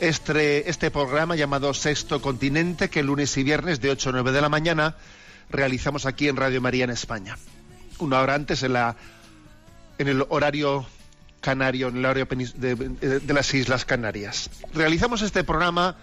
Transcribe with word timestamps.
este, 0.00 0.68
este 0.70 0.90
programa 0.90 1.36
llamado 1.36 1.72
Sexto 1.74 2.20
Continente, 2.22 2.88
que 2.90 3.02
lunes 3.02 3.36
y 3.36 3.42
viernes 3.42 3.80
de 3.80 3.90
8 3.90 4.10
a 4.10 4.12
9 4.12 4.32
de 4.32 4.40
la 4.40 4.48
mañana 4.48 4.96
realizamos 5.50 6.06
aquí 6.06 6.28
en 6.28 6.36
Radio 6.36 6.60
María 6.60 6.84
en 6.84 6.90
España. 6.90 7.36
Una 7.98 8.20
hora 8.20 8.34
antes 8.34 8.62
en, 8.62 8.74
la, 8.74 8.96
en 9.98 10.08
el 10.08 10.24
horario 10.28 10.86
canario, 11.40 11.88
en 11.88 11.96
el 11.98 12.04
horario 12.04 12.26
de- 12.26 12.74
de 13.20 13.34
las 13.34 13.52
Islas 13.54 13.84
Canarias. 13.84 14.50
Realizamos 14.72 15.22
este 15.22 15.44
programa 15.44 15.96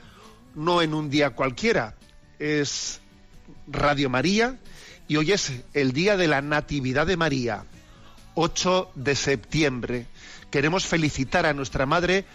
no 0.56 0.82
en 0.82 0.94
un 0.94 1.10
día 1.10 1.32
cualquiera, 1.32 1.96
es 2.40 3.00
Radio 3.68 4.10
María 4.10 4.58
y 5.08 5.18
hoy 5.18 5.32
es 5.32 5.52
el 5.74 5.92
día 5.92 6.18
de 6.18 6.28
la 6.28 6.42
Natividad 6.42 7.06
de 7.06 7.18
María, 7.18 7.64
8 8.36 8.92
de 8.96 9.16
septiembre. 9.16 10.06
Queremos 10.52 10.86
felicitar 10.86 11.46
a 11.46 11.54
nuestra 11.54 11.86
Madre 11.86 12.26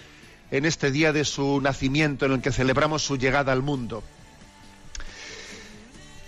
en 0.51 0.65
este 0.65 0.91
día 0.91 1.13
de 1.13 1.25
su 1.25 1.61
nacimiento, 1.61 2.27
en 2.27 2.33
el 2.33 2.41
que 2.41 2.53
celebramos 2.53 3.03
su 3.03 3.17
llegada 3.17 3.53
al 3.53 3.63
mundo. 3.63 4.03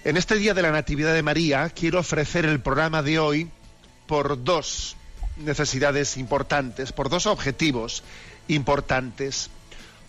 En 0.04 0.16
este 0.16 0.36
día 0.36 0.54
de 0.54 0.62
la 0.62 0.72
Natividad 0.72 1.14
de 1.14 1.22
María 1.22 1.68
quiero 1.70 2.00
ofrecer 2.00 2.44
el 2.44 2.60
programa 2.60 3.02
de 3.02 3.18
hoy 3.18 3.50
por 4.06 4.42
dos 4.42 4.96
necesidades 5.36 6.16
importantes, 6.16 6.92
por 6.92 7.08
dos 7.08 7.26
objetivos 7.26 8.02
importantes, 8.48 9.50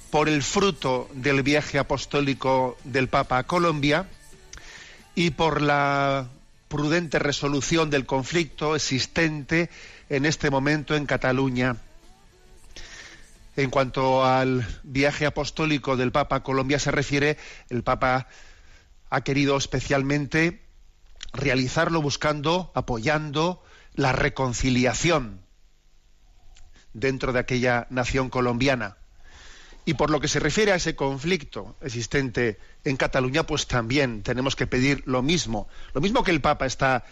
por 0.09 0.30
el 0.30 0.44
fruto 0.44 1.09
del 1.14 1.44
viaje 1.44 1.80
apostólico 1.80 2.77
del 2.83 3.08
Papa 3.08 3.39
a 3.39 3.44
Colombia 3.44 4.08
y 5.16 5.31
por 5.31 5.61
la 5.61 6.27
prudente 6.67 7.20
resolución 7.20 7.89
del 7.89 8.05
conflicto 8.05 8.75
existente 8.75 9.70
en 10.09 10.25
este 10.25 10.50
momento 10.50 10.95
en 10.95 11.05
Cataluña. 11.05 11.77
En 13.56 13.70
cuanto 13.70 14.26
al 14.26 14.66
viaje 14.84 15.28
apostólico 15.28 15.95
del 15.95 16.11
Papa 16.11 16.38
a 16.38 16.44
Colombia 16.44 16.80
se 16.80 16.92
refiere, 16.92 17.38
el 17.70 17.83
Papa 17.83 18.27
ha 19.11 19.22
querido 19.22 19.58
especialmente 19.58 20.64
realizarlo 21.33 22.02
buscando, 22.02 22.72
apoyando 22.73 23.64
la 23.94 24.11
reconciliación 24.11 25.42
dentro 26.94 27.32
de 27.32 27.39
aquella 27.39 27.86
nación 27.92 28.30
colombiana. 28.30 28.98
Y 29.86 29.95
por 29.95 30.10
lo 30.10 30.20
que 30.20 30.27
se 30.27 30.39
refiere 30.39 30.72
a 30.72 30.76
ese 30.76 30.95
conflicto 30.95 31.76
existente 31.82 32.58
en 32.83 32.98
Cataluña, 32.98 33.44
pues 33.44 33.67
también 33.67 34.23
tenemos 34.23 34.56
que 34.56 34.66
pedir 34.66 35.04
lo 35.06 35.22
mismo. 35.22 35.67
Lo 35.94 36.02
mismo 36.02 36.23
que 36.23 36.32
el 36.32 36.42
Papa 36.42 36.66
está, 36.66 37.04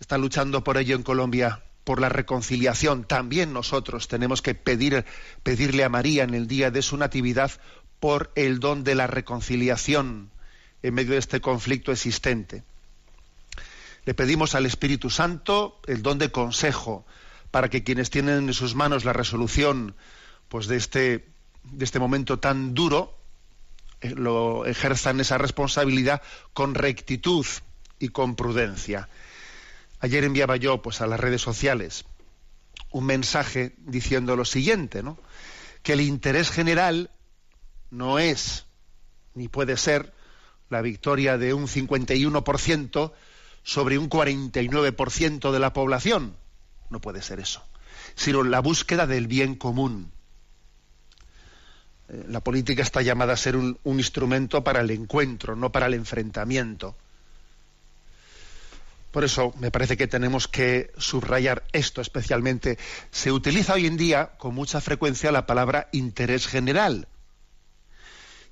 está 0.00 0.18
luchando 0.18 0.62
por 0.62 0.76
ello 0.76 0.96
en 0.96 1.04
Colombia, 1.04 1.62
por 1.90 2.00
la 2.00 2.08
reconciliación. 2.08 3.02
También 3.02 3.52
nosotros 3.52 4.06
tenemos 4.06 4.42
que 4.42 4.54
pedir, 4.54 5.04
pedirle 5.42 5.82
a 5.82 5.88
María 5.88 6.22
en 6.22 6.34
el 6.34 6.46
día 6.46 6.70
de 6.70 6.82
su 6.82 6.96
natividad 6.96 7.50
por 7.98 8.30
el 8.36 8.60
don 8.60 8.84
de 8.84 8.94
la 8.94 9.08
reconciliación 9.08 10.30
en 10.84 10.94
medio 10.94 11.14
de 11.14 11.18
este 11.18 11.40
conflicto 11.40 11.90
existente. 11.90 12.62
Le 14.04 14.14
pedimos 14.14 14.54
al 14.54 14.66
Espíritu 14.66 15.10
Santo 15.10 15.80
el 15.88 16.00
don 16.00 16.18
de 16.18 16.30
consejo 16.30 17.04
para 17.50 17.68
que 17.68 17.82
quienes 17.82 18.08
tienen 18.08 18.46
en 18.46 18.54
sus 18.54 18.76
manos 18.76 19.04
la 19.04 19.12
resolución 19.12 19.96
pues 20.48 20.68
de 20.68 20.76
este 20.76 21.26
de 21.64 21.84
este 21.84 21.98
momento 21.98 22.38
tan 22.38 22.72
duro 22.72 23.18
eh, 24.00 24.14
lo 24.16 24.64
ejerzan 24.64 25.18
esa 25.18 25.38
responsabilidad 25.38 26.22
con 26.54 26.76
rectitud 26.76 27.44
y 27.98 28.10
con 28.10 28.36
prudencia. 28.36 29.08
Ayer 30.00 30.24
enviaba 30.24 30.56
yo 30.56 30.82
pues 30.82 31.00
a 31.00 31.06
las 31.06 31.20
redes 31.20 31.42
sociales 31.42 32.04
un 32.90 33.04
mensaje 33.04 33.74
diciendo 33.78 34.34
lo 34.36 34.44
siguiente, 34.44 35.02
¿no? 35.02 35.18
Que 35.82 35.92
el 35.92 36.00
interés 36.00 36.50
general 36.50 37.10
no 37.90 38.18
es 38.18 38.66
ni 39.34 39.48
puede 39.48 39.76
ser 39.76 40.12
la 40.68 40.82
victoria 40.82 41.38
de 41.38 41.54
un 41.54 41.66
51% 41.66 43.12
sobre 43.62 43.98
un 43.98 44.08
49% 44.08 45.52
de 45.52 45.58
la 45.58 45.72
población. 45.72 46.36
No 46.88 47.00
puede 47.00 47.22
ser 47.22 47.40
eso. 47.40 47.62
Sino 48.14 48.42
la 48.42 48.60
búsqueda 48.60 49.06
del 49.06 49.26
bien 49.26 49.54
común. 49.54 50.12
Eh, 52.08 52.24
La 52.28 52.40
política 52.40 52.82
está 52.82 53.02
llamada 53.02 53.34
a 53.34 53.36
ser 53.36 53.56
un, 53.56 53.78
un 53.84 53.98
instrumento 53.98 54.64
para 54.64 54.80
el 54.80 54.90
encuentro, 54.90 55.56
no 55.56 55.70
para 55.70 55.86
el 55.86 55.94
enfrentamiento. 55.94 56.96
Por 59.10 59.24
eso 59.24 59.52
me 59.58 59.70
parece 59.70 59.96
que 59.96 60.06
tenemos 60.06 60.46
que 60.46 60.92
subrayar 60.96 61.64
esto 61.72 62.00
especialmente. 62.00 62.78
Se 63.10 63.32
utiliza 63.32 63.74
hoy 63.74 63.86
en 63.86 63.96
día 63.96 64.32
con 64.38 64.54
mucha 64.54 64.80
frecuencia 64.80 65.32
la 65.32 65.46
palabra 65.46 65.88
interés 65.92 66.46
general 66.46 67.08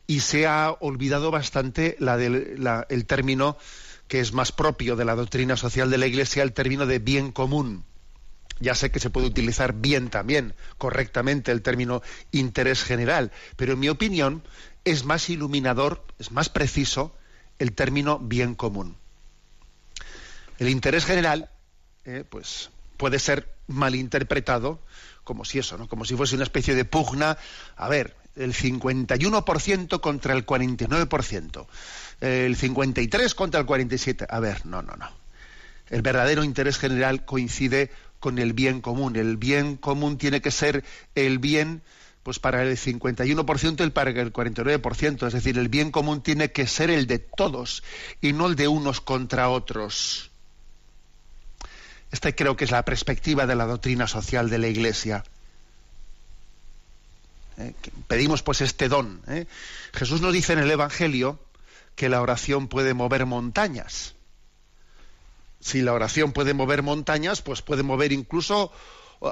y 0.06 0.20
se 0.20 0.46
ha 0.46 0.72
olvidado 0.80 1.30
bastante 1.30 1.96
la 2.00 2.16
del- 2.16 2.58
el 2.88 3.06
término 3.06 3.56
que 4.08 4.20
es 4.20 4.32
más 4.32 4.52
propio 4.52 4.96
de 4.96 5.04
la 5.04 5.14
doctrina 5.14 5.56
social 5.56 5.90
de 5.90 5.98
la 5.98 6.06
Iglesia, 6.06 6.42
el 6.42 6.54
término 6.54 6.86
de 6.86 6.98
bien 6.98 7.30
común. 7.30 7.84
Ya 8.58 8.74
sé 8.74 8.90
que 8.90 8.98
se 8.98 9.10
puede 9.10 9.28
utilizar 9.28 9.74
bien 9.74 10.10
también, 10.10 10.54
correctamente, 10.78 11.52
el 11.52 11.62
término 11.62 12.02
interés 12.32 12.82
general, 12.82 13.30
pero 13.56 13.74
en 13.74 13.78
mi 13.78 13.88
opinión 13.88 14.42
es 14.84 15.04
más 15.04 15.30
iluminador, 15.30 16.04
es 16.18 16.32
más 16.32 16.48
preciso 16.48 17.14
el 17.60 17.72
término 17.72 18.18
bien 18.18 18.56
común. 18.56 18.96
El 20.58 20.68
interés 20.68 21.04
general, 21.04 21.50
eh, 22.04 22.24
pues, 22.28 22.70
puede 22.96 23.18
ser 23.18 23.54
malinterpretado 23.68 24.80
como 25.24 25.44
si 25.44 25.58
eso, 25.58 25.78
¿no? 25.78 25.88
Como 25.88 26.04
si 26.04 26.16
fuese 26.16 26.34
una 26.34 26.44
especie 26.44 26.74
de 26.74 26.84
pugna. 26.84 27.38
A 27.76 27.88
ver, 27.88 28.16
el 28.34 28.54
51% 28.54 30.00
contra 30.00 30.34
el 30.34 30.46
49%, 30.46 31.66
el 32.20 32.56
53 32.56 33.34
contra 33.34 33.60
el 33.60 33.66
47. 33.66 34.26
A 34.28 34.40
ver, 34.40 34.64
no, 34.66 34.82
no, 34.82 34.96
no. 34.96 35.10
El 35.90 36.02
verdadero 36.02 36.44
interés 36.44 36.78
general 36.78 37.24
coincide 37.24 37.90
con 38.20 38.38
el 38.38 38.52
bien 38.52 38.80
común. 38.80 39.16
El 39.16 39.36
bien 39.36 39.76
común 39.76 40.18
tiene 40.18 40.40
que 40.40 40.50
ser 40.50 40.84
el 41.14 41.38
bien 41.38 41.82
pues 42.22 42.38
para 42.38 42.62
el 42.62 42.76
51% 42.76 43.86
y 43.86 43.90
para 43.90 44.10
el 44.10 44.32
49%. 44.32 45.26
Es 45.26 45.32
decir, 45.32 45.58
el 45.58 45.68
bien 45.68 45.90
común 45.90 46.22
tiene 46.22 46.52
que 46.52 46.66
ser 46.66 46.90
el 46.90 47.06
de 47.06 47.18
todos 47.18 47.82
y 48.20 48.32
no 48.32 48.46
el 48.46 48.56
de 48.56 48.68
unos 48.68 49.00
contra 49.00 49.48
otros. 49.48 50.27
Esta 52.10 52.32
creo 52.32 52.56
que 52.56 52.64
es 52.64 52.70
la 52.70 52.84
perspectiva 52.84 53.46
de 53.46 53.54
la 53.54 53.66
doctrina 53.66 54.06
social 54.06 54.48
de 54.48 54.58
la 54.58 54.68
Iglesia. 54.68 55.24
Eh, 57.58 57.74
pedimos 58.06 58.42
pues 58.42 58.60
este 58.60 58.88
don. 58.88 59.20
¿eh? 59.28 59.46
Jesús 59.92 60.20
nos 60.20 60.32
dice 60.32 60.52
en 60.52 60.60
el 60.60 60.70
Evangelio 60.70 61.38
que 61.96 62.08
la 62.08 62.22
oración 62.22 62.68
puede 62.68 62.94
mover 62.94 63.26
montañas. 63.26 64.14
Si 65.60 65.82
la 65.82 65.92
oración 65.92 66.32
puede 66.32 66.54
mover 66.54 66.82
montañas, 66.82 67.42
pues 67.42 67.62
puede 67.62 67.82
mover 67.82 68.12
incluso 68.12 68.72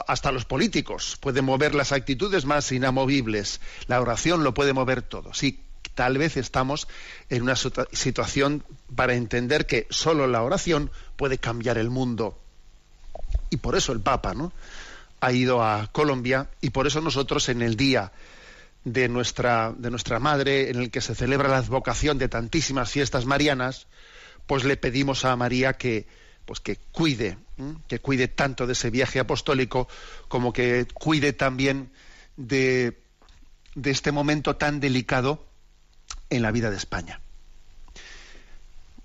hasta 0.09 0.33
los 0.33 0.45
políticos, 0.45 1.17
puede 1.21 1.43
mover 1.43 1.73
las 1.77 1.93
actitudes 1.93 2.45
más 2.45 2.73
inamovibles. 2.73 3.61
La 3.87 4.01
oración 4.01 4.43
lo 4.43 4.53
puede 4.53 4.73
mover 4.73 5.03
todo. 5.03 5.33
Sí, 5.33 5.61
tal 5.95 6.19
vez 6.19 6.37
estamos 6.37 6.89
en 7.31 7.43
una 7.43 7.55
situa- 7.55 7.87
situación 7.93 8.65
para 8.97 9.15
entender 9.15 9.67
que 9.67 9.87
solo 9.89 10.27
la 10.27 10.43
oración 10.43 10.91
puede 11.15 11.39
cambiar 11.39 11.79
el 11.79 11.91
mundo. 11.91 12.37
Y 13.51 13.59
por 13.59 13.77
eso 13.77 13.93
el 13.93 14.01
Papa, 14.01 14.35
¿no? 14.35 14.53
ha 15.21 15.33
ido 15.33 15.63
a 15.63 15.89
Colombia 15.93 16.51
y 16.61 16.71
por 16.71 16.87
eso 16.87 17.01
nosotros 17.01 17.49
en 17.49 17.63
el 17.63 17.77
día 17.77 18.13
de 18.85 19.09
nuestra, 19.09 19.75
de 19.77 19.91
nuestra 19.91 20.21
madre, 20.21 20.71
en 20.71 20.77
el 20.77 20.91
que 20.91 21.01
se 21.01 21.15
celebra 21.15 21.49
la 21.49 21.59
advocación 21.59 22.19
de 22.19 22.29
tantísimas 22.29 22.91
fiestas 22.91 23.27
marianas, 23.27 23.87
pues 24.47 24.65
le 24.65 24.77
pedimos 24.77 25.25
a 25.25 25.35
María 25.35 25.73
que, 25.73 26.07
pues 26.45 26.61
que 26.61 26.77
cuide, 26.93 27.39
que 27.89 27.99
cuide 27.99 28.29
tanto 28.29 28.67
de 28.67 28.75
ese 28.75 28.91
viaje 28.91 29.19
apostólico 29.19 29.89
como 30.29 30.53
que 30.53 30.87
cuide 30.95 31.33
también 31.33 31.91
de, 32.37 33.01
de 33.75 33.91
este 33.91 34.13
momento 34.13 34.55
tan 34.57 34.79
delicado 34.79 35.45
en 36.31 36.43
la 36.43 36.53
vida 36.53 36.71
de 36.71 36.77
España. 36.77 37.21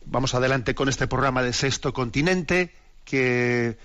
Vamos 0.06 0.36
adelante 0.36 0.76
con 0.76 0.90
este 0.90 1.08
programa 1.08 1.42
de 1.42 1.54
Sexto 1.54 1.94
Continente, 1.94 2.76
que 3.06 3.78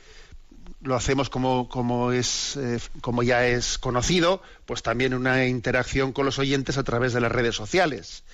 lo 0.82 0.94
hacemos 0.94 1.30
como, 1.30 1.68
como, 1.68 2.12
es, 2.12 2.56
eh, 2.56 2.78
como 3.00 3.22
ya 3.22 3.46
es 3.46 3.78
conocido, 3.78 4.42
pues 4.66 4.82
también 4.82 5.14
una 5.14 5.46
interacción 5.46 6.12
con 6.12 6.26
los 6.26 6.38
oyentes 6.38 6.78
a 6.78 6.84
través 6.84 7.12
de 7.12 7.20
las 7.20 7.32
redes 7.32 7.54
sociales 7.54 8.24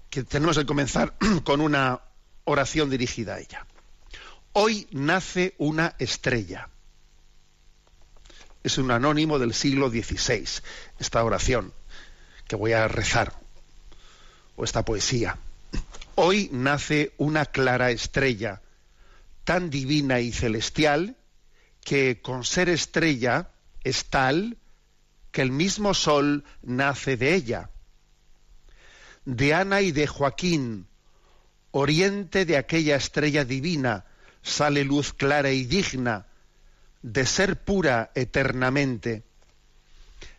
que 0.09 0.23
tenemos 0.23 0.57
que 0.57 0.65
comenzar 0.65 1.15
con 1.43 1.61
una 1.61 2.01
oración 2.43 2.89
dirigida 2.89 3.35
a 3.35 3.39
ella. 3.39 3.65
Hoy 4.53 4.87
nace 4.91 5.55
una 5.57 5.95
estrella. 5.99 6.69
Es 8.63 8.77
un 8.77 8.91
anónimo 8.91 9.39
del 9.39 9.53
siglo 9.53 9.89
XVI, 9.89 10.45
esta 10.99 11.23
oración 11.23 11.73
que 12.47 12.55
voy 12.55 12.73
a 12.73 12.87
rezar, 12.87 13.33
o 14.55 14.63
esta 14.63 14.83
poesía. 14.83 15.37
Hoy 16.15 16.49
nace 16.51 17.13
una 17.17 17.45
clara 17.45 17.91
estrella, 17.91 18.61
tan 19.45 19.69
divina 19.69 20.19
y 20.19 20.33
celestial, 20.33 21.15
que 21.81 22.21
con 22.21 22.43
ser 22.43 22.67
estrella 22.67 23.51
es 23.83 24.05
tal 24.05 24.57
que 25.31 25.41
el 25.41 25.51
mismo 25.51 25.93
sol 25.93 26.43
nace 26.61 27.17
de 27.17 27.35
ella. 27.35 27.69
De 29.25 29.53
Ana 29.53 29.81
y 29.81 29.91
de 29.91 30.07
Joaquín, 30.07 30.87
oriente 31.71 32.45
de 32.45 32.57
aquella 32.57 32.95
estrella 32.95 33.45
divina, 33.45 34.05
sale 34.41 34.83
luz 34.83 35.13
clara 35.13 35.51
y 35.51 35.65
digna 35.65 36.25
de 37.01 37.25
ser 37.25 37.57
pura 37.57 38.11
eternamente. 38.15 39.23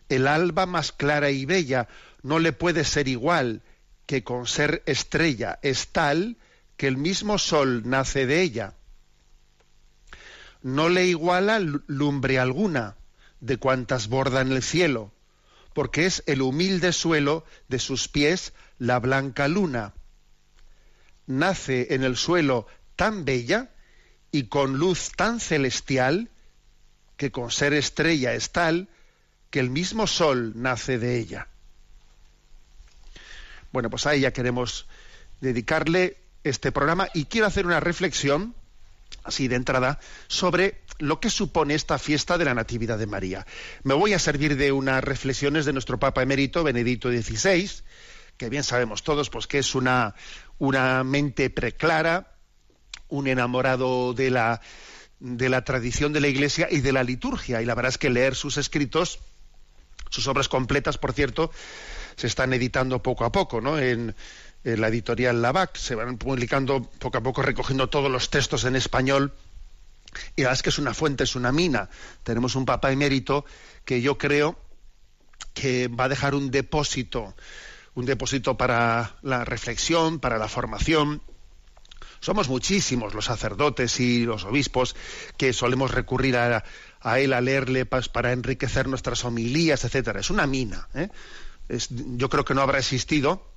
El 0.09 0.27
alba 0.27 0.65
más 0.65 0.91
clara 0.91 1.31
y 1.31 1.45
bella 1.45 1.87
no 2.21 2.39
le 2.39 2.51
puede 2.51 2.83
ser 2.83 3.07
igual 3.07 3.61
que 4.05 4.23
con 4.23 4.45
ser 4.45 4.83
estrella 4.85 5.59
es 5.61 5.87
tal 5.87 6.37
que 6.75 6.87
el 6.87 6.97
mismo 6.97 7.37
sol 7.37 7.83
nace 7.85 8.25
de 8.25 8.41
ella. 8.41 8.73
No 10.63 10.89
le 10.89 11.05
iguala 11.05 11.59
lumbre 11.59 12.39
alguna 12.39 12.97
de 13.41 13.57
cuantas 13.57 14.07
bordan 14.07 14.51
el 14.51 14.63
cielo, 14.63 15.11
porque 15.73 16.05
es 16.05 16.23
el 16.27 16.41
humilde 16.41 16.93
suelo 16.93 17.43
de 17.67 17.79
sus 17.79 18.07
pies 18.07 18.53
la 18.77 18.99
blanca 18.99 19.47
luna. 19.47 19.93
Nace 21.27 21.93
en 21.93 22.03
el 22.03 22.15
suelo 22.15 22.67
tan 22.95 23.25
bella 23.25 23.71
y 24.31 24.43
con 24.43 24.77
luz 24.77 25.11
tan 25.15 25.39
celestial 25.39 26.29
que 27.17 27.31
con 27.31 27.51
ser 27.51 27.73
estrella 27.73 28.33
es 28.33 28.51
tal 28.51 28.89
que 29.49 29.59
el 29.59 29.69
mismo 29.69 30.07
sol 30.07 30.53
nace 30.55 30.97
de 30.97 31.19
ella. 31.19 31.47
Bueno, 33.71 33.89
pues 33.89 34.05
a 34.05 34.13
ella 34.13 34.33
queremos 34.33 34.87
dedicarle 35.39 36.17
este 36.43 36.71
programa 36.71 37.09
y 37.13 37.25
quiero 37.25 37.47
hacer 37.47 37.65
una 37.65 37.79
reflexión, 37.79 38.55
así 39.23 39.47
de 39.47 39.55
entrada, 39.55 39.99
sobre 40.27 40.81
lo 40.99 41.19
que 41.19 41.29
supone 41.29 41.73
esta 41.73 41.97
fiesta 41.97 42.37
de 42.37 42.45
la 42.45 42.53
Natividad 42.53 42.97
de 42.97 43.07
María. 43.07 43.45
Me 43.83 43.93
voy 43.93 44.13
a 44.13 44.19
servir 44.19 44.55
de 44.57 44.71
unas 44.71 45.03
reflexiones 45.03 45.65
de 45.65 45.73
nuestro 45.73 45.99
Papa 45.99 46.23
emérito, 46.23 46.63
Benedicto 46.63 47.09
XVI, 47.09 47.69
que 48.37 48.49
bien 48.49 48.63
sabemos 48.63 49.03
todos, 49.03 49.29
pues 49.29 49.47
que 49.47 49.59
es 49.59 49.75
una, 49.75 50.15
una 50.57 51.03
mente 51.03 51.49
preclara, 51.49 52.35
un 53.07 53.27
enamorado 53.27 54.13
de 54.13 54.31
la, 54.31 54.61
de 55.19 55.49
la 55.49 55.63
tradición 55.63 56.13
de 56.13 56.21
la 56.21 56.27
Iglesia 56.27 56.67
y 56.71 56.81
de 56.81 56.91
la 56.91 57.03
liturgia. 57.03 57.61
Y 57.61 57.65
la 57.65 57.75
verdad 57.75 57.89
es 57.89 57.97
que 57.97 58.09
leer 58.09 58.35
sus 58.35 58.57
escritos, 58.57 59.19
sus 60.09 60.27
obras 60.27 60.49
completas, 60.49 60.97
por 60.97 61.13
cierto, 61.13 61.51
se 62.15 62.27
están 62.27 62.53
editando 62.53 63.01
poco 63.01 63.25
a 63.25 63.31
poco, 63.31 63.61
¿no? 63.61 63.77
En, 63.79 64.15
la 64.63 64.87
editorial 64.87 65.41
Lavac 65.41 65.75
se 65.75 65.95
van 65.95 66.17
publicando 66.17 66.83
poco 66.83 67.17
a 67.17 67.21
poco, 67.21 67.41
recogiendo 67.41 67.89
todos 67.89 68.11
los 68.11 68.29
textos 68.29 68.63
en 68.65 68.75
español. 68.75 69.33
Y 70.35 70.41
la 70.41 70.49
verdad 70.49 70.59
es 70.59 70.63
que 70.63 70.69
es 70.69 70.79
una 70.79 70.93
fuente, 70.93 71.23
es 71.23 71.35
una 71.35 71.51
mina. 71.51 71.89
Tenemos 72.23 72.55
un 72.55 72.65
papa 72.65 72.91
emérito 72.91 73.45
que 73.85 74.01
yo 74.01 74.17
creo 74.17 74.57
que 75.53 75.87
va 75.87 76.05
a 76.05 76.09
dejar 76.09 76.35
un 76.35 76.51
depósito, 76.51 77.33
un 77.95 78.05
depósito 78.05 78.57
para 78.57 79.15
la 79.21 79.45
reflexión, 79.45 80.19
para 80.19 80.37
la 80.37 80.47
formación, 80.47 81.21
somos 82.21 82.49
muchísimos 82.49 83.15
los 83.15 83.25
sacerdotes 83.25 83.99
y 83.99 84.25
los 84.25 84.45
obispos 84.45 84.95
que 85.37 85.53
solemos 85.53 85.89
recurrir 85.89 86.37
a, 86.37 86.63
él 87.19 87.33
a 87.33 87.41
leerle 87.41 87.87
para 87.87 88.31
enriquecer 88.31 88.87
nuestras 88.87 89.25
homilías, 89.25 89.83
etcétera. 89.83 90.19
Es 90.19 90.29
una 90.29 90.45
mina. 90.45 90.87
¿eh? 90.93 91.09
yo 92.15 92.29
creo 92.29 92.45
que 92.45 92.53
no 92.53 92.61
habrá 92.61 92.77
existido 92.77 93.50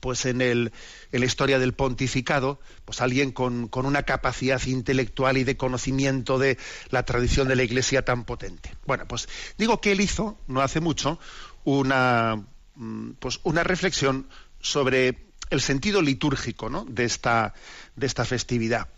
pues 0.00 0.26
en, 0.26 0.40
el, 0.40 0.72
en 1.12 1.20
la 1.20 1.26
historia 1.26 1.58
del 1.58 1.74
pontificado, 1.74 2.60
pues 2.84 3.00
alguien 3.00 3.32
con, 3.32 3.68
con, 3.68 3.86
una 3.86 4.02
capacidad 4.02 4.64
intelectual 4.66 5.36
y 5.36 5.44
de 5.44 5.56
conocimiento 5.56 6.38
de 6.38 6.58
la 6.90 7.04
tradición 7.04 7.48
de 7.48 7.56
la 7.56 7.62
Iglesia 7.62 8.04
tan 8.04 8.24
potente. 8.24 8.74
Bueno, 8.86 9.06
pues 9.06 9.28
digo 9.58 9.80
que 9.80 9.92
él 9.92 10.00
hizo, 10.00 10.38
no 10.46 10.60
hace 10.60 10.80
mucho, 10.80 11.18
una, 11.64 12.44
mm, 12.74 13.12
pues 13.18 13.40
una 13.42 13.64
reflexión 13.64 14.28
sobre 14.60 15.26
el 15.50 15.60
sentido 15.60 16.02
litúrgico 16.02 16.68
¿no? 16.68 16.84
de, 16.84 17.04
esta, 17.04 17.54
de 17.94 18.06
esta 18.06 18.24
festividad. 18.24 18.88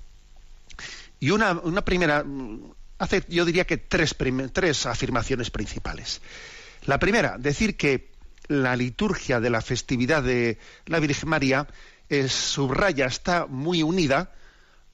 Y 1.20 1.30
una, 1.30 1.52
una 1.52 1.84
primera, 1.84 2.24
hace 2.98 3.24
yo 3.28 3.44
diría 3.44 3.66
que 3.66 3.76
tres, 3.76 4.16
tres 4.52 4.86
afirmaciones 4.86 5.50
principales. 5.50 6.20
La 6.86 6.98
primera, 6.98 7.36
decir 7.38 7.76
que 7.76 8.17
la 8.48 8.76
liturgia 8.76 9.40
de 9.40 9.50
la 9.50 9.60
festividad 9.60 10.22
de 10.22 10.58
la 10.86 11.00
Virgen 11.00 11.28
María 11.28 11.68
es, 12.08 12.32
subraya, 12.32 13.06
está 13.06 13.46
muy 13.46 13.82
unida 13.82 14.32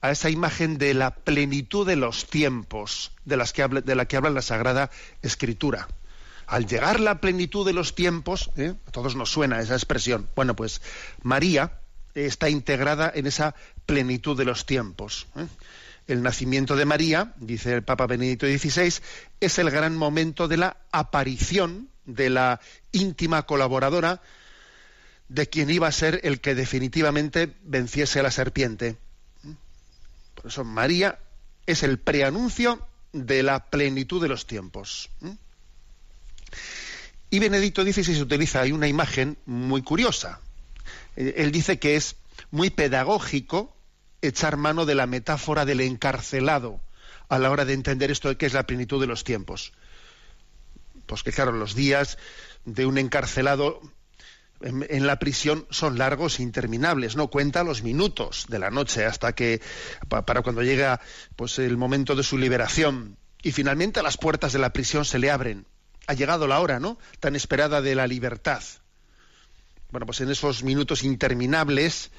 a 0.01 0.11
esa 0.11 0.29
imagen 0.29 0.77
de 0.77 0.93
la 0.93 1.15
plenitud 1.15 1.87
de 1.87 1.95
los 1.95 2.27
tiempos 2.27 3.11
de, 3.23 3.37
las 3.37 3.53
que 3.53 3.63
habla, 3.63 3.81
de 3.81 3.95
la 3.95 4.05
que 4.05 4.17
habla 4.17 4.29
la 4.29 4.41
Sagrada 4.41 4.91
Escritura. 5.21 5.87
Al 6.47 6.67
llegar 6.67 6.99
la 6.99 7.21
plenitud 7.21 7.65
de 7.65 7.73
los 7.73 7.95
tiempos, 7.95 8.51
¿eh? 8.55 8.75
a 8.87 8.91
todos 8.91 9.15
nos 9.15 9.31
suena 9.31 9.61
esa 9.61 9.73
expresión, 9.73 10.29
bueno, 10.35 10.55
pues 10.55 10.81
María 11.23 11.79
está 12.13 12.49
integrada 12.49 13.11
en 13.15 13.25
esa 13.25 13.55
plenitud 13.85 14.37
de 14.37 14.45
los 14.45 14.65
tiempos. 14.65 15.27
¿eh? 15.37 15.47
El 16.07 16.21
nacimiento 16.21 16.75
de 16.75 16.85
María, 16.85 17.33
dice 17.37 17.73
el 17.73 17.83
Papa 17.83 18.05
Benedicto 18.05 18.45
XVI, 18.45 19.01
es 19.39 19.57
el 19.57 19.71
gran 19.71 19.97
momento 19.97 20.47
de 20.47 20.57
la 20.57 20.77
aparición 20.91 21.89
de 22.05 22.29
la 22.29 22.59
íntima 22.91 23.43
colaboradora 23.43 24.21
de 25.27 25.49
quien 25.49 25.69
iba 25.69 25.87
a 25.87 25.91
ser 25.91 26.21
el 26.23 26.39
que 26.39 26.55
definitivamente 26.55 27.55
venciese 27.63 28.19
a 28.19 28.23
la 28.23 28.31
serpiente. 28.31 28.97
Por 30.35 30.47
eso 30.47 30.63
María 30.63 31.19
es 31.65 31.83
el 31.83 31.97
preanuncio 31.97 32.87
de 33.11 33.43
la 33.43 33.65
plenitud 33.65 34.21
de 34.21 34.27
los 34.27 34.45
tiempos. 34.45 35.09
Y 37.29 37.39
Benedicto 37.39 37.83
XVI 37.83 38.21
utiliza 38.21 38.61
ahí 38.61 38.71
una 38.71 38.87
imagen 38.87 39.37
muy 39.45 39.81
curiosa. 39.81 40.39
Eh, 41.15 41.33
él 41.37 41.51
dice 41.51 41.79
que 41.79 41.95
es 41.95 42.17
muy 42.51 42.69
pedagógico 42.69 43.75
echar 44.21 44.57
mano 44.57 44.85
de 44.85 44.95
la 44.95 45.07
metáfora 45.07 45.65
del 45.65 45.81
encarcelado 45.81 46.81
a 47.29 47.39
la 47.39 47.49
hora 47.49 47.65
de 47.65 47.73
entender 47.73 48.11
esto 48.11 48.29
de 48.29 48.37
qué 48.37 48.45
es 48.45 48.53
la 48.53 48.67
plenitud 48.67 49.01
de 49.01 49.07
los 49.07 49.23
tiempos. 49.23 49.73
Pues 51.05 51.23
que 51.23 51.31
claro, 51.31 51.51
los 51.51 51.75
días 51.75 52.17
de 52.65 52.85
un 52.85 52.97
encarcelado 52.97 53.81
en, 54.61 55.05
la 55.05 55.19
prisión 55.19 55.67
son 55.69 55.97
largos 55.97 56.39
e 56.39 56.43
interminables, 56.43 57.15
no 57.15 57.27
cuenta 57.27 57.63
los 57.63 57.83
minutos 57.83 58.45
de 58.49 58.59
la 58.59 58.71
noche 58.71 59.05
hasta 59.05 59.33
que 59.33 59.61
para 60.07 60.41
cuando 60.41 60.63
llega 60.63 61.01
pues 61.35 61.59
el 61.59 61.77
momento 61.77 62.15
de 62.15 62.23
su 62.23 62.37
liberación 62.37 63.17
y 63.43 63.51
finalmente 63.51 64.01
las 64.01 64.17
puertas 64.17 64.53
de 64.53 64.59
la 64.59 64.73
prisión 64.73 65.05
se 65.05 65.19
le 65.19 65.29
abren. 65.29 65.67
Ha 66.07 66.13
llegado 66.13 66.47
la 66.47 66.59
hora, 66.59 66.79
¿no? 66.79 66.97
Tan 67.19 67.35
esperada 67.35 67.81
de 67.81 67.95
la 67.95 68.07
libertad. 68.07 68.63
Bueno, 69.91 70.05
pues 70.05 70.21
en 70.21 70.31
esos 70.31 70.63
minutos 70.63 71.03
interminables, 71.03 72.11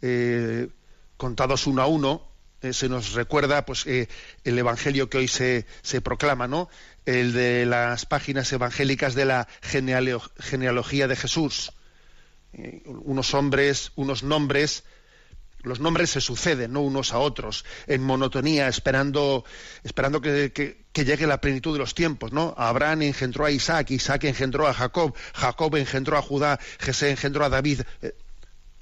eh, 0.00 0.68
contados 1.16 1.66
uno 1.66 1.82
a 1.82 1.86
uno, 1.86 2.26
eh, 2.64 2.72
se 2.72 2.88
nos 2.88 3.12
recuerda 3.12 3.66
pues 3.66 3.86
eh, 3.86 4.08
el 4.42 4.58
evangelio 4.58 5.10
que 5.10 5.18
hoy 5.18 5.28
se, 5.28 5.66
se, 5.82 6.00
proclama, 6.00 6.48
¿no? 6.48 6.70
El 7.06 7.32
de 7.32 7.66
las 7.66 8.06
páginas 8.06 8.52
evangélicas 8.52 9.14
de 9.14 9.24
la 9.24 9.48
genealogía 9.62 11.06
de 11.06 11.16
Jesús. 11.16 11.72
Eh, 12.54 12.82
unos 12.86 13.34
hombres, 13.34 13.92
unos 13.96 14.22
nombres, 14.22 14.84
los 15.62 15.80
nombres 15.80 16.10
se 16.10 16.20
suceden, 16.20 16.72
¿no? 16.72 16.82
Unos 16.82 17.12
a 17.12 17.18
otros, 17.18 17.64
en 17.86 18.02
monotonía, 18.02 18.68
esperando, 18.68 19.44
esperando 19.82 20.20
que, 20.20 20.52
que, 20.52 21.04
llegue 21.04 21.26
la 21.26 21.40
plenitud 21.40 21.72
de 21.72 21.80
los 21.80 21.94
tiempos, 21.94 22.32
¿no? 22.32 22.54
Abraham 22.56 23.02
engendró 23.02 23.44
a 23.46 23.50
Isaac, 23.50 23.90
Isaac 23.90 24.24
engendró 24.24 24.68
a 24.68 24.74
Jacob, 24.74 25.14
Jacob 25.34 25.76
engendró 25.76 26.16
a 26.16 26.22
Judá, 26.22 26.60
Jesé 26.78 27.10
engendró 27.10 27.44
a 27.44 27.48
David 27.48 27.82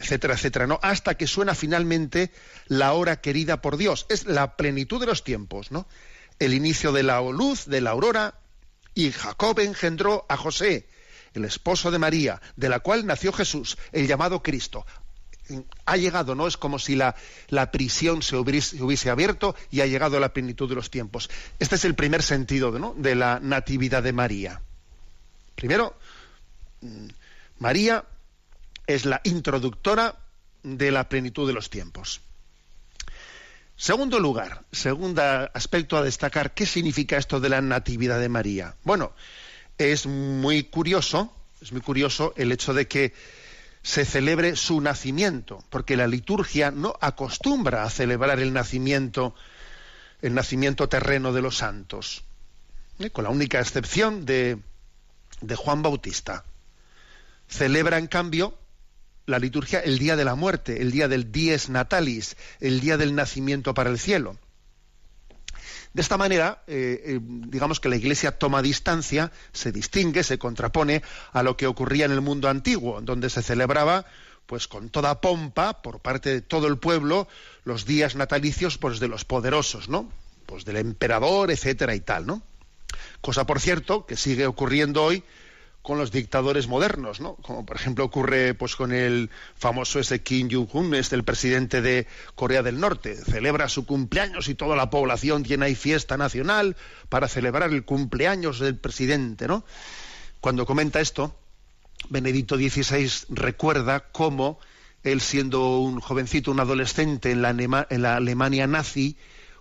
etcétera, 0.02 0.34
etcétera, 0.34 0.66
¿no? 0.66 0.80
Hasta 0.82 1.14
que 1.16 1.26
suena 1.26 1.54
finalmente 1.54 2.32
la 2.66 2.92
hora 2.92 3.20
querida 3.20 3.62
por 3.62 3.76
Dios. 3.76 4.06
Es 4.08 4.26
la 4.26 4.56
plenitud 4.56 5.00
de 5.00 5.06
los 5.06 5.24
tiempos, 5.24 5.70
¿no? 5.70 5.86
El 6.42 6.54
inicio 6.54 6.90
de 6.90 7.04
la 7.04 7.20
luz, 7.20 7.66
de 7.66 7.80
la 7.80 7.90
aurora, 7.90 8.34
y 8.94 9.12
Jacob 9.12 9.60
engendró 9.60 10.26
a 10.28 10.36
José, 10.36 10.88
el 11.34 11.44
esposo 11.44 11.92
de 11.92 12.00
María, 12.00 12.42
de 12.56 12.68
la 12.68 12.80
cual 12.80 13.06
nació 13.06 13.32
Jesús, 13.32 13.78
el 13.92 14.08
llamado 14.08 14.42
Cristo. 14.42 14.84
Ha 15.84 15.96
llegado, 15.96 16.34
¿no? 16.34 16.48
Es 16.48 16.56
como 16.56 16.80
si 16.80 16.96
la, 16.96 17.14
la 17.46 17.70
prisión 17.70 18.22
se 18.22 18.34
hubiese, 18.34 19.08
abierto 19.08 19.54
y 19.70 19.82
ha 19.82 19.86
llegado 19.86 20.16
a 20.16 20.20
la 20.20 20.32
plenitud 20.32 20.68
de 20.68 20.74
los 20.74 20.90
tiempos. 20.90 21.30
Este 21.60 21.76
es 21.76 21.84
el 21.84 21.94
primer 21.94 22.24
sentido 22.24 22.72
de 22.96 23.14
la 23.14 23.38
natividad 23.38 24.02
de 24.02 24.12
María. 24.12 24.62
Primero, 25.54 25.96
mm, 26.80 27.06
María 27.60 28.04
es 28.88 29.06
la 29.06 29.20
introductora 29.22 30.16
de 30.64 30.90
la 30.90 31.08
plenitud 31.08 31.46
de 31.46 31.52
los 31.52 31.70
tiempos. 31.70 32.20
Segundo 33.82 34.20
lugar, 34.20 34.62
segundo 34.70 35.20
aspecto 35.54 35.96
a 35.96 36.04
destacar, 36.04 36.54
¿qué 36.54 36.66
significa 36.66 37.16
esto 37.16 37.40
de 37.40 37.48
la 37.48 37.60
natividad 37.60 38.20
de 38.20 38.28
María? 38.28 38.76
Bueno, 38.84 39.12
es 39.76 40.06
muy 40.06 40.62
curioso, 40.62 41.34
es 41.60 41.72
muy 41.72 41.80
curioso 41.80 42.32
el 42.36 42.52
hecho 42.52 42.74
de 42.74 42.86
que 42.86 43.12
se 43.82 44.04
celebre 44.04 44.54
su 44.54 44.80
nacimiento, 44.80 45.64
porque 45.68 45.96
la 45.96 46.06
liturgia 46.06 46.70
no 46.70 46.94
acostumbra 47.00 47.82
a 47.82 47.90
celebrar 47.90 48.38
el 48.38 48.52
nacimiento, 48.52 49.34
el 50.20 50.32
nacimiento 50.32 50.88
terreno 50.88 51.32
de 51.32 51.42
los 51.42 51.56
santos, 51.56 52.22
¿eh? 53.00 53.10
con 53.10 53.24
la 53.24 53.30
única 53.30 53.58
excepción 53.58 54.24
de, 54.24 54.60
de 55.40 55.56
Juan 55.56 55.82
Bautista. 55.82 56.44
Celebra, 57.48 57.98
en 57.98 58.06
cambio, 58.06 58.56
la 59.26 59.38
liturgia 59.38 59.80
el 59.80 59.98
día 59.98 60.16
de 60.16 60.24
la 60.24 60.34
muerte, 60.34 60.82
el 60.82 60.90
día 60.90 61.08
del 61.08 61.32
dies 61.32 61.68
natalis, 61.68 62.36
el 62.60 62.80
día 62.80 62.96
del 62.96 63.14
nacimiento 63.14 63.74
para 63.74 63.90
el 63.90 63.98
cielo. 63.98 64.36
De 65.94 66.00
esta 66.00 66.16
manera, 66.16 66.62
eh, 66.66 67.02
eh, 67.04 67.18
digamos 67.20 67.78
que 67.78 67.90
la 67.90 67.96
Iglesia 67.96 68.38
toma 68.38 68.62
distancia, 68.62 69.30
se 69.52 69.72
distingue, 69.72 70.22
se 70.22 70.38
contrapone 70.38 71.02
a 71.32 71.42
lo 71.42 71.56
que 71.56 71.66
ocurría 71.66 72.06
en 72.06 72.12
el 72.12 72.22
mundo 72.22 72.48
antiguo, 72.48 73.00
donde 73.02 73.28
se 73.28 73.42
celebraba, 73.42 74.06
pues 74.46 74.68
con 74.68 74.88
toda 74.88 75.20
pompa, 75.20 75.82
por 75.82 76.00
parte 76.00 76.30
de 76.30 76.40
todo 76.40 76.66
el 76.66 76.78
pueblo, 76.78 77.28
los 77.64 77.84
días 77.84 78.16
natalicios, 78.16 78.78
pues 78.78 79.00
de 79.00 79.08
los 79.08 79.26
poderosos, 79.26 79.90
¿no? 79.90 80.10
Pues 80.46 80.64
del 80.64 80.78
emperador, 80.78 81.50
etcétera 81.50 81.94
y 81.94 82.00
tal, 82.00 82.26
¿no? 82.26 82.42
Cosa, 83.20 83.44
por 83.44 83.60
cierto, 83.60 84.06
que 84.06 84.16
sigue 84.16 84.46
ocurriendo 84.46 85.04
hoy 85.04 85.22
con 85.82 85.98
los 85.98 86.12
dictadores 86.12 86.68
modernos, 86.68 87.20
¿no? 87.20 87.34
Como 87.36 87.66
por 87.66 87.76
ejemplo 87.76 88.04
ocurre 88.04 88.54
pues 88.54 88.76
con 88.76 88.92
el 88.92 89.30
famoso 89.56 89.98
ese 89.98 90.22
Kim 90.22 90.48
Jong-un, 90.50 90.94
este 90.94 91.16
el 91.16 91.24
presidente 91.24 91.82
de 91.82 92.06
Corea 92.36 92.62
del 92.62 92.78
Norte, 92.78 93.16
celebra 93.16 93.68
su 93.68 93.84
cumpleaños 93.84 94.48
y 94.48 94.54
toda 94.54 94.76
la 94.76 94.90
población 94.90 95.42
tiene 95.42 95.66
ahí 95.66 95.74
fiesta 95.74 96.16
nacional 96.16 96.76
para 97.08 97.26
celebrar 97.26 97.72
el 97.72 97.84
cumpleaños 97.84 98.60
del 98.60 98.76
presidente, 98.76 99.48
¿no? 99.48 99.64
Cuando 100.40 100.66
comenta 100.66 101.00
esto, 101.00 101.34
Benedicto 102.08 102.56
XVI 102.56 103.10
recuerda 103.30 104.08
cómo 104.12 104.60
él 105.02 105.20
siendo 105.20 105.78
un 105.78 106.00
jovencito, 106.00 106.52
un 106.52 106.60
adolescente 106.60 107.32
en 107.32 107.42
la, 107.42 107.50
en 107.90 108.02
la 108.02 108.16
Alemania 108.16 108.68
nazi, 108.68 109.16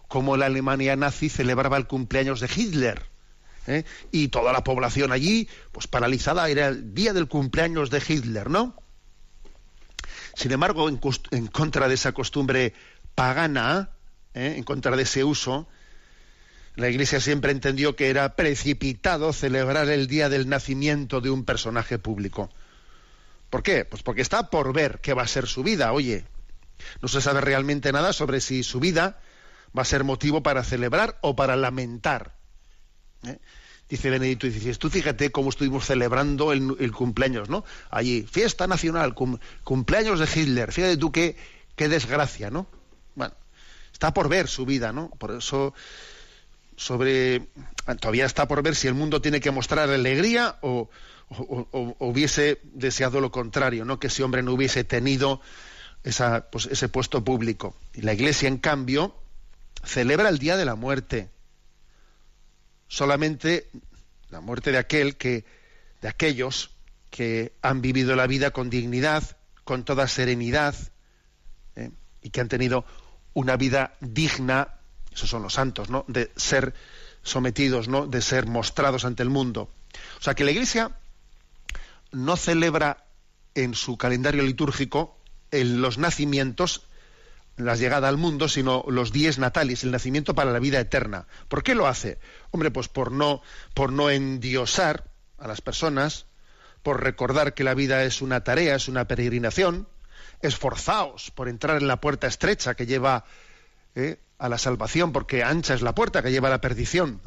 cómo 0.07 0.37
la 0.37 0.45
Alemania 0.45 0.95
nazi 0.95 1.29
celebraba 1.29 1.77
el 1.77 1.87
cumpleaños 1.87 2.41
de 2.41 2.49
Hitler 2.55 3.10
¿eh? 3.67 3.83
y 4.11 4.29
toda 4.29 4.53
la 4.53 4.63
población 4.63 5.11
allí, 5.11 5.47
pues 5.71 5.87
paralizada, 5.87 6.49
era 6.49 6.67
el 6.67 6.93
día 6.93 7.13
del 7.13 7.27
cumpleaños 7.27 7.89
de 7.89 8.01
Hitler, 8.05 8.49
¿no? 8.49 8.75
Sin 10.33 10.51
embargo, 10.51 10.87
en, 10.87 11.47
contra 11.47 11.87
de 11.87 11.95
esa 11.95 12.13
costumbre 12.13 12.73
pagana, 13.15 13.89
¿eh? 14.33 14.55
en 14.57 14.63
contra 14.63 14.95
de 14.95 15.03
ese 15.03 15.23
uso, 15.23 15.67
la 16.75 16.89
Iglesia 16.89 17.19
siempre 17.19 17.51
entendió 17.51 17.95
que 17.95 18.09
era 18.09 18.35
precipitado 18.35 19.33
celebrar 19.33 19.89
el 19.89 20.07
día 20.07 20.29
del 20.29 20.47
nacimiento 20.47 21.19
de 21.19 21.29
un 21.29 21.43
personaje 21.43 21.99
público. 21.99 22.49
¿Por 23.49 23.61
qué? 23.61 23.83
Pues 23.83 24.03
porque 24.03 24.21
está 24.21 24.49
por 24.49 24.71
ver 24.71 24.99
qué 25.01 25.13
va 25.13 25.23
a 25.23 25.27
ser 25.27 25.47
su 25.47 25.63
vida, 25.63 25.91
oye. 25.91 26.25
No 27.01 27.09
se 27.09 27.21
sabe 27.21 27.41
realmente 27.41 27.91
nada 27.91 28.13
sobre 28.13 28.39
si 28.39 28.63
su 28.63 28.79
vida 28.79 29.19
va 29.77 29.81
a 29.83 29.85
ser 29.85 30.03
motivo 30.03 30.41
para 30.41 30.63
celebrar 30.63 31.19
o 31.21 31.35
para 31.35 31.55
lamentar. 31.55 32.40
¿Eh? 33.23 33.37
Dice 33.91 34.09
Benedicto 34.09 34.47
XVI, 34.47 34.75
tú 34.75 34.89
fíjate 34.89 35.33
cómo 35.33 35.49
estuvimos 35.49 35.85
celebrando 35.85 36.53
el, 36.53 36.93
cumpleaños, 36.93 37.49
¿no? 37.49 37.65
Allí, 37.89 38.21
fiesta 38.23 38.65
nacional, 38.65 39.13
cumpleaños 39.65 40.17
de 40.19 40.29
Hitler, 40.33 40.71
fíjate 40.71 40.95
tú 40.95 41.11
qué, 41.11 41.35
qué 41.75 41.89
desgracia, 41.89 42.49
¿no? 42.49 42.67
Bueno, 43.15 43.33
está 43.91 44.13
por 44.13 44.29
ver 44.29 44.47
su 44.47 44.65
vida, 44.65 44.93
¿no? 44.93 45.09
Por 45.09 45.31
eso, 45.31 45.73
sobre, 46.77 47.49
todavía 47.99 48.25
está 48.25 48.47
por 48.47 48.63
ver 48.63 48.75
si 48.75 48.87
el 48.87 48.93
mundo 48.93 49.21
tiene 49.21 49.41
que 49.41 49.51
mostrar 49.51 49.89
alegría 49.89 50.57
o, 50.61 50.89
hubiese 51.99 52.61
deseado 52.63 53.19
lo 53.19 53.29
contrario, 53.29 53.83
¿no? 53.83 53.99
Que 53.99 54.07
ese 54.07 54.23
hombre 54.23 54.41
no 54.41 54.53
hubiese 54.53 54.85
tenido 54.85 55.41
esa, 56.05 56.49
pues, 56.49 56.65
ese 56.67 56.87
puesto 56.87 57.25
público. 57.25 57.75
Y 57.93 58.03
la 58.03 58.13
Iglesia, 58.13 58.47
en 58.47 58.57
cambio, 58.57 59.15
celebra 59.83 60.29
el 60.29 60.39
Día 60.39 60.55
de 60.55 60.63
la 60.63 60.75
Muerte 60.75 61.29
solamente 62.91 63.69
la 64.31 64.41
muerte 64.41 64.73
de 64.73 64.77
aquel 64.77 65.15
que, 65.15 65.45
de 66.01 66.09
aquellos 66.09 66.71
que 67.09 67.53
han 67.61 67.81
vivido 67.81 68.17
la 68.17 68.27
vida 68.27 68.51
con 68.51 68.69
dignidad, 68.69 69.37
con 69.63 69.85
toda 69.85 70.09
serenidad, 70.09 70.75
¿eh? 71.77 71.91
y 72.21 72.31
que 72.31 72.41
han 72.41 72.49
tenido 72.49 72.83
una 73.33 73.55
vida 73.55 73.95
digna, 74.01 74.73
esos 75.09 75.29
son 75.29 75.41
los 75.41 75.53
santos, 75.53 75.89
¿no? 75.89 76.03
de 76.09 76.33
ser 76.35 76.73
sometidos, 77.23 77.87
¿no? 77.87 78.07
de 78.07 78.21
ser 78.21 78.45
mostrados 78.47 79.05
ante 79.05 79.23
el 79.23 79.29
mundo. 79.29 79.71
O 80.19 80.21
sea 80.21 80.33
que 80.33 80.43
la 80.43 80.51
Iglesia 80.51 80.91
no 82.11 82.35
celebra 82.35 83.05
en 83.55 83.73
su 83.73 83.97
calendario 83.97 84.43
litúrgico 84.43 85.17
en 85.51 85.81
los 85.81 85.97
nacimientos 85.97 86.83
la 87.57 87.75
llegada 87.75 88.07
al 88.07 88.17
mundo, 88.17 88.47
sino 88.47 88.83
los 88.87 89.11
dies 89.11 89.37
natalis, 89.37 89.83
el 89.83 89.91
nacimiento 89.91 90.33
para 90.33 90.51
la 90.51 90.59
vida 90.59 90.79
eterna. 90.79 91.27
¿Por 91.47 91.63
qué 91.63 91.75
lo 91.75 91.87
hace? 91.87 92.19
Hombre, 92.51 92.71
pues 92.71 92.87
por 92.87 93.11
no, 93.11 93.41
por 93.73 93.91
no 93.91 94.09
endiosar 94.09 95.05
a 95.37 95.47
las 95.47 95.61
personas, 95.61 96.25
por 96.83 97.03
recordar 97.03 97.53
que 97.53 97.63
la 97.63 97.73
vida 97.73 98.03
es 98.03 98.21
una 98.21 98.43
tarea, 98.43 98.75
es 98.75 98.87
una 98.87 99.05
peregrinación, 99.05 99.87
esforzaos 100.41 101.31
por 101.31 101.47
entrar 101.47 101.77
en 101.77 101.87
la 101.87 102.01
puerta 102.01 102.27
estrecha 102.27 102.73
que 102.73 102.85
lleva 102.85 103.25
eh, 103.95 104.19
a 104.37 104.49
la 104.49 104.57
salvación, 104.57 105.11
porque 105.11 105.43
ancha 105.43 105.73
es 105.73 105.81
la 105.81 105.93
puerta 105.93 106.23
que 106.23 106.31
lleva 106.31 106.47
a 106.47 106.51
la 106.51 106.61
perdición. 106.61 107.21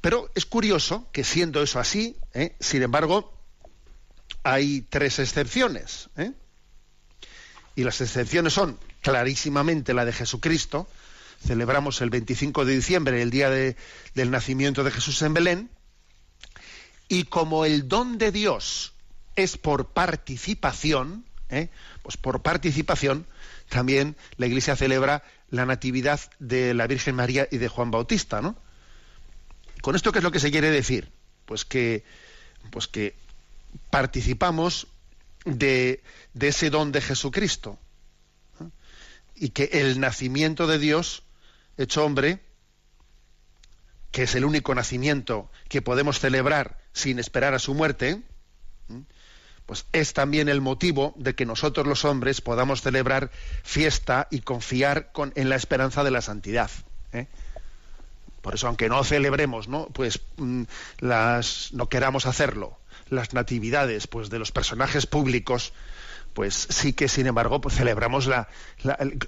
Pero 0.00 0.30
es 0.34 0.46
curioso 0.46 1.08
que 1.12 1.24
siendo 1.24 1.62
eso 1.62 1.78
así, 1.78 2.16
¿eh? 2.32 2.56
sin 2.58 2.82
embargo, 2.82 3.32
hay 4.42 4.82
tres 4.82 5.18
excepciones. 5.18 6.08
¿eh? 6.16 6.32
Y 7.80 7.84
las 7.84 8.02
excepciones 8.02 8.52
son 8.52 8.78
clarísimamente 9.00 9.94
la 9.94 10.04
de 10.04 10.12
Jesucristo, 10.12 10.86
celebramos 11.42 12.02
el 12.02 12.10
25 12.10 12.66
de 12.66 12.74
diciembre, 12.74 13.22
el 13.22 13.30
día 13.30 13.48
del 13.48 14.30
nacimiento 14.30 14.84
de 14.84 14.90
Jesús 14.90 15.22
en 15.22 15.32
Belén, 15.32 15.70
y 17.08 17.24
como 17.24 17.64
el 17.64 17.88
don 17.88 18.18
de 18.18 18.32
Dios 18.32 18.92
es 19.34 19.56
por 19.56 19.86
participación, 19.94 21.24
¿eh? 21.48 21.70
pues 22.02 22.18
por 22.18 22.42
participación, 22.42 23.26
también 23.70 24.14
la 24.36 24.46
Iglesia 24.46 24.76
celebra 24.76 25.24
la 25.48 25.64
natividad 25.64 26.20
de 26.38 26.74
la 26.74 26.86
Virgen 26.86 27.14
María 27.14 27.48
y 27.50 27.56
de 27.56 27.68
Juan 27.68 27.90
Bautista, 27.90 28.42
¿no? 28.42 28.56
¿Con 29.80 29.96
esto 29.96 30.12
qué 30.12 30.18
es 30.18 30.24
lo 30.24 30.32
que 30.32 30.40
se 30.40 30.50
quiere 30.50 30.70
decir? 30.70 31.10
Pues 31.46 31.64
que, 31.64 32.04
pues 32.70 32.88
que 32.88 33.14
participamos 33.88 34.86
de, 35.44 36.02
ese 36.38 36.70
don 36.70 36.92
de 36.92 37.00
Jesucristo. 37.00 37.78
Y 39.34 39.50
que 39.50 39.70
el 39.72 40.00
nacimiento 40.00 40.66
de 40.66 40.78
Dios, 40.78 41.22
hecho 41.76 42.04
hombre, 42.04 42.40
que 44.10 44.24
es 44.24 44.34
el 44.34 44.44
único 44.44 44.74
nacimiento 44.74 45.50
que 45.68 45.82
podemos 45.82 46.18
celebrar 46.18 46.78
sin 46.92 47.18
esperar 47.18 47.54
a 47.54 47.58
su 47.58 47.74
muerte, 47.74 48.22
pues 49.66 49.86
es 49.92 50.12
también 50.12 50.48
el 50.48 50.60
motivo 50.60 51.14
de 51.16 51.34
que 51.34 51.46
nosotros 51.46 51.86
los 51.86 52.04
hombres 52.04 52.40
podamos 52.40 52.82
celebrar 52.82 53.30
fiesta 53.62 54.26
y 54.30 54.40
confiar 54.40 55.12
en 55.36 55.48
la 55.48 55.56
esperanza 55.56 56.02
de 56.02 56.10
la 56.10 56.20
santidad. 56.20 56.70
¿eh? 57.12 57.28
Por 58.42 58.54
eso, 58.54 58.66
aunque 58.66 58.88
no 58.88 59.04
celebremos, 59.04 59.68
¿no? 59.68 59.86
Pues 59.86 60.20
mm, 60.38 60.64
las, 60.98 61.72
no 61.72 61.88
queramos 61.88 62.26
hacerlo, 62.26 62.78
las 63.10 63.34
natividades, 63.34 64.06
pues 64.06 64.30
de 64.30 64.38
los 64.38 64.52
personajes 64.52 65.06
públicos, 65.06 65.72
pues 66.32 66.68
sí 66.70 66.92
que 66.92 67.08
sin 67.08 67.26
embargo 67.26 67.60
pues 67.60 67.74
celebramos 67.74 68.26
la, 68.26 68.48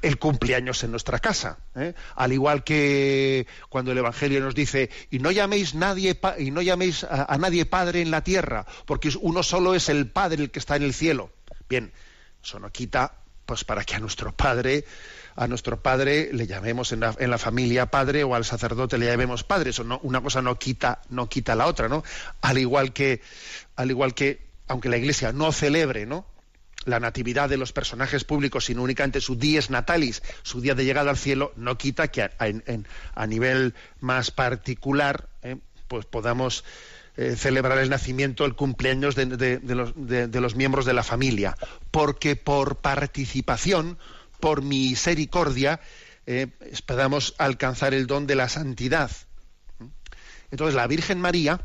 el, 0.03 0.19
cumpleaños 0.19 0.85
en 0.85 0.93
nuestra 0.93 1.19
casa 1.19 1.59
¿eh? 1.75 1.95
al 2.15 2.33
igual 2.33 2.63
que 2.65 3.47
cuando 3.69 3.93
el 3.93 3.99
evangelio 3.99 4.41
nos 4.41 4.55
dice 4.55 4.91
y 5.11 5.19
no 5.19 5.31
llaméis 5.31 5.75
nadie 5.75 6.19
y 6.39 6.51
no 6.51 6.63
llaméis 6.63 7.05
a, 7.05 7.37
nadie 7.39 7.67
padre 7.67 8.03
en 8.03 8.11
la 8.11 8.23
tierra 8.23 8.67
porque 8.87 9.11
uno 9.21 9.43
solo 9.43 9.75
es 9.75 9.89
el 9.89 10.09
padre 10.11 10.45
el 10.45 10.51
que 10.51 10.61
está 10.61 10.77
en 10.77 10.85
el 10.85 10.95
cielo 10.95 11.33
bien 11.69 11.93
eso 12.43 12.61
no 12.61 12.71
quita 12.71 13.15
pues 13.47 13.65
para 13.65 13.85
que 13.85 13.97
a 13.97 13.99
nuestro 13.99 14.33
padre 14.33 14.85
a 15.37 15.47
nuestro 15.47 15.83
padre 15.83 16.31
le 16.33 16.47
llamemos 16.47 16.93
en 16.93 17.01
la, 17.01 17.15
en 17.19 17.31
la 17.31 17.39
familia 17.39 17.87
padre 17.87 18.25
o 18.25 18.35
al 18.35 18.45
sacerdote 18.45 18.99
le 18.99 19.07
llamemos 19.07 19.45
padre. 19.45 19.71
Eso 19.71 19.85
no 19.85 20.01
una 20.03 20.21
cosa 20.21 20.43
no 20.43 20.59
quita 20.59 21.01
no 21.11 21.29
quita 21.29 21.55
la 21.55 21.67
otra 21.67 21.89
no 21.89 22.03
al 22.41 22.59
igual 22.59 22.93
que 22.93 23.21
al 23.77 23.91
igual 23.91 24.15
que 24.15 24.41
aunque 24.69 24.89
la 24.89 24.97
iglesia 24.97 25.33
no 25.33 25.53
celebre 25.53 26.07
no 26.07 26.27
la 26.85 27.01
natividad 27.01 27.49
de 27.49 27.57
los 27.57 27.73
personajes 27.73 28.25
públicos, 28.25 28.65
sino 28.65 28.83
únicamente 28.83 29.21
su 29.21 29.37
dies 29.37 29.71
natalis, 29.71 30.23
su 30.43 30.61
día 30.61 30.75
de 30.75 30.85
llegada 30.85 31.11
al 31.11 31.17
cielo, 31.17 31.53
no 31.57 31.79
quita 31.79 32.09
que 32.09 32.23
a, 32.23 33.27
nivel 33.27 33.75
más 34.01 34.31
particular 34.31 35.29
eh, 35.43 35.59
pues 35.89 36.07
podamos 36.07 36.65
eh, 37.17 37.37
celebrar 37.37 37.79
el 37.79 37.91
nacimiento, 37.91 38.45
el 38.45 38.55
cumpleaños 38.55 39.15
de, 39.15 39.27
los, 40.41 40.57
miembros 40.57 40.87
de 40.87 40.93
la 40.95 41.03
familia, 41.03 41.57
porque 41.91 42.37
por 42.37 42.77
participación, 42.77 43.99
por 44.43 44.63
misericordia, 44.63 45.79
eh, 46.27 46.49
podamos 46.85 47.37
alcanzar 47.39 47.95
el 47.95 48.09
don 48.09 48.27
de 48.27 48.35
la 48.35 48.49
santidad. 48.49 49.09
Entonces 50.51 50.75
la 50.75 50.89
Virgen 50.89 51.21
María, 51.21 51.61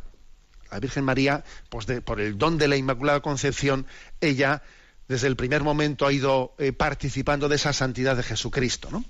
la 0.69 0.79
Virgen 0.79 1.03
María, 1.03 1.43
pues 1.69 1.87
por 2.05 2.21
el 2.21 2.37
don 2.37 2.59
de 2.59 2.67
la 2.67 2.77
Inmaculada 2.77 3.21
Concepción, 3.21 3.87
ella 4.21 4.61
desde 5.07 5.25
el 5.25 5.35
primer 5.35 5.63
momento 5.63 6.05
ha 6.05 6.13
ido 6.13 6.53
eh, 6.59 6.71
participando 6.71 7.49
de 7.49 7.55
esa 7.55 7.73
santidad 7.73 8.15
de 8.15 8.21
Jesucristo, 8.21 8.89
¿no? 8.91 9.03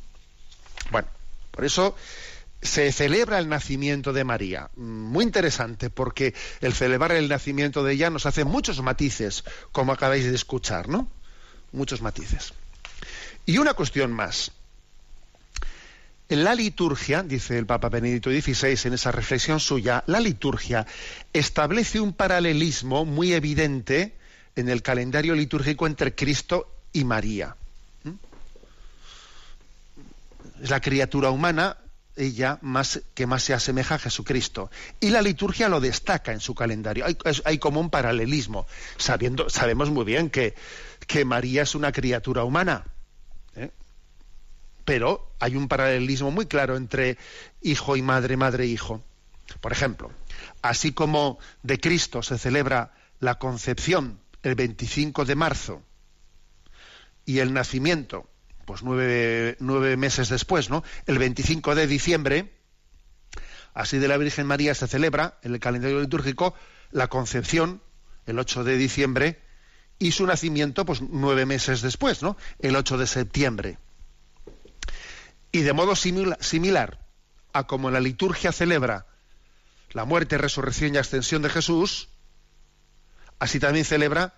Bueno, 0.90 1.10
por 1.52 1.66
eso 1.66 1.94
se 2.62 2.94
celebra 2.94 3.38
el 3.38 3.50
nacimiento 3.50 4.14
de 4.14 4.24
María. 4.24 4.70
Muy 4.78 5.26
interesante, 5.26 5.90
porque 5.90 6.34
el 6.62 6.74
celebrar 6.74 7.12
el 7.12 7.28
nacimiento 7.28 7.84
de 7.84 7.94
ella 7.96 8.10
nos 8.12 8.26
hace 8.26 8.46
muchos 8.46 8.82
matices, 8.82 9.44
como 9.74 9.92
acabáis 9.92 10.24
de 10.24 10.36
escuchar, 10.36 10.88
¿no? 10.88 11.12
Muchos 11.74 12.02
matices. 12.02 12.54
Y 13.48 13.58
una 13.60 13.74
cuestión 13.74 14.12
más. 14.12 14.52
En 16.28 16.44
la 16.44 16.54
liturgia, 16.54 17.24
dice 17.24 17.58
el 17.58 17.66
Papa 17.66 17.88
Benedicto 17.88 18.30
XVI 18.30 18.78
en 18.84 18.94
esa 18.94 19.14
reflexión 19.14 19.62
suya, 19.62 20.04
la 20.08 20.20
liturgia 20.20 20.86
establece 21.32 22.02
un 22.02 22.12
paralelismo 22.12 23.06
muy 23.06 23.32
evidente 23.32 24.18
en 24.58 24.68
el 24.68 24.82
calendario 24.82 25.34
litúrgico 25.34 25.88
entre 25.88 26.14
Cristo 26.14 26.70
y 26.92 27.06
María. 27.06 27.56
¿Mm? 28.04 28.12
Es 30.64 30.70
la 30.70 30.82
criatura 30.82 31.30
humana, 31.30 31.78
ella 32.18 32.60
más, 32.62 33.00
que 33.14 33.28
más 33.28 33.44
se 33.44 33.54
asemeja 33.54 33.96
a 33.96 34.00
Jesucristo. 34.00 34.70
Y 35.00 35.12
la 35.12 35.22
liturgia 35.22 35.70
lo 35.70 35.80
destaca 35.80 36.34
en 36.34 36.42
su 36.42 36.54
calendario. 36.54 37.06
Hay, 37.46 37.60
como 37.60 37.80
un 37.80 37.90
paralelismo, 37.90 38.68
sabiendo, 38.98 39.50
sabemos 39.50 39.90
muy 39.90 40.04
bien 40.04 40.30
que, 40.30 40.54
que 41.08 41.24
María 41.24 41.62
es 41.62 41.76
una 41.76 41.94
criatura 41.94 42.44
humana. 42.44 42.84
Pero 44.88 45.36
hay 45.42 45.58
un 45.58 45.68
paralelismo 45.68 46.32
muy 46.32 46.46
claro 46.46 46.78
entre 46.78 47.18
hijo 47.62 47.98
y 47.98 48.02
madre, 48.02 48.38
madre 48.38 48.64
e 48.64 48.68
hijo. 48.68 49.04
Por 49.60 49.74
ejemplo, 49.74 50.14
así 50.62 50.94
como 50.94 51.40
de 51.62 51.78
Cristo 51.78 52.24
se 52.24 52.38
celebra 52.38 52.94
la 53.20 53.38
concepción 53.38 54.22
el 54.44 54.56
25 54.56 55.26
de 55.26 55.36
marzo 55.36 55.84
y 57.26 57.40
el 57.40 57.52
nacimiento, 57.52 58.30
pues 58.64 58.82
nueve, 58.82 59.98
meses 59.98 60.30
después, 60.30 60.70
¿no? 60.70 60.86
El 61.06 61.18
25 61.18 61.76
de 61.76 61.86
diciembre, 61.86 62.54
así 63.74 63.98
de 63.98 64.08
la 64.08 64.16
Virgen 64.16 64.48
María 64.48 64.74
se 64.74 64.88
celebra 64.88 65.38
en 65.44 65.54
el 65.54 65.60
calendario 65.60 66.00
litúrgico 66.00 66.54
la 66.92 67.08
concepción, 67.10 67.82
el 68.26 68.40
8 68.40 68.64
de 68.64 68.78
diciembre, 68.78 69.42
y 70.00 70.14
su 70.14 70.26
nacimiento, 70.26 70.86
pues 70.86 71.02
nueve 71.02 71.46
meses 71.46 71.82
después, 71.82 72.24
¿no? 72.24 72.38
El 72.60 72.78
8 72.78 72.98
de 72.98 73.08
septiembre. 73.08 73.80
Y 75.52 75.62
de 75.62 75.74
modo 75.74 75.96
similar 75.96 77.08
a 77.54 77.68
como 77.68 77.90
la 77.90 78.00
liturgia 78.00 78.52
celebra 78.52 79.08
la 79.92 80.06
muerte, 80.06 80.38
resurrección 80.38 80.94
y 80.94 80.98
ascensión 80.98 81.42
de 81.42 81.50
Jesús, 81.50 82.10
así 83.40 83.60
también 83.60 83.86
celebra 83.86 84.34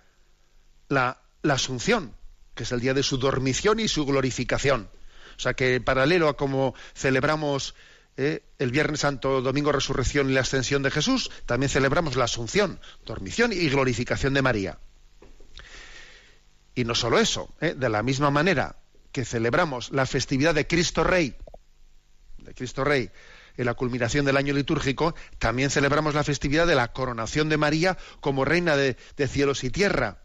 la, 0.87 1.21
Asunción, 1.41 2.13
que 2.53 2.63
es 2.63 2.71
el 2.73 2.81
día 2.81 2.93
de 2.93 3.01
su 3.01 3.17
dormición 3.17 3.79
y 3.79 3.87
su 3.87 4.05
glorificación. 4.05 4.89
O 5.37 5.39
sea 5.39 5.53
que 5.53 5.79
paralelo 5.79 6.27
a 6.27 6.35
como 6.35 6.75
celebramos 6.93 7.75
eh, 8.17 8.43
el 8.59 8.71
Viernes 8.71 8.99
Santo, 8.99 9.41
Domingo 9.41 9.71
Resurrección 9.71 10.29
y 10.29 10.33
la 10.33 10.41
Ascensión 10.41 10.83
de 10.83 10.91
Jesús, 10.91 11.31
también 11.45 11.69
celebramos 11.69 12.17
la 12.17 12.25
Asunción, 12.25 12.79
dormición 13.05 13.53
y 13.53 13.69
glorificación 13.69 14.33
de 14.33 14.41
María. 14.41 14.79
Y 16.75 16.83
no 16.83 16.93
solo 16.93 17.19
eso, 17.19 17.53
eh, 17.61 17.73
de 17.75 17.89
la 17.89 18.03
misma 18.03 18.29
manera 18.31 18.75
que 19.11 19.25
celebramos 19.25 19.91
la 19.91 20.05
festividad 20.05 20.53
de 20.53 20.67
Cristo 20.67 21.03
Rey, 21.03 21.35
de 22.37 22.53
Cristo 22.53 22.83
Rey, 22.83 23.11
en 23.57 23.65
la 23.65 23.73
culminación 23.73 24.25
del 24.25 24.37
año 24.37 24.53
litúrgico, 24.53 25.15
también 25.37 25.69
celebramos 25.69 26.13
la 26.13 26.23
festividad 26.23 26.65
de 26.65 26.75
la 26.75 26.93
coronación 26.93 27.49
de 27.49 27.57
María 27.57 27.97
como 28.21 28.45
reina 28.45 28.77
de, 28.77 28.95
cielos 29.27 29.65
y 29.65 29.69
tierra. 29.69 30.19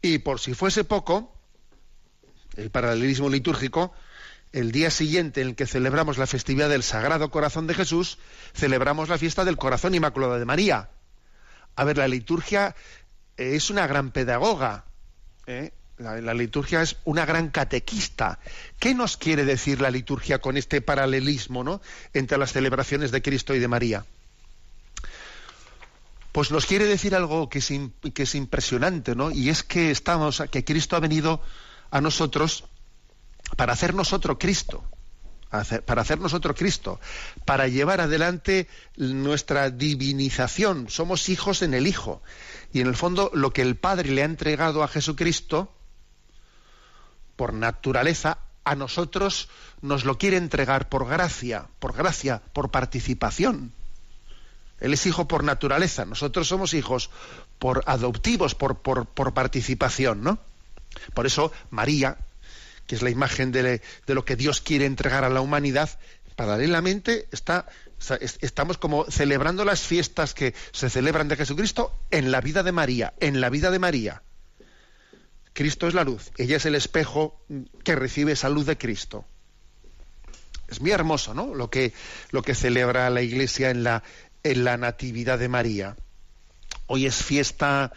Y 0.00 0.18
por 0.18 0.38
si 0.38 0.54
fuese 0.54 0.84
poco, 0.84 1.34
el 2.56 2.70
paralelismo 2.70 3.28
litúrgico, 3.28 3.92
el 4.52 4.70
día 4.70 4.92
siguiente 4.92 5.42
en 5.42 5.48
el 5.48 5.56
que 5.56 5.66
celebramos 5.66 6.18
la 6.18 6.26
festividad 6.28 6.68
del 6.68 6.84
Sagrado 6.84 7.32
Corazón 7.32 7.66
de 7.66 7.74
Jesús, 7.74 8.18
celebramos 8.54 9.08
la 9.08 9.18
fiesta 9.18 9.44
del 9.44 9.56
Corazón 9.56 9.96
Inmaculado 9.96 10.38
de 10.38 10.44
María. 10.44 10.90
A 11.74 11.82
ver, 11.82 11.98
la 11.98 12.06
liturgia 12.06 12.76
es 13.36 13.70
una 13.70 13.88
gran 13.88 14.12
pedagoga. 14.12 14.84
¿eh? 15.46 15.72
La, 15.98 16.32
liturgia 16.32 16.80
es 16.80 16.96
una 17.04 17.26
gran 17.26 17.48
catequista. 17.48 18.38
¿Qué 18.78 18.94
nos 18.94 19.16
quiere 19.16 19.44
decir 19.44 19.80
la 19.80 19.90
liturgia 19.90 20.38
con 20.38 20.56
este 20.56 20.80
paralelismo 20.80 21.64
¿no? 21.64 21.80
entre 22.14 22.38
las 22.38 22.52
celebraciones 22.52 23.10
de 23.10 23.20
Cristo 23.20 23.52
y 23.52 23.58
de 23.58 23.66
María? 23.66 24.04
Pues 26.30 26.52
nos 26.52 26.66
quiere 26.66 26.84
decir 26.84 27.16
algo 27.16 27.48
que 27.48 27.58
es, 27.58 27.72
que 28.14 28.22
es 28.22 28.34
impresionante, 28.36 29.16
¿no? 29.16 29.32
Y 29.32 29.48
es 29.48 29.64
que 29.64 29.90
estamos, 29.90 30.40
que 30.52 30.64
Cristo 30.64 30.94
ha 30.94 31.00
venido 31.00 31.42
a 31.90 32.00
nosotros 32.00 32.64
para 33.56 33.72
hacer 33.72 33.92
nosotros 33.92 34.36
Cristo, 34.38 34.84
para 35.84 36.02
hacer 36.02 36.20
nosotros 36.20 36.56
Cristo, 36.56 37.00
para 37.44 37.66
llevar 37.66 38.00
adelante 38.00 38.68
nuestra 38.96 39.70
divinización. 39.70 40.88
Somos 40.90 41.28
hijos 41.28 41.62
en 41.62 41.74
el 41.74 41.88
Hijo. 41.88 42.22
Y 42.72 42.82
en 42.82 42.86
el 42.86 42.94
fondo 42.94 43.32
lo 43.34 43.52
que 43.52 43.62
el 43.62 43.76
Padre 43.76 44.10
le 44.10 44.22
ha 44.22 44.26
entregado 44.26 44.84
a 44.84 44.88
Jesucristo 44.88 45.74
por 47.38 47.54
naturaleza, 47.54 48.38
a 48.64 48.74
nosotros 48.74 49.48
nos 49.80 50.04
lo 50.04 50.18
quiere 50.18 50.36
entregar 50.36 50.88
por 50.88 51.06
gracia, 51.06 51.68
por 51.78 51.94
gracia, 51.94 52.42
por 52.52 52.72
participación. 52.72 53.72
Él 54.80 54.92
es 54.92 55.06
hijo 55.06 55.28
por 55.28 55.44
naturaleza, 55.44 56.04
nosotros 56.04 56.48
somos 56.48 56.74
hijos 56.74 57.10
por 57.60 57.84
adoptivos, 57.86 58.56
por, 58.56 58.78
por, 58.80 59.34
participación, 59.34 60.22
¿no? 60.24 60.40
Por 61.14 61.26
eso 61.26 61.52
María, 61.70 62.18
que 62.88 62.96
es 62.96 63.02
la 63.02 63.10
imagen 63.10 63.52
de, 63.52 63.62
de, 64.06 64.14
lo 64.14 64.24
que 64.24 64.34
Dios 64.34 64.60
quiere 64.60 64.84
entregar 64.84 65.22
a 65.22 65.30
la 65.30 65.40
humanidad, 65.40 65.90
paralelamente 66.34 67.28
está, 67.30 67.66
estamos 68.40 68.78
como 68.78 69.04
celebrando 69.04 69.64
las 69.64 69.82
fiestas 69.82 70.34
que 70.34 70.54
se 70.72 70.90
celebran 70.90 71.28
de 71.28 71.36
Jesucristo 71.36 71.96
en 72.10 72.32
la 72.32 72.40
vida 72.40 72.64
de 72.64 72.72
María, 72.72 73.14
en 73.20 73.40
la 73.40 73.48
vida 73.48 73.70
de 73.70 73.78
María. 73.78 74.22
Cristo 75.58 75.88
es 75.88 75.94
la 75.94 76.04
luz, 76.04 76.30
ella 76.36 76.58
es 76.58 76.66
el 76.66 76.76
espejo 76.76 77.44
que 77.82 77.96
recibe 77.96 78.30
esa 78.30 78.48
luz 78.48 78.64
de 78.64 78.78
Cristo. 78.78 79.24
Es 80.68 80.80
muy 80.80 80.92
hermoso, 80.92 81.34
¿no? 81.34 81.52
Lo 81.52 81.68
que, 81.68 81.92
lo 82.30 82.42
que 82.42 82.54
celebra 82.54 83.10
la 83.10 83.22
Iglesia 83.22 83.70
en 83.70 83.82
la, 83.82 84.04
en 84.44 84.62
la 84.62 84.76
Natividad 84.76 85.36
de 85.36 85.48
María. 85.48 85.96
Hoy 86.86 87.06
es 87.06 87.24
fiesta 87.24 87.92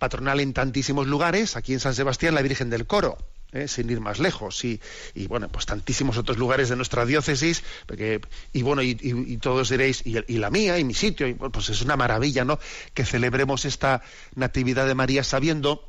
patronal 0.00 0.40
en 0.40 0.52
tantísimos 0.52 1.06
lugares, 1.06 1.54
aquí 1.54 1.72
en 1.72 1.78
San 1.78 1.94
Sebastián 1.94 2.34
la 2.34 2.42
Virgen 2.42 2.68
del 2.68 2.84
Coro, 2.84 3.16
¿eh? 3.52 3.68
sin 3.68 3.88
ir 3.90 4.00
más 4.00 4.18
lejos, 4.18 4.64
y, 4.64 4.80
y, 5.14 5.28
bueno, 5.28 5.48
pues 5.48 5.66
tantísimos 5.66 6.18
otros 6.18 6.36
lugares 6.36 6.68
de 6.68 6.74
nuestra 6.74 7.06
diócesis, 7.06 7.62
porque, 7.86 8.20
y 8.52 8.62
bueno, 8.62 8.82
y, 8.82 8.98
y, 9.00 9.34
y 9.34 9.36
todos 9.36 9.68
diréis, 9.68 10.02
y, 10.04 10.38
la 10.38 10.50
mía, 10.50 10.80
y 10.80 10.82
mi 10.82 10.94
sitio, 10.94 11.28
y, 11.28 11.34
pues 11.34 11.68
es 11.68 11.80
una 11.80 11.96
maravilla, 11.96 12.44
¿no? 12.44 12.58
Que 12.92 13.04
celebremos 13.04 13.66
esta 13.66 14.02
Natividad 14.34 14.88
de 14.88 14.96
María 14.96 15.22
sabiendo 15.22 15.87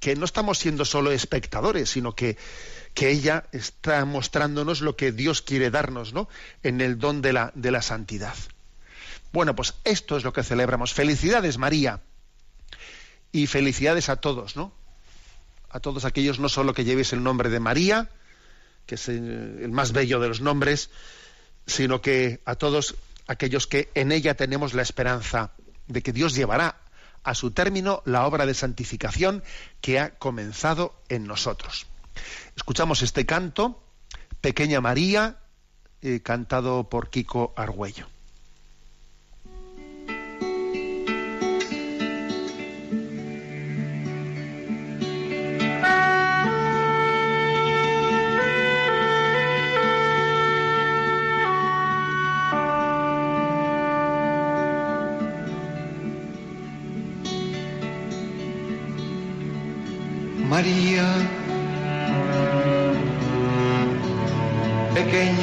que 0.00 0.16
no 0.16 0.24
estamos 0.24 0.58
siendo 0.58 0.84
solo 0.84 1.10
espectadores, 1.10 1.90
sino 1.90 2.14
que, 2.14 2.36
que 2.94 3.10
ella 3.10 3.44
está 3.52 4.04
mostrándonos 4.04 4.80
lo 4.80 4.96
que 4.96 5.12
Dios 5.12 5.42
quiere 5.42 5.70
darnos, 5.70 6.12
¿no? 6.12 6.28
En 6.62 6.80
el 6.80 6.98
don 6.98 7.22
de 7.22 7.32
la, 7.32 7.52
de 7.54 7.70
la 7.70 7.82
santidad. 7.82 8.34
Bueno, 9.32 9.56
pues 9.56 9.74
esto 9.84 10.16
es 10.16 10.24
lo 10.24 10.32
que 10.32 10.42
celebramos. 10.42 10.94
Felicidades, 10.94 11.58
María. 11.58 12.02
Y 13.32 13.46
felicidades 13.48 14.08
a 14.08 14.16
todos, 14.16 14.54
¿no? 14.54 14.72
A 15.70 15.80
todos 15.80 16.04
aquellos, 16.04 16.38
no 16.38 16.48
solo 16.48 16.72
que 16.72 16.84
llevéis 16.84 17.12
el 17.12 17.22
nombre 17.22 17.48
de 17.48 17.58
María, 17.58 18.08
que 18.86 18.94
es 18.94 19.08
el 19.08 19.70
más 19.72 19.92
bello 19.92 20.20
de 20.20 20.28
los 20.28 20.40
nombres, 20.40 20.90
sino 21.66 22.00
que 22.00 22.42
a 22.44 22.54
todos 22.54 22.94
aquellos 23.26 23.66
que 23.66 23.90
en 23.94 24.12
ella 24.12 24.34
tenemos 24.34 24.74
la 24.74 24.82
esperanza 24.82 25.50
de 25.88 26.02
que 26.02 26.12
Dios 26.12 26.34
llevará 26.34 26.76
a 27.24 27.34
su 27.34 27.50
término 27.50 28.02
la 28.04 28.26
obra 28.26 28.46
de 28.46 28.54
santificación 28.54 29.42
que 29.80 29.98
ha 29.98 30.10
comenzado 30.18 30.94
en 31.08 31.26
nosotros. 31.26 31.86
Escuchamos 32.56 33.02
este 33.02 33.26
canto, 33.26 33.82
Pequeña 34.40 34.80
María, 34.80 35.38
eh, 36.02 36.20
cantado 36.22 36.88
por 36.88 37.10
Kiko 37.10 37.52
Argüello. 37.56 38.13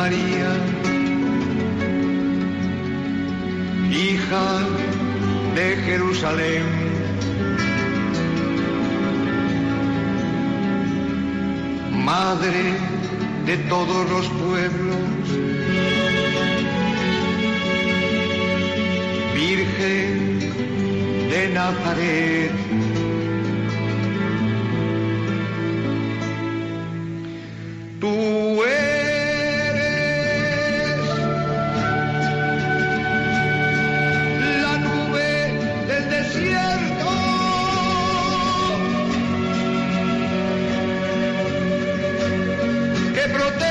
María, 0.00 0.39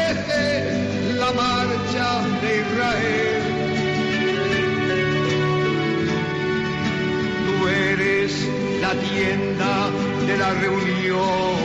la 0.09 1.31
marcha 1.33 2.09
de 2.41 2.49
Israel. 2.61 3.43
Tú 7.45 7.67
eres 7.67 8.31
la 8.81 8.93
tienda 8.93 9.89
de 10.27 10.37
la 10.37 10.53
reunión. 10.53 11.57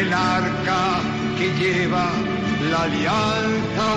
El 0.00 0.12
arca 0.12 1.00
que 1.38 1.46
lleva 1.60 2.10
la 2.70 2.82
alianza. 2.82 3.88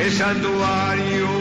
El 0.00 0.12
santuario 0.12 1.39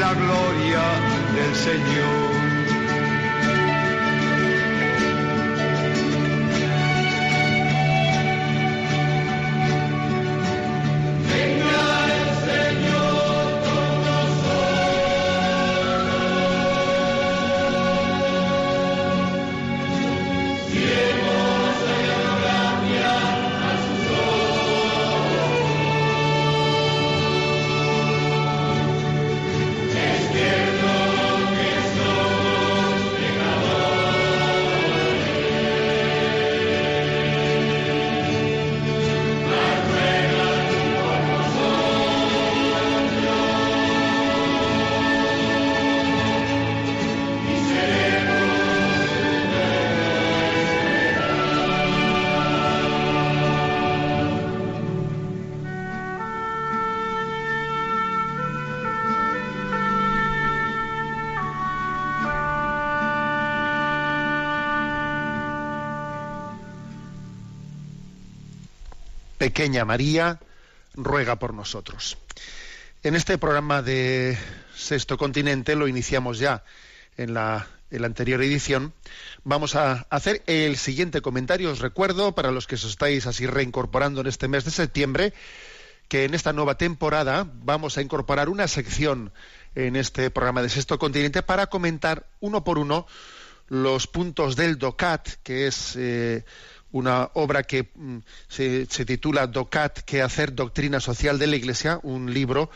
la 0.00 0.14
gloria 0.14 0.82
del 1.34 1.54
Señor. 1.54 2.29
Pequeña 69.50 69.84
María, 69.84 70.38
ruega 70.94 71.40
por 71.40 71.54
nosotros. 71.54 72.16
En 73.02 73.16
este 73.16 73.36
programa 73.36 73.82
de 73.82 74.38
Sexto 74.76 75.18
Continente, 75.18 75.74
lo 75.74 75.88
iniciamos 75.88 76.38
ya 76.38 76.62
en 77.16 77.34
la, 77.34 77.66
en 77.90 78.02
la, 78.02 78.06
anterior 78.06 78.40
edición, 78.42 78.92
vamos 79.42 79.74
a 79.74 80.06
hacer 80.08 80.44
el 80.46 80.76
siguiente 80.76 81.20
comentario. 81.20 81.72
Os 81.72 81.80
recuerdo, 81.80 82.32
para 82.32 82.52
los 82.52 82.68
que 82.68 82.76
os 82.76 82.84
estáis 82.84 83.26
así 83.26 83.44
reincorporando 83.44 84.20
en 84.20 84.28
este 84.28 84.46
mes 84.46 84.64
de 84.64 84.70
septiembre, 84.70 85.34
que 86.06 86.22
en 86.22 86.34
esta 86.34 86.52
nueva 86.52 86.78
temporada 86.78 87.44
vamos 87.52 87.98
a 87.98 88.02
incorporar 88.02 88.48
una 88.50 88.68
sección 88.68 89.32
en 89.74 89.96
este 89.96 90.30
programa 90.30 90.62
de 90.62 90.68
Sexto 90.68 90.96
Continente 91.00 91.42
para 91.42 91.66
comentar 91.66 92.24
uno 92.38 92.62
por 92.62 92.78
uno 92.78 93.04
los 93.66 94.06
puntos 94.06 94.54
del 94.54 94.78
DOCAT, 94.78 95.28
que 95.42 95.66
es 95.66 95.96
eh, 95.96 96.44
una 96.92 97.30
obra 97.34 97.62
que 97.62 97.88
mm, 97.94 98.18
se, 98.48 98.86
titula 98.86 99.46
DOCAT, 99.46 100.00
que 100.00 100.22
hacer 100.22 100.54
doctrina 100.54 101.00
social 101.00 101.38
de 101.38 101.46
la 101.46 101.56
Iglesia, 101.56 102.00
un 102.02 102.32
libro 102.32 102.70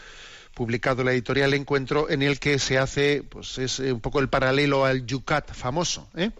publicado 0.54 1.02
en 1.02 1.06
la 1.06 1.12
editorial 1.12 1.54
Encuentro, 1.54 2.08
en 2.08 2.22
el 2.22 2.38
que 2.38 2.58
se 2.58 2.78
hace, 2.78 3.24
pues 3.28 3.58
es 3.58 3.80
un 3.80 4.00
poco 4.00 4.20
el 4.20 4.28
paralelo 4.28 4.84
al 4.84 5.04
Yucat 5.04 5.52
famoso, 5.52 6.08
¿eh? 6.14 6.30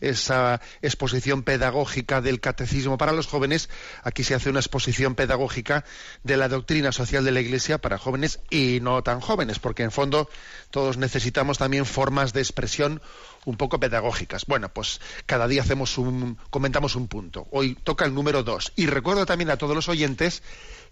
Esa 0.00 0.60
exposición 0.82 1.42
pedagógica 1.42 2.20
del 2.20 2.40
catecismo 2.40 2.98
para 2.98 3.12
los 3.12 3.26
jóvenes, 3.26 3.68
aquí 4.02 4.24
se 4.24 4.34
hace 4.34 4.50
una 4.50 4.60
exposición 4.60 5.14
pedagógica 5.14 5.84
de 6.22 6.36
la 6.36 6.48
doctrina 6.48 6.92
social 6.92 7.24
de 7.24 7.32
la 7.32 7.40
Iglesia 7.40 7.78
para 7.78 7.98
jóvenes 7.98 8.40
y 8.50 8.80
no 8.80 9.02
tan 9.02 9.20
jóvenes, 9.20 9.58
porque 9.58 9.82
en 9.82 9.90
fondo 9.90 10.28
todos 10.70 10.96
necesitamos 10.96 11.58
también 11.58 11.86
formas 11.86 12.32
de 12.32 12.40
expresión 12.40 13.00
un 13.44 13.56
poco 13.56 13.78
pedagógicas. 13.78 14.46
Bueno, 14.46 14.68
pues 14.68 15.00
cada 15.26 15.48
día 15.48 15.62
hacemos 15.62 15.98
un, 15.98 16.38
comentamos 16.50 16.96
un 16.96 17.08
punto. 17.08 17.46
Hoy 17.50 17.74
toca 17.74 18.04
el 18.04 18.14
número 18.14 18.42
dos. 18.42 18.72
Y 18.76 18.86
recuerdo 18.86 19.26
también 19.26 19.50
a 19.50 19.56
todos 19.56 19.74
los 19.74 19.88
oyentes 19.88 20.42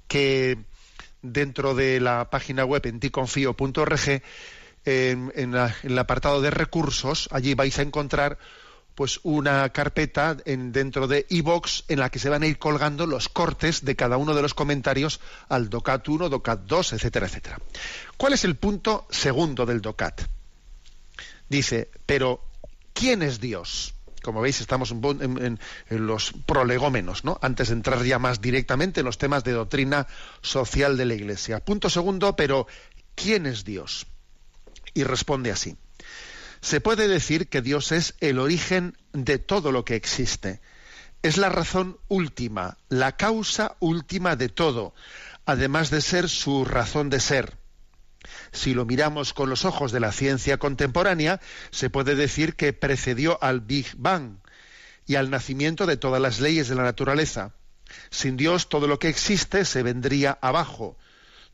que 0.08 0.58
dentro 1.22 1.74
de 1.74 2.00
la 2.00 2.30
página 2.30 2.64
web 2.64 2.84
en 2.86 3.00
ticonfio.org, 3.00 4.08
en, 4.08 4.22
en, 4.84 5.54
en 5.54 5.72
el 5.82 5.98
apartado 5.98 6.40
de 6.40 6.50
recursos, 6.50 7.28
allí 7.30 7.54
vais 7.54 7.78
a 7.78 7.82
encontrar 7.82 8.38
pues 8.94 9.20
una 9.22 9.68
carpeta 9.70 10.36
en, 10.44 10.72
dentro 10.72 11.06
de 11.06 11.26
iVox 11.28 11.84
en 11.88 12.00
la 12.00 12.10
que 12.10 12.18
se 12.18 12.28
van 12.28 12.42
a 12.42 12.46
ir 12.46 12.58
colgando 12.58 13.06
los 13.06 13.28
cortes 13.28 13.84
de 13.84 13.96
cada 13.96 14.16
uno 14.16 14.34
de 14.34 14.42
los 14.42 14.54
comentarios 14.54 15.20
al 15.48 15.70
DOCAT 15.70 16.08
1, 16.08 16.28
DOCAT 16.28 16.60
2, 16.66 16.92
etcétera, 16.92 17.26
etcétera. 17.26 17.58
¿Cuál 18.16 18.34
es 18.34 18.44
el 18.44 18.56
punto 18.56 19.06
segundo 19.10 19.66
del 19.66 19.80
DOCAT? 19.80 20.22
Dice, 21.48 21.90
pero 22.06 22.44
¿quién 22.92 23.22
es 23.22 23.40
Dios? 23.40 23.94
Como 24.22 24.40
veis, 24.40 24.60
estamos 24.60 24.92
en, 24.92 25.02
en, 25.20 25.60
en, 25.90 26.06
los 26.06 26.32
prolegómenos, 26.46 27.24
¿no? 27.24 27.38
Antes 27.42 27.68
de 27.68 27.74
entrar 27.74 28.04
ya 28.04 28.20
más 28.20 28.40
directamente 28.40 29.00
en 29.00 29.06
los 29.06 29.18
temas 29.18 29.42
de 29.42 29.52
doctrina 29.52 30.06
social 30.42 30.96
de 30.96 31.06
la 31.06 31.14
Iglesia. 31.14 31.58
Punto 31.58 31.90
segundo, 31.90 32.36
pero 32.36 32.68
¿quién 33.16 33.46
es 33.46 33.64
Dios? 33.64 34.06
Y 34.94 35.02
responde 35.02 35.50
así. 35.50 35.76
Se 36.62 36.80
puede 36.80 37.08
decir 37.08 37.48
que 37.48 37.60
Dios 37.60 37.90
es 37.90 38.14
el 38.20 38.38
origen 38.38 38.96
de 39.12 39.38
todo 39.38 39.72
lo 39.72 39.84
que 39.84 39.96
existe. 39.96 40.60
Es 41.20 41.36
la 41.36 41.48
razón 41.48 41.98
última, 42.06 42.78
la 42.88 43.16
causa 43.16 43.76
última 43.80 44.36
de 44.36 44.48
todo, 44.48 44.94
además 45.44 45.90
de 45.90 46.00
ser 46.00 46.28
su 46.28 46.64
razón 46.64 47.10
de 47.10 47.18
ser. 47.18 47.58
Si 48.52 48.74
lo 48.74 48.86
miramos 48.86 49.32
con 49.32 49.50
los 49.50 49.64
ojos 49.64 49.90
de 49.90 49.98
la 49.98 50.12
ciencia 50.12 50.58
contemporánea, 50.58 51.40
se 51.72 51.90
puede 51.90 52.14
decir 52.14 52.54
que 52.54 52.72
precedió 52.72 53.42
al 53.42 53.60
Big 53.60 53.88
Bang 53.96 54.36
y 55.04 55.16
al 55.16 55.30
nacimiento 55.30 55.86
de 55.86 55.96
todas 55.96 56.22
las 56.22 56.38
leyes 56.38 56.68
de 56.68 56.76
la 56.76 56.84
naturaleza. 56.84 57.54
Sin 58.10 58.36
Dios 58.36 58.68
todo 58.68 58.86
lo 58.86 59.00
que 59.00 59.08
existe 59.08 59.64
se 59.64 59.82
vendría 59.82 60.38
abajo. 60.40 60.96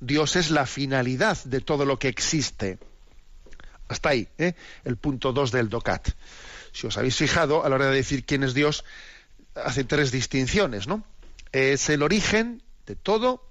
Dios 0.01 0.37
es 0.37 0.51
la 0.51 0.67
finalidad 0.67 1.43
de 1.45 1.63
todo 1.63 1.87
lo 1.87 1.99
que 1.99 2.09
existe. 2.09 2.79
Hasta 3.89 4.11
ahí, 4.11 4.29
¿eh? 4.39 4.55
el 4.85 4.97
punto 4.97 5.33
2 5.33 5.51
del 5.51 5.69
DOCAT. 5.69 6.11
Si 6.73 6.87
os 6.87 6.97
habéis 6.99 7.17
fijado, 7.17 7.65
a 7.65 7.69
la 7.69 7.77
hora 7.77 7.87
de 7.87 7.97
decir 7.97 8.25
quién 8.25 8.43
es 8.43 8.55
Dios, 8.55 8.85
hace 9.55 9.85
tres 9.85 10.13
distinciones, 10.13 10.87
¿no? 10.87 11.05
Es 11.53 11.89
el 11.89 12.03
origen 12.03 12.63
de 12.87 12.97
todo, 12.97 13.51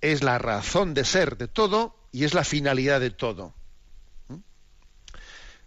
es 0.00 0.22
la 0.22 0.38
razón 0.38 0.94
de 0.94 1.04
ser 1.04 1.36
de 1.36 1.48
todo 1.48 1.96
y 2.12 2.24
es 2.24 2.34
la 2.34 2.44
finalidad 2.44 3.00
de 3.00 3.10
todo. 3.10 3.54
¿Mm? 4.28 4.36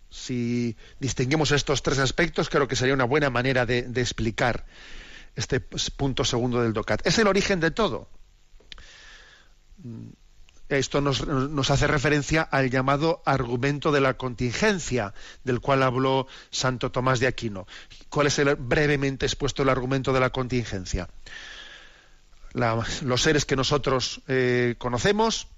Si 0.10 0.78
distinguimos 1.00 1.52
estos 1.52 1.84
tres 1.84 2.00
aspectos, 2.00 2.50
creo 2.50 2.68
que 2.68 2.78
sería 2.78 2.94
una 2.94 3.04
buena 3.04 3.30
manera 3.30 3.66
de, 3.66 3.82
de 3.84 4.02
explicar 4.02 4.66
este 5.36 5.60
punto 5.60 6.24
segundo 6.24 6.62
del 6.62 6.72
DOCAT. 6.72 7.06
Es 7.06 7.20
el 7.20 7.28
origen 7.28 7.60
de 7.60 7.72
todo 7.72 8.10
esto 10.70 11.02
nos, 11.02 11.22
hace 11.70 11.88
referencia 11.88 12.42
al 12.42 12.70
llamado 12.70 13.22
argumento 13.26 13.92
de 13.92 14.02
la 14.02 14.16
contingencia, 14.16 15.14
del 15.44 15.60
cual 15.60 15.84
habló 15.84 16.28
Santo 16.50 16.92
Tomás 16.92 17.20
de 17.20 17.28
Aquino. 17.28 17.68
¿Cuál 18.10 18.28
es 18.28 18.40
el 18.40 18.56
brevemente 18.56 19.26
expuesto 19.26 19.64
el 19.64 19.70
argumento 19.70 20.12
de 20.12 20.20
la 20.20 20.32
contingencia? 20.32 21.08
Los 22.54 23.22
seres 23.22 23.46
que 23.46 23.56
nosotros 23.56 24.22
eh, 24.28 24.76
conocemos 24.78 25.50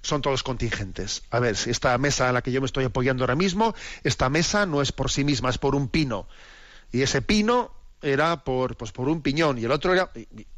son 0.00 0.22
todos 0.22 0.42
contingentes. 0.42 1.22
A 1.30 1.38
ver, 1.38 1.56
si 1.56 1.70
esta 1.70 1.96
mesa 1.98 2.28
a 2.28 2.32
la 2.32 2.42
que 2.42 2.50
yo 2.50 2.60
me 2.60 2.66
estoy 2.66 2.84
apoyando 2.84 3.22
ahora 3.22 3.36
mismo, 3.36 3.74
esta 4.02 4.30
mesa 4.30 4.66
no 4.66 4.82
es 4.82 4.90
por 4.90 5.10
sí 5.10 5.22
misma, 5.22 5.50
es 5.50 5.58
por 5.58 5.74
un 5.74 5.88
pino. 5.88 6.26
Y 6.90 7.02
ese 7.02 7.22
pino 7.22 7.72
era 8.00 8.42
por, 8.42 8.76
pues, 8.76 8.90
por 8.92 9.08
un 9.08 9.22
piñón 9.22 9.58
y 9.58 9.64
el 9.64 9.70
otro 9.70 9.92
era... 9.92 10.10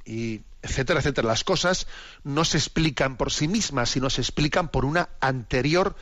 y 0.05 0.41
etcétera, 0.63 1.01
etcétera. 1.01 1.29
Las 1.29 1.45
cosas 1.45 1.87
no 2.25 2.45
se 2.45 2.59
explican 2.59 3.17
por 3.17 3.33
sí 3.33 3.49
mismas, 3.49 3.91
sino 3.91 4.11
se 4.11 4.21
explican 4.21 4.69
por 4.69 4.85
una 4.85 5.11
anterior 5.21 5.97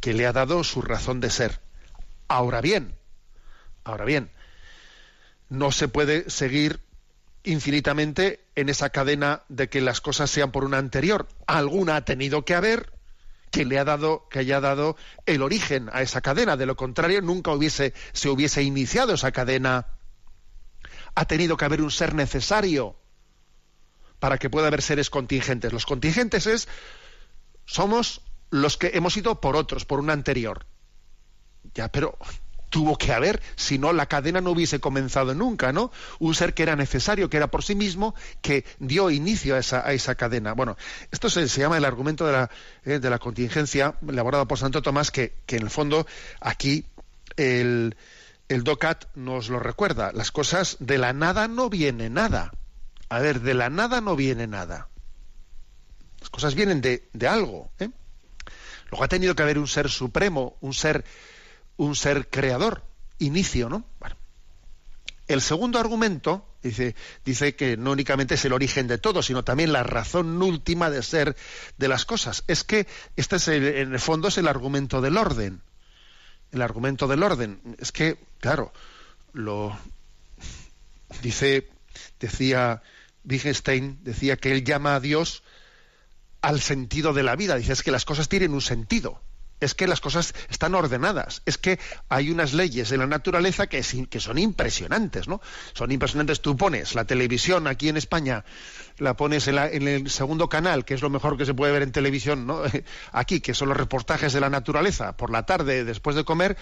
que 0.00 0.14
le 0.14 0.26
ha 0.26 0.32
dado 0.32 0.64
su 0.64 0.82
razón 0.82 1.20
de 1.20 1.30
ser. 1.30 1.60
Ahora 2.28 2.60
bien, 2.60 2.94
ahora 3.84 4.04
bien, 4.04 4.30
no 5.48 5.72
se 5.72 5.88
puede 5.88 6.30
seguir 6.30 6.80
infinitamente 7.42 8.44
en 8.54 8.68
esa 8.68 8.90
cadena 8.90 9.42
de 9.48 9.68
que 9.68 9.80
las 9.80 10.00
cosas 10.00 10.30
sean 10.30 10.52
por 10.52 10.64
una 10.64 10.78
anterior. 10.78 11.28
Alguna 11.46 11.96
ha 11.96 12.04
tenido 12.04 12.44
que 12.44 12.54
haber 12.54 12.92
que 13.50 13.64
le 13.64 13.78
ha 13.78 13.84
dado, 13.84 14.28
que 14.30 14.38
haya 14.38 14.60
dado 14.60 14.96
el 15.26 15.42
origen 15.42 15.90
a 15.92 16.02
esa 16.02 16.20
cadena. 16.20 16.56
De 16.56 16.66
lo 16.66 16.76
contrario, 16.76 17.20
nunca 17.20 17.50
hubiese, 17.50 17.94
se 18.12 18.28
hubiese 18.28 18.62
iniciado 18.62 19.14
esa 19.14 19.32
cadena. 19.32 19.86
Ha 21.14 21.24
tenido 21.24 21.56
que 21.56 21.64
haber 21.64 21.82
un 21.82 21.90
ser 21.90 22.14
necesario 22.14 22.99
para 24.20 24.38
que 24.38 24.50
pueda 24.50 24.68
haber 24.68 24.82
seres 24.82 25.10
contingentes. 25.10 25.72
Los 25.72 25.86
contingentes 25.86 26.46
es 26.46 26.68
somos 27.64 28.22
los 28.50 28.76
que 28.76 28.92
hemos 28.94 29.16
ido 29.16 29.40
por 29.40 29.56
otros, 29.56 29.84
por 29.84 29.98
un 29.98 30.10
anterior. 30.10 30.66
Ya, 31.74 31.88
pero 31.88 32.16
tuvo 32.70 32.96
que 32.96 33.12
haber, 33.12 33.42
si 33.56 33.78
no 33.78 33.92
la 33.92 34.06
cadena 34.06 34.40
no 34.40 34.52
hubiese 34.52 34.80
comenzado 34.80 35.34
nunca, 35.34 35.72
¿no? 35.72 35.90
Un 36.20 36.34
ser 36.34 36.54
que 36.54 36.62
era 36.62 36.76
necesario, 36.76 37.28
que 37.28 37.36
era 37.36 37.48
por 37.48 37.64
sí 37.64 37.74
mismo, 37.74 38.14
que 38.40 38.64
dio 38.78 39.10
inicio 39.10 39.56
a 39.56 39.58
esa, 39.58 40.14
cadena. 40.14 40.52
Bueno, 40.52 40.76
esto 41.10 41.28
se, 41.28 41.46
llama 41.46 41.76
el 41.76 41.84
argumento 41.84 42.26
de 42.26 42.32
la, 42.32 42.50
eh, 42.84 42.98
de 43.00 43.10
la 43.10 43.18
contingencia, 43.18 43.96
elaborado 44.08 44.46
por 44.46 44.58
Santo 44.58 44.82
Tomás, 44.82 45.10
que, 45.10 45.34
en 45.48 45.62
el 45.62 45.70
fondo 45.70 46.06
aquí 46.40 46.86
el, 47.36 47.96
el 48.48 48.64
DOCAT 48.64 49.16
nos 49.16 49.48
lo 49.48 49.58
recuerda. 49.58 50.12
Las 50.12 50.30
cosas 50.30 50.76
de 50.78 50.98
la 50.98 51.12
nada 51.12 51.48
no 51.48 51.70
viene 51.70 52.08
nada. 52.08 52.52
A 53.10 53.18
ver, 53.18 53.40
de 53.40 53.54
la 53.54 53.68
nada 53.68 54.00
no 54.00 54.16
viene 54.16 54.46
nada. 54.46 54.88
Las 56.20 56.30
cosas 56.30 56.54
vienen 56.54 56.80
de, 56.80 57.08
de 57.12 57.28
algo. 57.28 57.70
¿eh? 57.78 57.90
Luego 58.90 59.04
ha 59.04 59.08
tenido 59.08 59.34
que 59.34 59.42
haber 59.42 59.58
un 59.58 59.68
ser 59.68 59.90
supremo, 59.90 60.56
un 60.60 60.72
ser 60.72 61.04
un 61.76 61.96
ser 61.96 62.28
creador, 62.28 62.84
inicio, 63.18 63.70
¿no? 63.70 63.84
El 65.26 65.40
segundo 65.40 65.78
argumento 65.78 66.46
dice, 66.62 66.94
dice 67.24 67.56
que 67.56 67.78
no 67.78 67.92
únicamente 67.92 68.34
es 68.34 68.44
el 68.44 68.52
origen 68.52 68.86
de 68.86 68.98
todo, 68.98 69.22
sino 69.22 69.44
también 69.44 69.72
la 69.72 69.82
razón 69.82 70.42
última 70.42 70.90
de 70.90 71.02
ser 71.02 71.36
de 71.78 71.88
las 71.88 72.04
cosas. 72.04 72.44
Es 72.48 72.64
que 72.64 72.86
este 73.16 73.36
es 73.36 73.48
en 73.48 73.94
el 73.94 73.98
fondo 74.00 74.28
es 74.28 74.36
el 74.36 74.46
argumento 74.46 75.00
del 75.00 75.16
orden. 75.16 75.62
El 76.52 76.60
argumento 76.60 77.06
del 77.06 77.22
orden. 77.22 77.60
Es 77.78 77.92
que, 77.92 78.18
claro, 78.40 78.72
lo 79.32 79.74
dice, 81.22 81.70
decía 82.18 82.82
Wittgenstein, 83.24 83.98
decía 84.02 84.36
que 84.36 84.52
él 84.52 84.64
llama 84.64 84.94
a 84.94 85.00
Dios 85.00 85.42
al 86.42 86.60
sentido 86.60 87.12
de 87.12 87.22
la 87.22 87.36
vida. 87.36 87.56
Dice, 87.56 87.72
es 87.72 87.82
que 87.82 87.90
las 87.90 88.04
cosas 88.04 88.28
tienen 88.28 88.52
un 88.52 88.62
sentido 88.62 89.20
es 89.60 89.74
que 89.74 89.86
las 89.86 90.00
cosas 90.00 90.34
están 90.48 90.74
ordenadas, 90.74 91.42
es 91.44 91.58
que 91.58 91.78
hay 92.08 92.30
unas 92.30 92.54
leyes 92.54 92.90
en 92.92 93.00
la 93.00 93.06
naturaleza 93.06 93.66
que, 93.66 93.82
son 93.82 94.38
impresionantes, 94.38 95.28
¿no? 95.28 95.40
Son 95.74 95.92
impresionantes. 95.92 96.40
Tú 96.40 96.56
pones 96.56 96.94
la 96.94 97.04
televisión 97.04 97.66
aquí 97.66 97.88
en 97.90 97.98
España, 97.98 98.44
la 98.98 99.16
pones 99.16 99.46
en, 99.48 99.58
el 99.58 100.10
segundo 100.10 100.48
canal, 100.48 100.84
que 100.84 100.94
es 100.94 101.02
lo 101.02 101.10
mejor 101.10 101.36
que 101.36 101.44
se 101.44 101.54
puede 101.54 101.72
ver 101.72 101.82
en 101.82 101.92
televisión, 101.92 102.46
¿no? 102.46 102.62
Aquí, 103.12 103.40
que 103.40 103.54
son 103.54 103.68
los 103.68 103.76
reportajes 103.76 104.32
de 104.32 104.40
la 104.40 104.50
naturaleza, 104.50 105.16
por 105.16 105.30
la 105.30 105.44
tarde, 105.44 105.84
después 105.84 106.16
de 106.16 106.24
comer, 106.24 106.56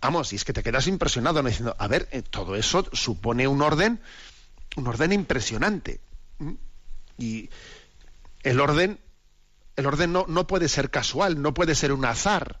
vamos, 0.00 0.32
y 0.32 0.36
es 0.36 0.44
que 0.44 0.52
te 0.52 0.62
quedas 0.62 0.86
impresionado, 0.86 1.42
diciendo, 1.42 1.76
a 1.78 1.86
ver, 1.86 2.08
eh, 2.12 2.22
todo 2.22 2.56
eso 2.56 2.86
supone 2.92 3.46
un 3.46 3.60
orden, 3.60 4.00
un 4.78 4.86
orden 4.86 5.12
impresionante. 5.12 6.00
Y 7.18 7.50
el 8.42 8.60
orden 8.60 8.98
el 9.78 9.86
orden 9.86 10.12
no, 10.12 10.26
no 10.26 10.48
puede 10.48 10.68
ser 10.68 10.90
casual, 10.90 11.40
no 11.40 11.54
puede 11.54 11.76
ser 11.76 11.92
un 11.92 12.04
azar. 12.04 12.58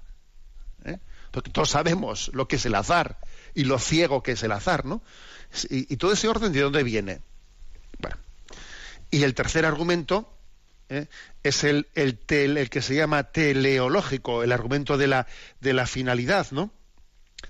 ¿eh? 0.84 0.98
Porque 1.32 1.50
todos 1.50 1.70
sabemos 1.70 2.30
lo 2.32 2.46
que 2.46 2.56
es 2.56 2.64
el 2.64 2.76
azar 2.76 3.18
y 3.54 3.64
lo 3.64 3.80
ciego 3.80 4.22
que 4.22 4.32
es 4.32 4.42
el 4.44 4.52
azar, 4.52 4.84
¿no? 4.84 5.02
Y, 5.68 5.96
todo 5.96 6.12
ese 6.12 6.28
orden, 6.28 6.52
¿de 6.52 6.60
dónde 6.60 6.84
viene? 6.84 7.20
Y 9.10 9.24
el 9.24 9.34
tercer 9.34 9.64
argumento 9.64 10.32
¿eh? 10.90 11.06
es 11.42 11.64
el, 11.64 11.88
el, 11.94 12.20
el, 12.28 12.70
que 12.70 12.82
se 12.82 12.94
llama 12.94 13.24
teleológico, 13.24 14.44
el 14.44 14.52
argumento 14.52 14.96
de 14.96 15.08
la, 15.08 15.26
de 15.60 15.72
la 15.72 15.86
finalidad, 15.86 16.46
¿no? 16.52 16.70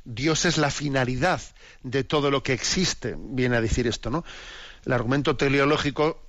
Dios 0.04 0.44
es 0.44 0.58
la 0.58 0.70
finalidad 0.70 1.40
de 1.82 2.04
todo 2.04 2.30
lo 2.30 2.42
que 2.42 2.52
existe, 2.52 3.16
viene 3.18 3.56
a 3.56 3.60
decir 3.60 3.86
esto, 3.86 4.10
¿no? 4.10 4.24
El 4.84 4.92
argumento 4.92 5.36
teleológico 5.36 6.22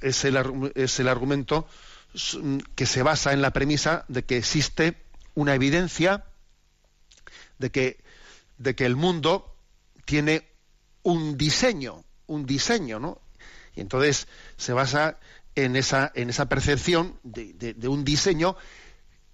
es 0.00 0.24
el, 0.24 0.72
es 0.74 1.00
el 1.00 1.08
argumento 1.08 1.66
que 2.74 2.86
se 2.86 3.02
basa 3.02 3.32
en 3.32 3.42
la 3.42 3.52
premisa 3.52 4.04
de 4.08 4.24
que 4.24 4.36
existe 4.36 4.96
una 5.34 5.54
evidencia 5.54 6.24
de 7.58 7.70
que, 7.70 8.02
de 8.58 8.74
que 8.74 8.86
el 8.86 8.96
mundo 8.96 9.56
tiene 10.04 10.48
un 11.02 11.36
diseño, 11.36 12.04
un 12.26 12.46
diseño, 12.46 13.00
¿no? 13.00 13.20
Y 13.74 13.80
entonces 13.80 14.28
se 14.56 14.72
basa 14.72 15.18
en 15.54 15.76
esa, 15.76 16.12
en 16.14 16.30
esa 16.30 16.48
percepción 16.48 17.18
de, 17.22 17.74
de, 17.74 17.88
un 17.88 18.04
diseño 18.04 18.56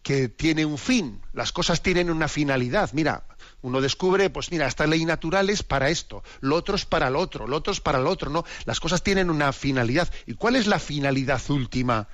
que 0.02 0.28
tiene 0.28 0.64
un 0.64 0.78
fin. 0.78 1.20
Las 1.32 1.52
cosas 1.52 1.82
tienen 1.82 2.10
una 2.10 2.28
finalidad. 2.28 2.90
Mira, 2.92 3.24
uno 3.62 3.80
descubre, 3.80 4.30
pues 4.30 4.50
mira, 4.50 4.66
esta 4.66 4.86
ley 4.86 5.04
natural 5.04 5.50
es 5.50 5.62
para 5.62 5.90
esto, 5.90 6.22
lo 6.40 6.56
otro 6.56 6.76
es 6.76 6.86
para 6.86 7.10
lo 7.10 7.20
otro, 7.20 7.46
lo 7.46 7.56
otro 7.56 7.72
es 7.72 7.80
para 7.80 7.98
lo 7.98 8.10
otro, 8.10 8.30
¿no? 8.30 8.44
Las 8.64 8.80
cosas 8.80 9.02
tienen 9.02 9.30
una 9.30 9.52
finalidad. 9.52 10.10
¿Y 10.26 10.34
cuál 10.34 10.56
es 10.56 10.66
la 10.66 10.78
finalidad 10.78 11.42
última 11.50 12.08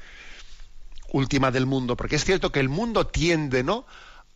última 1.13 1.51
del 1.51 1.67
mundo, 1.67 1.97
porque 1.97 2.17
es 2.17 2.25
cierto 2.25 2.53
que 2.53 2.61
el 2.61 2.69
mundo 2.69 3.07
tiende, 3.07 3.63
¿no? 3.63 3.87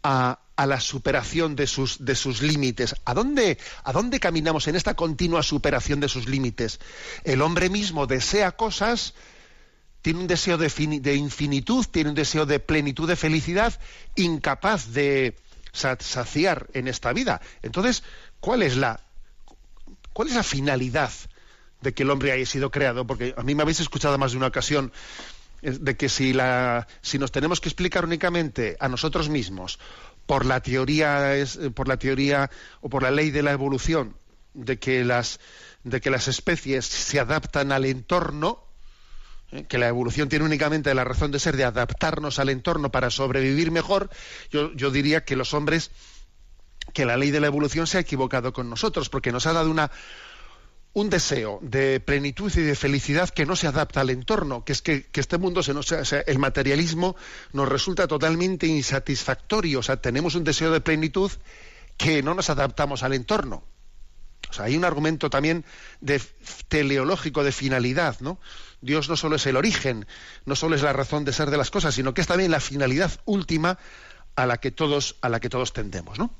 A, 0.02 0.40
la 0.56 0.78
superación 0.78 1.56
de 1.56 1.66
sus, 1.66 2.04
de 2.04 2.14
sus 2.14 2.42
límites. 2.42 2.94
¿A 3.06 3.14
dónde, 3.14 3.56
¿A 3.82 3.92
dónde 3.92 4.20
caminamos 4.20 4.68
en 4.68 4.76
esta 4.76 4.92
continua 4.92 5.42
superación 5.42 6.00
de 6.00 6.08
sus 6.08 6.28
límites? 6.28 6.80
El 7.24 7.40
hombre 7.40 7.70
mismo 7.70 8.06
desea 8.06 8.52
cosas, 8.52 9.14
tiene 10.02 10.20
un 10.20 10.26
deseo 10.26 10.56
de, 10.56 11.14
infinitud, 11.14 11.86
tiene 11.90 12.10
un 12.10 12.14
deseo 12.14 12.46
de 12.46 12.58
plenitud, 12.58 13.08
de 13.08 13.16
felicidad, 13.16 13.78
incapaz 14.16 14.92
de 14.92 15.36
saciar 15.72 16.68
en 16.72 16.88
esta 16.88 17.12
vida. 17.12 17.40
Entonces, 17.62 18.02
¿cuál 18.40 18.62
es 18.62 18.76
la, 18.76 19.00
cuál 20.12 20.28
es 20.28 20.34
la 20.34 20.42
finalidad 20.42 21.12
de 21.80 21.92
que 21.92 22.02
el 22.02 22.10
hombre 22.10 22.32
haya 22.32 22.46
sido 22.46 22.70
creado? 22.70 23.06
Porque 23.06 23.34
a 23.36 23.42
mí 23.42 23.54
me 23.54 23.62
habéis 23.62 23.80
escuchado 23.80 24.16
más 24.16 24.32
de 24.32 24.38
una 24.38 24.46
ocasión 24.46 24.92
de 25.62 25.96
que 25.96 26.08
si, 26.08 26.32
la, 26.32 26.86
si 27.02 27.18
nos 27.18 27.32
tenemos 27.32 27.60
que 27.60 27.68
explicar 27.68 28.04
únicamente 28.04 28.76
a 28.80 28.88
nosotros 28.88 29.28
mismos 29.28 29.78
por 30.24 30.46
la 30.46 30.60
teoría 30.60 31.36
es, 31.36 31.58
por 31.74 31.88
la 31.88 31.98
teoría 31.98 32.50
o 32.80 32.88
por 32.88 33.02
la 33.02 33.10
ley 33.10 33.30
de 33.30 33.42
la 33.42 33.52
evolución 33.52 34.16
de 34.54 34.78
que 34.78 35.04
las 35.04 35.38
de 35.84 36.00
que 36.00 36.10
las 36.10 36.28
especies 36.28 36.84
se 36.86 37.20
adaptan 37.20 37.72
al 37.72 37.84
entorno 37.84 38.62
¿eh? 38.62 38.69
Que 39.68 39.78
la 39.78 39.88
evolución 39.88 40.28
tiene 40.28 40.44
únicamente 40.44 40.94
la 40.94 41.04
razón 41.04 41.30
de 41.30 41.40
ser 41.40 41.56
de 41.56 41.64
adaptarnos 41.64 42.38
al 42.38 42.50
entorno 42.50 42.90
para 42.90 43.10
sobrevivir 43.10 43.70
mejor 43.70 44.10
yo, 44.50 44.90
diría 44.90 45.24
que 45.24 45.36
los 45.36 45.54
hombres 45.54 45.90
que 46.92 47.04
la 47.04 47.16
ley 47.16 47.30
de 47.30 47.40
la 47.40 47.48
evolución 47.48 47.86
se 47.86 47.98
ha 47.98 48.00
equivocado 48.00 48.52
con 48.52 48.70
nosotros 48.70 49.08
porque 49.08 49.32
nos 49.32 49.46
ha 49.46 49.52
dado 49.52 49.70
una 49.70 49.90
un 50.92 51.08
deseo 51.08 51.60
de 51.62 52.00
plenitud 52.00 52.52
y 52.56 52.62
de 52.62 52.74
felicidad 52.74 53.28
que 53.28 53.46
no 53.46 53.54
se 53.54 53.68
adapta 53.68 54.00
al 54.00 54.10
entorno, 54.10 54.64
que 54.64 54.72
es 54.72 54.82
que, 54.82 55.08
este 55.14 55.38
mundo 55.38 55.62
se 55.62 55.72
nos, 55.72 55.92
el 55.92 56.38
materialismo 56.40 57.14
nos 57.52 57.68
resulta 57.68 58.08
totalmente 58.08 58.66
insatisfactorio, 58.66 59.78
o 59.78 59.82
sea, 59.84 59.98
tenemos 59.98 60.34
un 60.34 60.42
deseo 60.42 60.72
de 60.72 60.80
plenitud 60.80 61.30
que 61.96 62.24
no 62.24 62.34
nos 62.34 62.50
adaptamos 62.50 63.04
al 63.04 63.14
entorno. 63.14 63.62
O 64.48 64.52
sea, 64.52 64.64
hay 64.64 64.76
un 64.76 64.84
argumento 64.84 65.30
también 65.30 65.64
de 66.00 66.20
teleológico 66.68 67.44
de 67.44 67.52
finalidad, 67.52 68.16
¿no? 68.20 68.40
Dios 68.80 69.08
no 69.08 69.16
solo 69.16 69.36
es 69.36 69.46
el 69.46 69.56
origen, 69.56 70.06
no 70.46 70.56
solo 70.56 70.74
es 70.74 70.82
la 70.82 70.92
razón 70.92 71.24
de 71.24 71.32
ser 71.32 71.50
de 71.50 71.56
las 71.56 71.70
cosas, 71.70 71.94
sino 71.94 72.14
que 72.14 72.20
es 72.20 72.26
también 72.26 72.50
la 72.50 72.60
finalidad 72.60 73.12
última 73.24 73.78
a 74.36 74.46
la 74.46 74.58
que 74.58 74.70
todos 74.70 75.16
a 75.20 75.28
la 75.28 75.40
que 75.40 75.50
todos 75.50 75.72
tendemos, 75.72 76.18
¿no? 76.18 76.34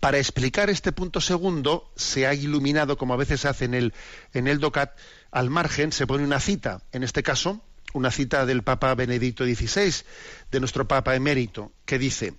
Para 0.00 0.18
explicar 0.18 0.70
este 0.70 0.92
punto 0.92 1.20
segundo, 1.20 1.92
se 1.96 2.26
ha 2.26 2.34
iluminado, 2.34 2.96
como 2.98 3.14
a 3.14 3.16
veces 3.16 3.42
se 3.42 3.48
hace 3.48 3.66
el, 3.66 3.94
en 4.32 4.48
el 4.48 4.58
DOCAT, 4.58 4.96
al 5.30 5.50
margen 5.50 5.92
se 5.92 6.06
pone 6.06 6.24
una 6.24 6.40
cita, 6.40 6.82
en 6.92 7.04
este 7.04 7.22
caso, 7.22 7.62
una 7.92 8.10
cita 8.10 8.46
del 8.46 8.62
Papa 8.62 8.94
Benedicto 8.94 9.44
XVI, 9.44 10.04
de 10.50 10.60
nuestro 10.60 10.88
Papa 10.88 11.14
emérito, 11.14 11.72
que 11.84 11.98
dice, 11.98 12.34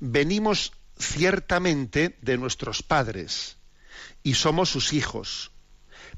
venimos 0.00 0.72
ciertamente 0.98 2.16
de 2.22 2.38
nuestros 2.38 2.82
padres 2.82 3.56
y 4.22 4.34
somos 4.34 4.70
sus 4.70 4.92
hijos, 4.92 5.50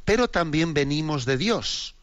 pero 0.07 0.31
también 0.31 0.73
venimos 0.73 1.27
de 1.27 1.37
Dios, 1.37 1.97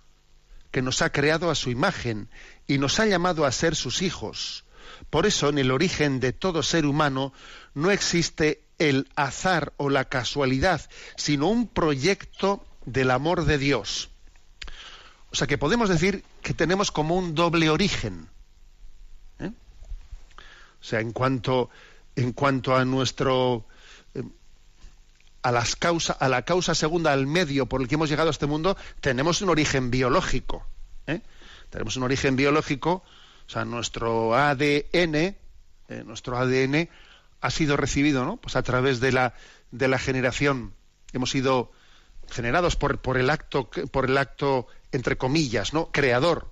que 0.70 0.84
nos 0.84 1.02
ha 1.02 1.12
creado 1.12 1.50
a 1.50 1.56
su 1.56 1.72
imagen 1.72 2.30
y 2.68 2.78
nos 2.78 3.00
ha 3.00 3.08
llamado 3.08 3.46
a 3.46 3.52
ser 3.52 3.76
sus 3.76 4.04
hijos. 4.04 4.66
Por 5.10 5.26
eso, 5.26 5.50
en 5.50 5.58
el 5.58 5.72
origen 5.72 6.20
de 6.20 6.34
todo 6.34 6.62
ser 6.64 6.86
humano 6.86 7.34
no 7.74 7.90
existe 7.92 8.62
el 8.78 9.08
azar 9.16 9.72
o 9.78 9.90
la 9.90 10.06
casualidad, 10.06 10.82
sino 11.16 11.48
un 11.48 11.66
proyecto 11.68 12.66
del 12.86 13.10
amor 13.10 13.46
de 13.46 13.58
Dios. 13.58 14.10
O 15.32 15.36
sea 15.36 15.48
que 15.48 15.58
podemos 15.58 15.88
decir 15.88 16.26
que 16.42 16.54
tenemos 16.54 16.92
como 16.92 17.16
un 17.16 17.34
doble 17.34 17.70
origen. 17.70 18.28
¿eh? 19.40 19.48
O 20.82 20.84
sea, 20.84 21.00
en 21.00 21.14
cuanto, 21.14 21.70
en 22.18 22.34
cuanto 22.34 22.76
a 22.76 22.84
nuestro, 22.84 23.66
a, 25.44 25.52
las 25.52 25.78
a 26.20 26.30
la 26.30 26.42
causa 26.44 26.74
segunda, 26.74 27.12
al 27.12 27.28
medio 27.28 27.68
por 27.68 27.82
el 27.82 27.88
que 27.88 27.96
hemos 27.96 28.10
llegado 28.10 28.30
a 28.30 28.32
este 28.32 28.48
mundo, 28.48 28.78
tenemos 29.02 29.42
un 29.42 29.50
origen 29.50 29.92
biológico. 29.92 30.66
¿eh? 31.06 31.22
Tenemos 31.70 31.98
un 31.98 32.04
origen 32.04 32.36
biológico, 32.36 33.04
o 33.46 33.50
sea, 33.50 33.66
nuestro 33.66 34.36
ADN, 34.36 35.16
eh, 35.16 35.36
nuestro 36.06 36.38
ADN 36.38 36.90
ha 37.42 37.52
sido 37.52 37.76
recibido, 37.76 38.24
¿no? 38.24 38.38
Pues 38.38 38.56
a 38.56 38.64
través 38.64 39.02
de 39.02 39.12
la, 39.12 39.34
de 39.72 39.90
la 39.90 40.00
generación. 40.00 40.74
Hemos 41.12 41.32
sido 41.32 41.72
generados 42.30 42.78
por, 42.78 43.00
por 43.02 43.18
el 43.18 43.30
acto, 43.30 43.70
por 43.70 44.06
el 44.10 44.18
acto, 44.18 44.68
entre 44.94 45.18
comillas, 45.18 45.74
¿no? 45.74 45.92
creador 45.92 46.52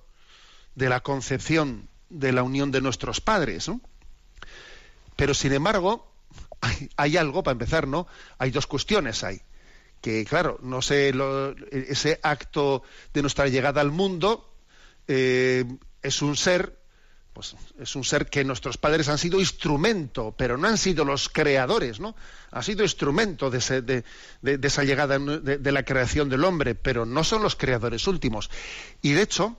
de 0.74 0.88
la 0.90 1.00
concepción 1.00 1.88
de 2.10 2.32
la 2.32 2.42
unión 2.42 2.70
de 2.70 2.82
nuestros 2.82 3.22
padres. 3.22 3.70
Pero 5.16 5.32
sin 5.32 5.52
embargo, 5.52 6.11
hay, 6.96 7.16
algo, 7.16 7.42
para 7.42 7.52
empezar, 7.52 7.86
¿no? 7.86 8.06
Hay 8.38 8.50
dos 8.50 8.66
cuestiones 8.66 9.24
ahí. 9.24 9.40
Que, 10.00 10.24
claro, 10.24 10.58
no 10.62 10.82
sé, 10.82 11.12
ese 11.70 12.18
acto 12.22 12.82
de 13.14 13.22
nuestra 13.22 13.46
llegada 13.46 13.80
al 13.80 13.92
mundo 13.92 14.52
eh, 15.06 15.64
es 16.02 16.22
un 16.22 16.36
ser, 16.36 16.76
pues 17.32 17.54
es 17.78 17.94
un 17.94 18.02
ser 18.02 18.26
que 18.26 18.42
nuestros 18.42 18.78
padres 18.78 19.08
han 19.08 19.18
sido 19.18 19.38
instrumento, 19.38 20.34
pero 20.36 20.58
no 20.58 20.66
han 20.66 20.76
sido 20.76 21.04
los 21.04 21.28
creadores, 21.28 22.00
¿no? 22.00 22.16
Ha 22.50 22.62
sido 22.64 22.82
instrumento 22.82 23.48
de, 23.48 23.58
esa 24.42 24.84
llegada 24.84 25.18
de 25.18 25.72
la 25.72 25.84
creación 25.84 26.28
del 26.28 26.44
hombre, 26.44 26.74
pero 26.74 27.06
no 27.06 27.22
son 27.22 27.42
los 27.42 27.54
creadores 27.54 28.08
últimos. 28.08 28.50
Y 29.02 29.12
de 29.12 29.22
hecho, 29.22 29.56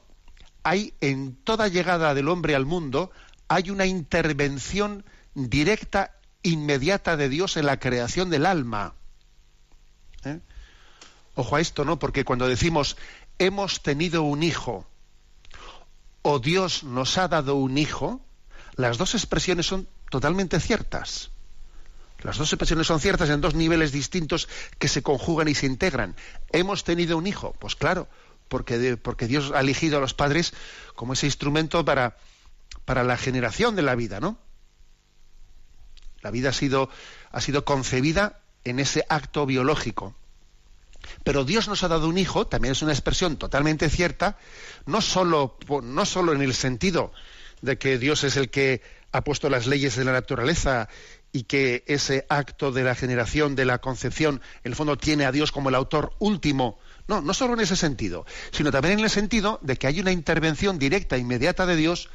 hay 0.64 0.93
en 0.99 1.36
toda 1.36 1.70
llegada 1.70 2.14
del 2.14 2.28
hombre 2.28 2.56
al 2.56 2.66
mundo, 2.66 3.12
hay 3.47 3.70
una 3.70 3.86
intervención 3.86 5.06
directa 5.36 6.18
inmediata 6.44 7.18
de 7.18 7.30
Dios 7.30 7.58
en 7.58 7.66
la 7.66 7.80
creación 7.80 8.30
del 8.30 8.46
alma. 8.46 8.94
¿Eh? 10.26 10.39
Ojo 11.36 11.56
a 11.56 11.62
esto, 11.62 11.86
¿no? 11.86 11.98
Porque 12.00 12.26
cuando 12.26 12.48
decimos 12.48 12.98
hemos 13.39 13.82
tenido 13.82 14.24
un 14.24 14.44
hijo 14.44 14.86
o 16.22 16.39
Dios 16.39 16.84
nos 16.84 17.18
ha 17.18 17.28
dado 17.28 17.56
un 17.56 17.78
hijo, 17.78 18.22
las 18.76 18.98
dos 18.98 19.16
expresiones 19.16 19.66
son 19.66 19.88
totalmente 20.10 20.60
ciertas. 20.60 21.32
Las 22.22 22.38
dos 22.38 22.54
expresiones 22.54 22.88
son 22.88 23.02
ciertas 23.02 23.30
en 23.30 23.41
dos 23.41 23.54
niveles 23.54 23.91
distintos 23.91 24.48
que 24.80 24.88
se 24.88 25.04
conjugan 25.04 25.50
y 25.50 25.56
se 25.56 25.66
integran. 25.66 26.16
Hemos 26.52 26.86
tenido 26.86 27.18
un 27.18 27.28
hijo, 27.28 27.54
pues 27.60 27.76
claro, 27.76 28.08
porque, 28.48 28.96
porque 28.96 29.28
Dios 29.28 29.52
ha 29.54 29.60
elegido 29.60 29.98
a 29.98 30.02
los 30.02 30.14
padres 30.14 30.54
como 30.96 31.14
ese 31.14 31.26
instrumento 31.26 31.84
para, 31.84 32.16
para 32.86 33.04
la 33.04 33.18
generación 33.18 33.76
de 33.76 33.82
la 33.82 33.96
vida, 33.96 34.22
¿no? 34.22 34.38
La 36.24 36.32
vida 36.32 36.49
ha 36.49 36.53
sido, 36.53 36.89
ha 37.32 37.41
sido 37.41 37.65
concebida 37.65 38.39
en 38.63 38.80
ese 38.80 39.05
acto 39.09 39.45
biológico. 39.45 40.15
Pero 41.24 41.43
Dios 41.43 41.67
nos 41.67 41.84
ha 41.84 41.89
dado 41.89 42.07
un 42.07 42.17
hijo, 42.17 42.47
también 42.47 42.71
es 42.71 42.82
una 42.82 42.93
expresión 42.93 43.36
totalmente 43.38 43.89
cierta, 43.89 44.38
no 44.86 45.01
solo, 45.01 45.57
no 45.84 46.05
solo 46.05 46.34
en 46.34 46.41
el 46.41 46.53
sentido 46.53 47.11
de 47.61 47.78
que 47.78 47.97
Dios 47.97 48.24
es 48.24 48.38
el 48.38 48.49
que 48.49 48.82
ha 49.11 49.24
puesto 49.24 49.49
las 49.49 49.67
leyes 49.67 49.95
de 49.95 50.05
la 50.05 50.13
naturaleza 50.13 50.88
y 51.32 51.43
que 51.43 51.84
ese 51.88 52.26
acto 52.30 52.71
de 52.71 52.84
la 52.84 52.95
generación, 52.95 53.55
de 53.55 53.65
la 53.65 53.80
concepción, 53.80 54.41
en 54.63 54.71
el 54.71 54.76
fondo 54.76 54.97
tiene 54.97 55.26
a 55.26 55.32
Dios 55.32 55.51
como 55.51 55.69
el 55.69 55.76
autor 55.76 56.13
último. 56.19 56.80
No, 57.07 57.21
no 57.21 57.34
solo 57.34 57.53
en 57.53 57.59
ese 57.59 57.76
sentido, 57.76 58.26
sino 58.51 58.71
también 58.71 58.99
en 58.99 59.03
el 59.03 59.09
sentido 59.09 59.59
de 59.61 59.76
que 59.76 59.88
hay 59.88 59.99
una 59.99 60.13
intervención 60.13 60.80
directa, 60.80 61.17
inmediata 61.17 61.65
de 61.65 61.76
Dios 61.76 62.09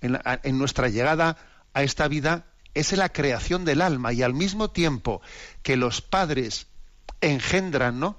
en, 0.00 0.18
en 0.42 0.58
nuestra 0.58 0.88
llegada 0.88 1.36
a 1.74 1.82
esta 1.82 2.08
vida 2.08 2.46
es 2.74 2.92
la 2.92 3.08
creación 3.08 3.64
del 3.64 3.80
alma 3.80 4.12
y 4.12 4.22
al 4.22 4.34
mismo 4.34 4.70
tiempo 4.70 5.22
que 5.62 5.76
los 5.76 6.00
padres 6.00 6.66
engendran, 7.20 8.00
¿no? 8.00 8.16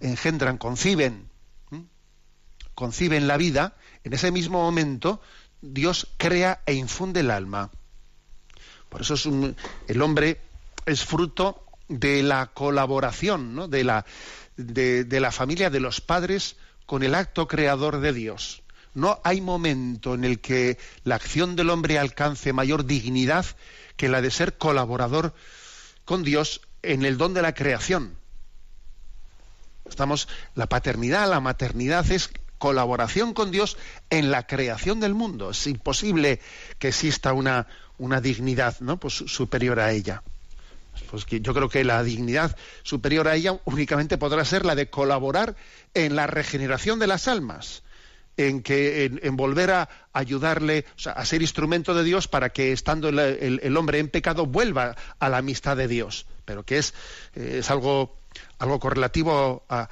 Engendran, 0.00 0.58
conciben, 0.58 1.30
conciben 2.74 3.26
la 3.26 3.36
vida, 3.36 3.76
en 4.04 4.12
ese 4.12 4.30
mismo 4.30 4.60
momento 4.60 5.20
Dios 5.62 6.08
crea 6.18 6.62
e 6.66 6.74
infunde 6.74 7.20
el 7.20 7.30
alma. 7.30 7.70
Por 8.88 9.00
eso 9.00 9.14
es 9.14 9.26
el 9.26 10.02
hombre 10.02 10.40
es 10.86 11.04
fruto 11.04 11.64
de 11.88 12.22
la 12.22 12.46
colaboración, 12.46 13.54
¿no? 13.54 13.68
de, 13.68 13.84
la, 13.84 14.04
de 14.56 15.20
la 15.20 15.32
familia 15.32 15.70
de 15.70 15.80
los 15.80 16.00
padres 16.00 16.56
con 16.86 17.02
el 17.02 17.14
acto 17.14 17.48
creador 17.48 18.00
de 18.00 18.12
Dios. 18.12 18.63
No 18.94 19.20
hay 19.24 19.40
momento 19.40 20.14
en 20.14 20.24
el 20.24 20.40
que 20.40 20.78
la 21.02 21.16
acción 21.16 21.56
del 21.56 21.70
hombre 21.70 21.98
alcance 21.98 22.52
mayor 22.52 22.86
dignidad 22.86 23.44
que 23.96 24.08
la 24.08 24.22
de 24.22 24.30
ser 24.30 24.56
colaborador 24.56 25.34
con 26.04 26.22
Dios 26.22 26.60
en 26.82 27.04
el 27.04 27.18
don 27.18 27.34
de 27.34 27.42
la 27.42 27.54
creación. 27.54 28.16
Estamos 29.84 30.28
la 30.54 30.68
paternidad, 30.68 31.28
la 31.28 31.40
maternidad 31.40 32.08
es 32.10 32.30
colaboración 32.58 33.34
con 33.34 33.50
Dios 33.50 33.76
en 34.10 34.30
la 34.30 34.46
creación 34.46 35.00
del 35.00 35.14
mundo. 35.14 35.50
Es 35.50 35.66
imposible 35.66 36.40
que 36.78 36.88
exista 36.88 37.32
una, 37.32 37.66
una 37.98 38.20
dignidad 38.20 38.78
¿no? 38.80 38.98
pues, 38.98 39.14
superior 39.14 39.80
a 39.80 39.90
ella. 39.90 40.22
Pues 41.10 41.26
yo 41.26 41.52
creo 41.52 41.68
que 41.68 41.82
la 41.82 42.04
dignidad 42.04 42.56
superior 42.84 43.26
a 43.26 43.34
ella 43.34 43.58
únicamente 43.64 44.18
podrá 44.18 44.44
ser 44.44 44.64
la 44.64 44.76
de 44.76 44.88
colaborar 44.88 45.56
en 45.92 46.14
la 46.14 46.28
regeneración 46.28 47.00
de 47.00 47.08
las 47.08 47.26
almas 47.26 47.82
en 48.36 48.62
que 48.62 49.04
en, 49.04 49.36
volver 49.36 49.70
a 49.70 49.88
ayudarle, 50.12 50.84
a 51.06 51.24
ser 51.24 51.42
instrumento 51.42 51.94
de 51.94 52.04
Dios 52.04 52.28
para 52.28 52.50
que 52.50 52.72
estando 52.72 53.08
el, 53.08 53.76
hombre 53.76 53.98
en 53.98 54.08
pecado 54.08 54.46
vuelva 54.46 54.96
a 55.18 55.28
la 55.28 55.38
amistad 55.38 55.76
de 55.76 55.88
Dios, 55.88 56.26
pero 56.44 56.64
que 56.64 56.78
es, 56.78 56.94
eh, 57.34 57.56
es 57.60 57.70
algo, 57.70 58.16
algo 58.58 58.80
correlativo 58.80 59.64
a, 59.68 59.88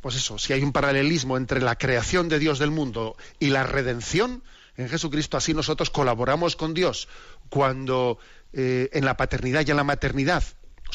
pues 0.00 0.16
eso, 0.16 0.38
si 0.38 0.54
hay 0.54 0.62
un 0.62 0.72
paralelismo 0.72 1.36
entre 1.36 1.60
la 1.60 1.76
creación 1.76 2.30
de 2.30 2.38
Dios 2.38 2.58
del 2.58 2.70
mundo 2.70 3.18
y 3.38 3.50
la 3.50 3.64
redención, 3.64 4.42
en 4.78 4.88
Jesucristo 4.88 5.36
así 5.36 5.52
nosotros 5.52 5.90
colaboramos 5.90 6.56
con 6.56 6.72
Dios 6.72 7.06
cuando 7.50 8.18
eh, 8.54 8.88
en 8.92 9.04
la 9.04 9.18
paternidad 9.18 9.62
y 9.66 9.70
en 9.70 9.76
la 9.76 9.84
maternidad 9.84 10.42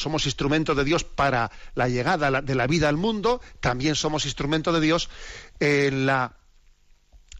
somos 0.00 0.26
instrumento 0.26 0.74
de 0.74 0.84
Dios 0.84 1.04
para 1.04 1.50
la 1.74 1.88
llegada 1.88 2.40
de 2.42 2.54
la 2.54 2.66
vida 2.66 2.88
al 2.88 2.96
mundo, 2.96 3.40
también 3.60 3.94
somos 3.94 4.24
instrumento 4.24 4.72
de 4.72 4.80
Dios 4.80 5.08
en 5.60 6.06
la, 6.06 6.36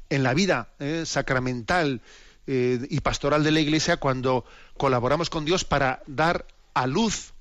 en 0.08 0.22
la 0.22 0.34
vida 0.34 0.68
eh, 0.78 1.04
sacramental 1.06 2.02
eh, 2.46 2.86
y 2.88 3.00
pastoral 3.00 3.44
de 3.44 3.50
la 3.50 3.61
Iglesia 3.61 3.98
cuando 3.98 4.44
colaboramos 4.76 5.30
con 5.30 5.44
Dios 5.44 5.64
para 5.64 6.02
dar 6.06 6.46
a 6.74 6.86
luz 6.86 7.32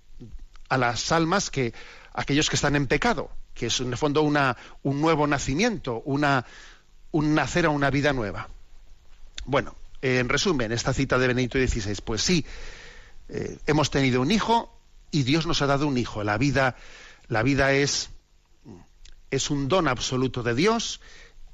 a 0.70 0.78
las 0.78 1.12
almas 1.12 1.50
que 1.50 1.74
aquellos 2.14 2.50
que 2.50 2.56
están 2.56 2.76
en 2.76 2.88
pecado, 2.88 3.30
que 3.54 3.68
es 3.68 3.80
en 3.80 3.92
el 3.92 3.98
fondo 3.98 4.22
una, 4.22 4.56
un 4.84 5.02
nuevo 5.02 5.28
nacimiento, 5.28 6.02
una, 6.06 6.46
un 7.12 7.34
nacer 7.34 7.66
a 7.66 7.70
una 7.70 7.90
vida 7.90 8.14
nueva. 8.14 8.50
Bueno, 9.46 9.76
en 10.02 10.30
resumen, 10.30 10.72
esta 10.72 10.94
cita 10.94 11.18
de 11.18 11.28
Benedicto 11.28 11.58
XVI, 11.58 11.96
pues 12.04 12.22
sí, 12.22 12.46
eh, 13.30 13.58
hemos 13.68 13.92
tenido 13.92 14.22
un 14.22 14.32
hijo, 14.32 14.79
y 15.12 15.24
Dios 15.24 15.46
nos 15.46 15.62
ha 15.62 15.68
dado 15.68 15.88
un 15.88 15.98
hijo. 15.98 16.24
La 16.24 16.38
vida, 16.38 16.76
la 17.28 17.44
vida 17.44 17.74
es, 17.74 18.10
es 19.32 19.50
un 19.50 19.68
don 19.68 19.88
absoluto 19.88 20.44
de 20.44 20.56
Dios 20.56 21.02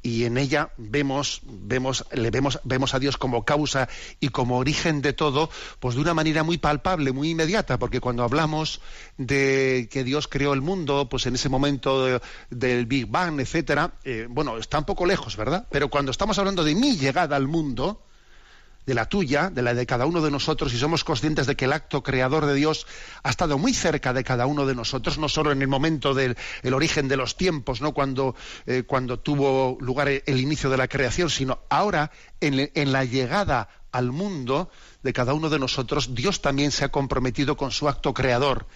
y 0.06 0.26
en 0.26 0.38
ella 0.38 0.70
vemos, 0.78 1.42
vemos, 1.44 2.06
le 2.12 2.30
vemos, 2.30 2.60
vemos 2.64 2.94
a 2.94 3.00
Dios 3.00 3.18
como 3.18 3.44
causa 3.44 3.90
y 4.20 4.30
como 4.30 4.60
origen 4.60 5.02
de 5.02 5.14
todo, 5.14 5.50
pues 5.80 5.96
de 5.96 6.02
una 6.02 6.14
manera 6.14 6.44
muy 6.44 6.60
palpable, 6.60 7.12
muy 7.12 7.32
inmediata, 7.32 7.80
porque 7.80 8.00
cuando 8.00 8.24
hablamos 8.24 8.82
de 9.18 9.90
que 9.92 10.04
Dios 10.04 10.28
creó 10.28 10.54
el 10.54 10.62
mundo, 10.62 11.10
pues 11.10 11.26
en 11.26 11.34
ese 11.34 11.50
momento 11.50 12.22
del 12.52 12.86
Big 12.86 13.08
Bang, 13.08 13.40
etcétera, 13.40 13.96
eh, 14.04 14.28
bueno, 14.30 14.60
está 14.60 14.78
un 14.78 14.86
poco 14.86 15.08
lejos, 15.08 15.38
¿verdad? 15.38 15.66
Pero 15.72 15.90
cuando 15.90 16.12
estamos 16.12 16.38
hablando 16.38 16.64
de 16.64 16.76
mi 16.76 16.98
llegada 16.98 17.36
al 17.36 17.48
mundo, 17.48 18.04
de 18.86 18.94
la 18.94 19.08
tuya, 19.08 19.50
de 19.50 19.62
la 19.62 19.74
de 19.74 19.86
cada 19.86 20.06
uno 20.06 20.22
de 20.22 20.32
nosotros, 20.32 20.74
y 20.74 20.78
somos 20.78 21.04
conscientes 21.04 21.48
de 21.48 21.56
que 21.56 21.66
el 21.66 21.74
acto 21.74 22.04
creador 22.04 22.46
de 22.46 22.54
Dios 22.54 22.86
ha 23.24 23.30
estado 23.30 23.58
muy 23.58 23.74
cerca 23.74 24.14
de 24.14 24.24
cada 24.24 24.46
uno 24.46 24.66
de 24.66 24.76
nosotros, 24.76 25.18
no 25.18 25.30
solo 25.30 25.52
en 25.52 25.62
el 25.62 25.68
momento 25.68 26.14
del 26.14 26.36
origen 26.72 27.08
de 27.08 27.18
los 27.18 27.36
tiempos, 27.36 27.82
no 27.82 27.94
cuando, 27.94 28.36
eh, 28.66 28.84
cuando 28.86 29.20
tuvo 29.20 29.78
lugar 29.80 30.10
el 30.10 30.40
inicio 30.40 30.70
de 30.70 30.78
la 30.78 30.88
creación, 30.88 31.30
sino 31.30 31.60
ahora 31.70 32.12
en, 32.42 32.92
la 32.92 33.04
llegada 33.04 33.70
al 33.92 34.12
mundo 34.12 34.70
de 35.04 35.14
cada 35.14 35.34
uno 35.34 35.50
de 35.50 35.60
nosotros, 35.60 36.14
Dios 36.14 36.42
también 36.42 36.72
se 36.72 36.86
ha 36.86 36.90
comprometido 36.90 37.58
con 37.58 37.72
su 37.72 37.88
acto 37.88 38.14
creador. 38.14 38.68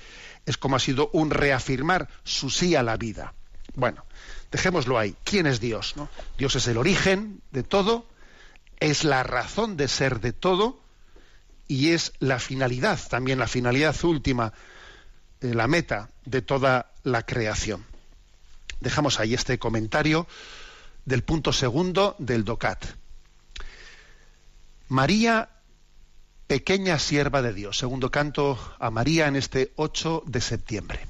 Es 0.46 0.58
como 0.58 0.76
ha 0.76 0.80
sido 0.80 1.10
un 1.14 1.30
reafirmar 1.30 2.08
su 2.24 2.50
sí 2.50 2.76
a 2.76 2.84
la 2.84 2.98
vida. 2.98 3.34
Bueno, 3.76 4.06
dejémoslo 4.52 4.98
ahí. 4.98 5.16
¿Quién 5.24 5.46
es 5.46 5.60
Dios? 5.60 5.94
¿no? 5.96 6.10
Dios 6.38 6.56
es 6.56 6.68
el 6.68 6.78
origen 6.78 7.42
de 7.52 7.64
todo, 7.64 8.08
es 8.80 9.04
la 9.04 9.24
razón 9.24 9.78
de 9.78 9.88
ser 9.88 10.20
de 10.20 10.34
todo 10.34 10.82
y 11.68 11.90
es 11.90 12.14
la 12.20 12.40
finalidad, 12.40 13.00
también 13.10 13.40
la 13.40 13.48
finalidad 13.48 13.96
última, 14.04 14.54
eh, 15.42 15.54
la 15.54 15.68
meta 15.68 16.10
de 16.26 16.42
toda 16.42 16.92
la 17.04 17.24
creación. 17.26 17.86
Dejamos 18.80 19.20
ahí 19.20 19.34
este 19.34 19.60
comentario 19.60 20.28
del 21.06 21.24
punto 21.24 21.54
segundo 21.54 22.16
del 22.20 22.44
DOCAT. 22.46 22.86
María 24.88 25.50
Pequeña 26.50 26.98
sierva 26.98 27.44
de 27.44 27.54
Dios. 27.54 27.78
Segundo 27.78 28.10
canto 28.10 28.58
a 28.80 28.90
María 28.90 29.28
en 29.28 29.36
este 29.36 29.72
8 29.76 30.24
de 30.26 30.42
septiembre. 30.42 31.06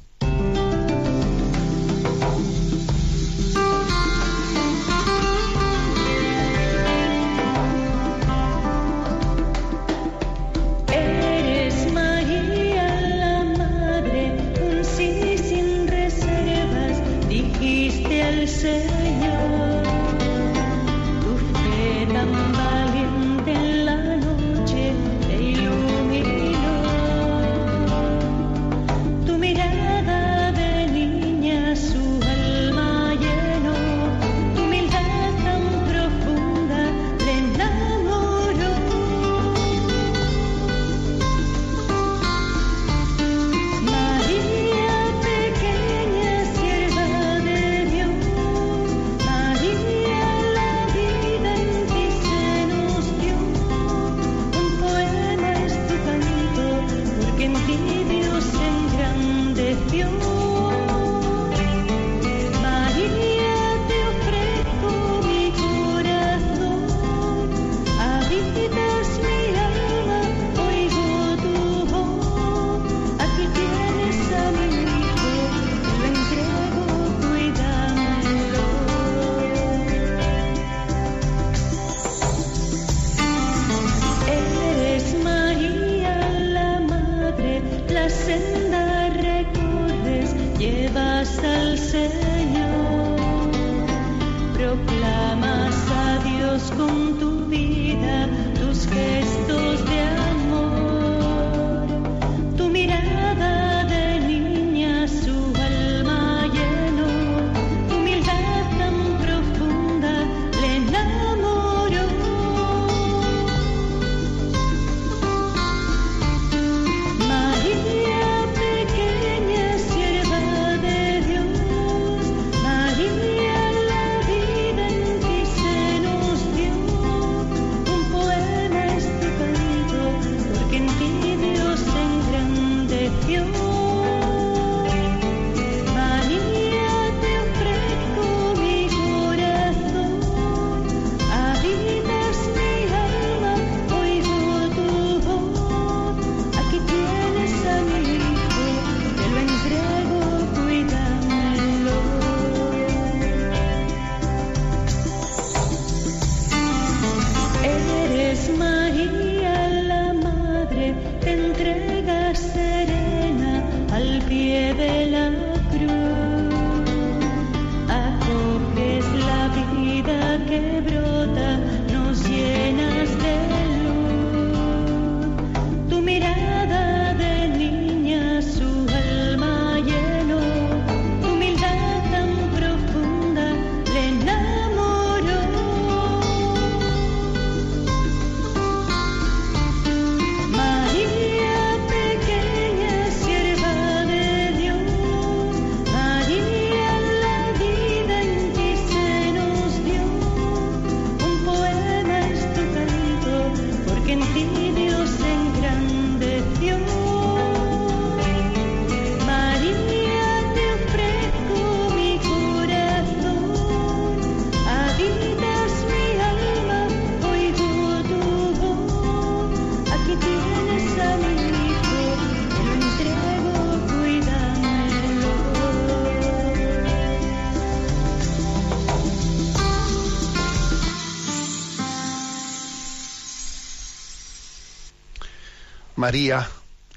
María, 236.10 236.50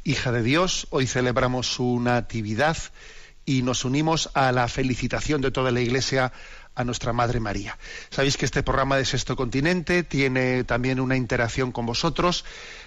hija 0.05 0.33
de 0.33 0.43
Dios, 0.43 0.87
hoy 0.89 1.07
celebramos 1.07 1.71
su 1.71 2.01
natividad 2.01 2.79
y 3.45 3.61
nos 3.61 3.85
unimos 3.85 4.31
a 4.33 4.53
la 4.53 4.69
felicitación 4.69 5.43
de 5.43 5.51
toda 5.51 5.71
la 5.71 5.83
Iglesia 5.83 6.33
a 6.75 6.83
nuestra 6.85 7.13
Madre 7.13 7.39
María. 7.39 7.77
Sabéis 8.09 8.39
que 8.39 8.47
este 8.47 8.63
programa 8.63 8.97
de 8.97 9.05
Sexto 9.05 9.37
Continente 9.37 10.03
tiene 10.03 10.65
también 10.65 10.99
una 10.99 11.15
interacción 11.15 11.73
con 11.73 11.85
vosotros 11.85 12.47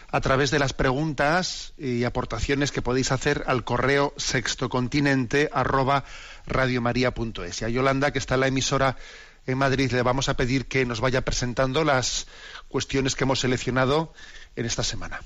a 0.09 0.19
través 0.19 0.49
de 0.49 0.57
las 0.57 0.73
preguntas 0.73 1.73
y 1.77 2.05
aportaciones 2.05 2.71
que 2.71 2.81
podéis 2.81 3.11
hacer 3.11 3.43
al 3.45 3.63
correo 3.63 4.11
sextocontinente 4.17 5.51
arroba. 5.53 6.05
Y 6.47 7.63
a 7.65 7.69
Yolanda, 7.69 8.11
que 8.11 8.17
está 8.17 8.33
en 8.33 8.39
la 8.39 8.47
emisora 8.47 8.97
en 9.45 9.59
Madrid, 9.59 9.91
le 9.91 10.01
vamos 10.01 10.27
a 10.27 10.35
pedir 10.35 10.65
que 10.65 10.87
nos 10.87 11.01
vaya 11.01 11.21
presentando 11.21 11.83
las 11.83 12.25
cuestiones 12.67 13.13
que 13.13 13.25
hemos 13.25 13.41
seleccionado 13.41 14.11
en 14.55 14.65
esta 14.65 14.81
semana. 14.81 15.21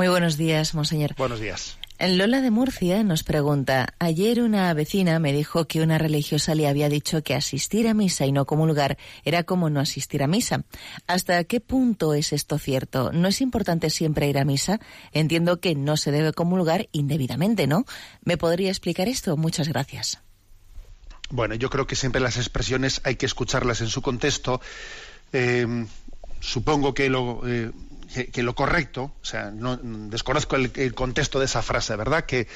Muy 0.00 0.08
buenos 0.08 0.38
días, 0.38 0.74
monseñor. 0.74 1.14
Buenos 1.18 1.40
días. 1.40 1.76
Lola 1.98 2.40
de 2.40 2.50
Murcia 2.50 3.04
nos 3.04 3.22
pregunta, 3.22 3.92
ayer 3.98 4.40
una 4.40 4.72
vecina 4.72 5.18
me 5.18 5.34
dijo 5.34 5.66
que 5.66 5.82
una 5.82 5.98
religiosa 5.98 6.54
le 6.54 6.66
había 6.66 6.88
dicho 6.88 7.22
que 7.22 7.34
asistir 7.34 7.86
a 7.86 7.92
misa 7.92 8.24
y 8.24 8.32
no 8.32 8.46
comulgar 8.46 8.96
era 9.26 9.42
como 9.42 9.68
no 9.68 9.78
asistir 9.78 10.22
a 10.22 10.26
misa. 10.26 10.64
¿Hasta 11.06 11.44
qué 11.44 11.60
punto 11.60 12.14
es 12.14 12.32
esto 12.32 12.58
cierto? 12.58 13.12
¿No 13.12 13.28
es 13.28 13.42
importante 13.42 13.90
siempre 13.90 14.26
ir 14.26 14.38
a 14.38 14.46
misa? 14.46 14.80
Entiendo 15.12 15.60
que 15.60 15.74
no 15.74 15.98
se 15.98 16.12
debe 16.12 16.32
comulgar 16.32 16.88
indebidamente, 16.92 17.66
¿no? 17.66 17.84
¿Me 18.24 18.38
podría 18.38 18.70
explicar 18.70 19.06
esto? 19.06 19.36
Muchas 19.36 19.68
gracias. 19.68 20.18
Bueno, 21.28 21.56
yo 21.56 21.68
creo 21.68 21.86
que 21.86 21.94
siempre 21.94 22.22
las 22.22 22.38
expresiones 22.38 23.02
hay 23.04 23.16
que 23.16 23.26
escucharlas 23.26 23.82
en 23.82 23.88
su 23.88 24.00
contexto. 24.00 24.62
Eh, 25.34 25.84
supongo 26.40 26.94
que 26.94 27.10
lo... 27.10 27.46
Eh, 27.46 27.70
que, 28.10 28.42
lo 28.42 28.54
correcto, 28.54 29.14
o 29.20 29.24
sea, 29.24 29.50
no, 29.50 29.76
desconozco 29.76 30.56
el, 30.56 30.94
contexto 30.94 31.38
de 31.38 31.44
esa 31.44 31.62
frase, 31.62 31.96
¿verdad? 31.96 32.24
Que, 32.24 32.48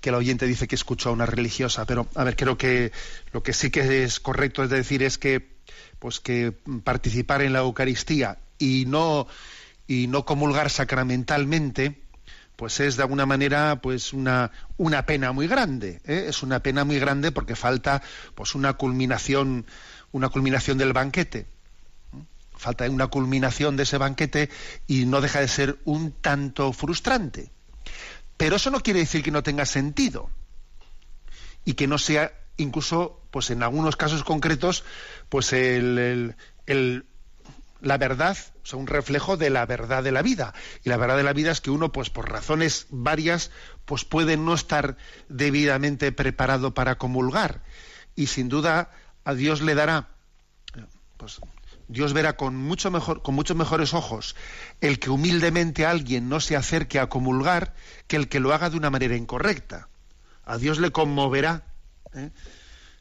que 0.00 0.10
el 0.10 0.14
oyente 0.14 0.46
dice 0.46 0.68
que 0.68 0.74
escuchó 0.74 1.10
a 1.10 1.12
una 1.12 1.26
religiosa, 1.26 1.84
pero 1.86 2.08
a 2.14 2.24
ver, 2.24 2.36
creo 2.36 2.56
que 2.56 2.92
lo 3.32 3.42
que 3.42 3.52
sí 3.52 3.70
que 3.70 4.04
es 4.04 4.20
correcto 4.20 4.62
es 4.62 4.70
decir 4.70 5.02
es 5.02 5.18
que 5.18 5.52
pues 5.98 6.18
que 6.18 6.52
participar 6.82 7.42
en 7.42 7.52
la 7.52 7.60
Eucaristía 7.60 8.38
y 8.58 8.84
no 8.86 9.28
y 9.86 10.08
no 10.08 10.24
comulgar 10.24 10.70
sacramentalmente 10.70 12.02
pues 12.56 12.80
es 12.80 12.96
de 12.96 13.02
alguna 13.02 13.26
manera 13.26 13.80
pues 13.80 14.12
una, 14.12 14.50
una 14.76 15.06
pena 15.06 15.32
muy 15.32 15.46
grande 15.46 16.00
¿eh? 16.04 16.26
es 16.28 16.42
una 16.42 16.60
pena 16.60 16.84
muy 16.84 16.98
grande 16.98 17.30
porque 17.30 17.54
falta 17.54 18.02
pues 18.34 18.54
una 18.54 18.72
culminación 18.74 19.66
una 20.10 20.28
culminación 20.28 20.78
del 20.78 20.92
banquete 20.92 21.46
falta 22.62 22.88
una 22.88 23.08
culminación 23.08 23.76
de 23.76 23.82
ese 23.82 23.98
banquete 23.98 24.48
y 24.86 25.04
no 25.04 25.20
deja 25.20 25.40
de 25.40 25.48
ser 25.48 25.78
un 25.84 26.12
tanto 26.12 26.72
frustrante 26.72 27.50
pero 28.36 28.56
eso 28.56 28.70
no 28.70 28.80
quiere 28.80 29.00
decir 29.00 29.22
que 29.22 29.30
no 29.30 29.42
tenga 29.42 29.66
sentido 29.66 30.30
y 31.64 31.74
que 31.74 31.86
no 31.86 31.98
sea 31.98 32.32
incluso 32.56 33.20
pues 33.30 33.50
en 33.50 33.62
algunos 33.62 33.96
casos 33.96 34.24
concretos 34.24 34.84
pues 35.28 35.52
el, 35.52 36.36
el 36.66 37.04
la 37.82 37.98
verdad, 37.98 38.36
o 38.72 38.76
un 38.76 38.86
reflejo 38.86 39.36
de 39.36 39.50
la 39.50 39.66
verdad 39.66 40.02
de 40.02 40.12
la 40.12 40.22
vida. 40.22 40.54
Y 40.84 40.88
la 40.88 40.96
verdad 40.96 41.16
de 41.16 41.24
la 41.24 41.32
vida 41.32 41.50
es 41.50 41.60
que 41.60 41.70
uno, 41.70 41.90
pues 41.92 42.10
por 42.10 42.30
razones 42.30 42.86
varias, 42.90 43.50
pues 43.84 44.04
puede 44.04 44.36
no 44.36 44.54
estar 44.54 44.96
debidamente 45.28 46.12
preparado 46.12 46.74
para 46.74 46.96
comulgar. 46.96 47.62
Y 48.14 48.28
sin 48.28 48.48
duda 48.48 48.90
a 49.24 49.34
Dios 49.34 49.62
le 49.62 49.74
dará, 49.74 50.08
pues 51.16 51.40
Dios 51.92 52.12
verá 52.12 52.36
con 52.36 52.56
mucho 52.56 52.90
mejor, 52.90 53.22
con 53.22 53.34
muchos 53.34 53.56
mejores 53.56 53.94
ojos 53.94 54.34
el 54.80 54.98
que 54.98 55.10
humildemente 55.10 55.86
alguien 55.86 56.28
no 56.28 56.40
se 56.40 56.56
acerque 56.56 56.98
a 56.98 57.08
comulgar 57.08 57.74
que 58.06 58.16
el 58.16 58.28
que 58.28 58.40
lo 58.40 58.52
haga 58.52 58.70
de 58.70 58.76
una 58.76 58.90
manera 58.90 59.16
incorrecta. 59.16 59.88
A 60.44 60.58
Dios 60.58 60.78
le 60.78 60.90
conmoverá. 60.90 61.64
¿eh? 62.14 62.30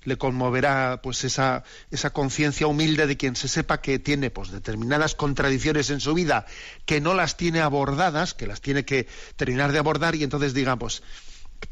le 0.03 0.17
conmoverá 0.17 0.99
pues 1.01 1.23
esa, 1.23 1.63
esa 1.91 2.11
conciencia 2.11 2.67
humilde 2.67 3.07
de 3.07 3.17
quien 3.17 3.35
se 3.35 3.47
sepa 3.47 3.81
que 3.81 3.99
tiene 3.99 4.31
pues 4.31 4.51
determinadas 4.51 5.15
contradicciones 5.15 5.89
en 5.89 5.99
su 5.99 6.13
vida 6.13 6.45
que 6.85 7.01
no 7.01 7.13
las 7.13 7.37
tiene 7.37 7.61
abordadas, 7.61 8.33
que 8.33 8.47
las 8.47 8.61
tiene 8.61 8.83
que 8.83 9.07
terminar 9.35 9.71
de 9.71 9.79
abordar 9.79 10.15
y 10.15 10.23
entonces 10.23 10.53
diga 10.53 10.75
pues 10.75 11.03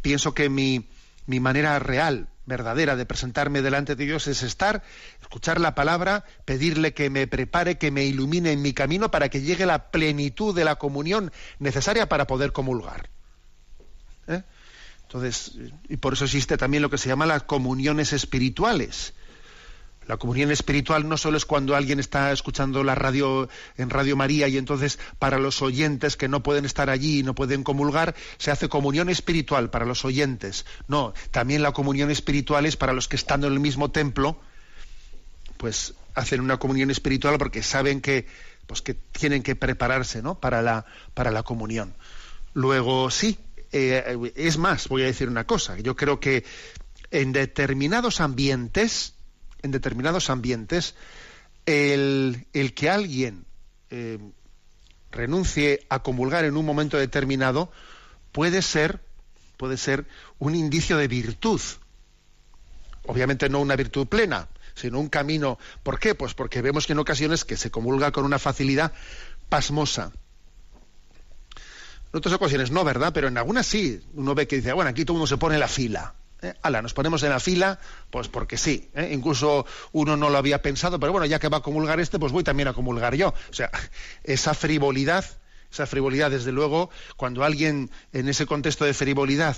pienso 0.02 0.34
que 0.34 0.50
mi, 0.50 0.88
mi 1.30 1.40
manera 1.40 1.78
real, 1.78 2.28
verdadera 2.48 2.96
de 2.96 3.06
presentarme 3.06 3.62
delante 3.62 3.96
de 3.96 4.04
Dios 4.04 4.28
es 4.28 4.42
estar, 4.42 4.82
escuchar 5.22 5.62
la 5.62 5.76
palabra, 5.76 6.26
pedirle 6.44 6.96
que 6.96 7.12
me 7.12 7.28
prepare, 7.28 7.78
que 7.78 7.92
me 7.92 8.04
ilumine 8.04 8.52
en 8.52 8.64
mi 8.64 8.74
camino 8.74 9.12
para 9.12 9.30
que 9.30 9.42
llegue 9.42 9.68
la 9.68 9.92
plenitud 9.92 10.56
de 10.56 10.66
la 10.66 10.78
comunión 10.78 11.32
necesaria 11.60 12.10
para 12.10 12.26
poder 12.26 12.52
comulgar. 12.52 13.12
¿Eh? 14.28 14.42
Entonces, 15.04 15.54
y 15.88 15.98
por 15.98 16.14
eso 16.14 16.26
existe 16.26 16.58
también 16.58 16.82
lo 16.82 16.90
que 16.90 16.98
se 16.98 17.10
llama 17.10 17.28
las 17.28 17.44
comuniones 17.44 18.12
espirituales. 18.12 19.14
La 20.10 20.18
comunión 20.18 20.49
espiritual 20.49 21.07
no 21.07 21.18
solo 21.18 21.38
es 21.38 21.45
cuando 21.45 21.76
alguien 21.76 21.99
está 21.99 22.32
escuchando 22.32 22.84
la 22.84 22.95
radio 22.95 23.47
en 23.78 23.91
Radio 23.91 24.16
María 24.16 24.47
y 24.47 24.57
entonces 24.57 24.97
para 25.20 25.38
los 25.38 25.62
oyentes 25.62 26.18
que 26.18 26.28
no 26.28 26.41
pueden 26.41 26.66
estar 26.66 26.89
allí 26.89 27.20
y 27.20 27.24
no 27.24 27.36
pueden 27.36 27.64
comulgar, 27.64 28.16
se 28.39 28.49
hace 28.49 28.70
comunión 28.70 29.10
espiritual 29.10 29.70
para 29.70 29.86
los 29.86 30.03
oyentes. 30.05 30.66
No, 30.88 31.14
también 31.30 31.62
la 31.62 31.74
comunión 31.74 32.10
espiritual 32.10 32.66
es 32.66 32.76
para 32.76 32.93
los 32.93 33.07
que 33.07 33.18
estando 33.18 33.45
en 33.45 33.53
el 33.53 33.60
mismo 33.60 33.91
templo, 33.91 34.39
pues 35.57 35.93
hacen 36.16 36.41
una 36.41 36.57
comunión 36.57 36.89
espiritual 36.89 37.38
porque 37.38 37.62
saben 37.62 38.01
que 38.01 38.26
pues 38.66 38.82
que 38.82 38.95
tienen 38.95 39.43
que 39.43 39.55
prepararse, 39.55 40.24
¿no? 40.24 40.39
para 40.39 40.64
la 40.64 40.88
para 41.14 41.30
la 41.30 41.43
comunión. 41.43 41.93
Luego 42.55 43.12
sí, 43.12 43.38
eh, 43.72 44.18
es 44.36 44.57
más, 44.57 44.88
voy 44.88 45.03
a 45.03 45.05
decir 45.05 45.30
una 45.30 45.45
cosa, 45.45 45.78
yo 45.78 45.95
creo 45.95 46.20
que 46.20 46.45
en 47.12 47.32
determinados 47.32 48.22
ambientes, 48.22 49.14
en 49.62 49.72
determinados 49.72 50.30
ambientes, 50.30 50.95
el, 51.66 52.45
que 52.76 52.89
alguien 52.89 53.45
eh, 53.89 54.20
renuncie 55.12 55.86
a 55.89 56.01
comulgar 56.01 56.45
en 56.45 56.57
un 56.57 56.66
momento 56.66 56.97
determinado 56.97 57.72
puede 58.32 58.62
ser, 58.62 59.01
un 60.39 60.55
indicio 60.55 60.97
de 60.97 61.07
virtud. 61.07 61.62
Obviamente 63.05 63.49
no 63.49 63.60
una 63.60 63.76
virtud 63.76 64.07
plena, 64.07 64.47
sino 64.76 64.99
un 64.99 65.10
camino. 65.10 65.57
¿Por 65.84 65.99
qué? 65.99 66.16
Pues 66.16 66.34
porque 66.34 66.62
vemos 66.62 66.88
que 66.88 66.93
en 66.93 66.99
ocasiones 66.99 67.43
que 67.43 67.57
se 67.57 67.72
comulga 67.72 68.12
con 68.12 68.26
una 68.26 68.39
facilidad 68.39 68.93
pasmosa. 69.49 70.12
En 72.12 72.18
otras 72.18 72.34
ocasiones 72.34 72.72
no, 72.72 72.84
¿verdad? 72.84 73.12
Pero 73.14 73.28
en 73.28 73.38
algunas 73.38 73.66
sí. 73.66 74.01
Uno 74.14 74.34
ve 74.34 74.47
que 74.47 74.57
dice, 74.57 74.74
bueno, 74.74 74.89
aquí 74.89 75.05
todo 75.05 75.16
el 75.16 75.20
mundo 75.20 75.28
se 75.28 75.38
pone 75.38 75.55
en 75.55 75.62
la 75.62 75.68
fila. 75.68 76.16
¿Eh? 76.42 76.54
Ala, 76.62 76.82
nos 76.82 76.94
ponemos 76.94 77.24
en 77.24 77.30
la 77.30 77.40
fila, 77.40 77.80
pues 78.10 78.28
porque 78.28 78.58
sí. 78.58 78.90
¿eh? 78.94 79.10
Incluso 79.14 79.66
uno 79.92 80.18
no 80.18 80.30
lo 80.30 80.38
había 80.38 80.62
pensado, 80.62 81.00
pero 81.00 81.12
bueno, 81.12 81.26
ya 81.26 81.40
que 81.40 81.50
va 81.50 81.58
a 81.58 81.62
comulgar 81.62 82.00
este, 82.00 82.20
pues 82.20 82.32
voy 82.32 82.44
también 82.44 82.68
a 82.68 82.74
comulgar 82.74 83.16
yo. 83.16 83.30
O 83.30 83.54
sea, 83.54 83.70
esa 84.24 84.54
frivolidad, 84.54 85.26
esa 85.72 85.86
frivolidad, 85.86 86.32
desde 86.32 86.52
luego, 86.52 86.90
cuando 87.16 87.44
alguien 87.44 87.92
en 88.14 88.30
ese 88.30 88.46
contexto 88.46 88.86
de 88.86 88.94
frivolidad 88.94 89.56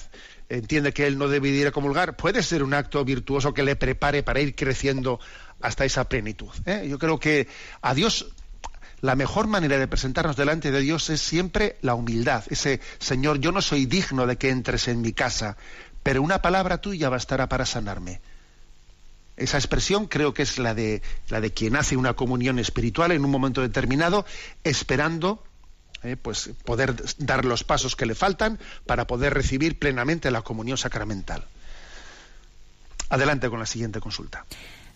entiende 0.50 0.94
que 0.94 1.08
él 1.08 1.18
no 1.18 1.28
debe 1.28 1.50
ir 1.50 1.68
a 1.68 1.72
comulgar, 1.72 2.18
puede 2.18 2.44
ser 2.44 2.64
un 2.64 2.74
acto 2.74 3.04
virtuoso 3.06 3.54
que 3.54 3.64
le 3.64 3.76
prepare 3.76 4.24
para 4.24 4.42
ir 4.42 4.56
creciendo 4.56 5.20
hasta 5.62 5.86
esa 5.86 6.10
plenitud. 6.10 6.50
¿eh? 6.66 6.86
Yo 6.90 7.00
creo 7.00 7.20
que 7.20 7.48
a 7.82 7.94
Dios 7.94 8.28
la 9.02 9.16
mejor 9.16 9.48
manera 9.48 9.80
de 9.80 9.88
presentarnos 9.88 10.36
delante 10.36 10.72
de 10.72 10.80
Dios 10.80 11.10
es 11.10 11.22
siempre 11.22 11.78
la 11.82 11.96
humildad. 11.96 12.44
Ese 12.50 12.82
Señor, 13.00 13.40
yo 13.40 13.52
no 13.52 13.62
soy 13.62 13.88
digno 13.88 14.28
de 14.28 14.38
que 14.38 14.50
entres 14.50 14.88
en 14.88 15.02
mi 15.02 15.12
casa, 15.12 15.58
pero 16.04 16.22
una 16.22 16.42
palabra 16.42 16.80
tuya 16.80 17.10
bastará 17.10 17.48
para 17.48 17.66
sanarme. 17.66 18.22
Esa 19.38 19.58
expresión 19.58 20.08
creo 20.08 20.34
que 20.34 20.44
es 20.44 20.60
la 20.60 20.74
de, 20.74 21.02
la 21.30 21.42
de 21.42 21.52
quien 21.52 21.76
hace 21.76 21.98
una 21.98 22.14
comunión 22.14 22.60
espiritual 22.60 23.12
en 23.12 23.26
un 23.26 23.32
momento 23.32 23.62
determinado, 23.62 24.26
esperando 24.64 25.44
eh, 26.04 26.16
pues 26.16 26.52
poder 26.66 26.96
dar 27.18 27.46
los 27.46 27.64
pasos 27.64 27.96
que 27.96 28.06
le 28.06 28.16
faltan 28.16 28.60
para 28.86 29.08
poder 29.08 29.34
recibir 29.34 29.80
plenamente 29.80 30.32
la 30.32 30.42
comunión 30.42 30.78
sacramental. 30.78 31.46
Adelante 33.10 33.50
con 33.50 33.60
la 33.60 33.66
siguiente 33.66 34.00
consulta. 34.00 34.46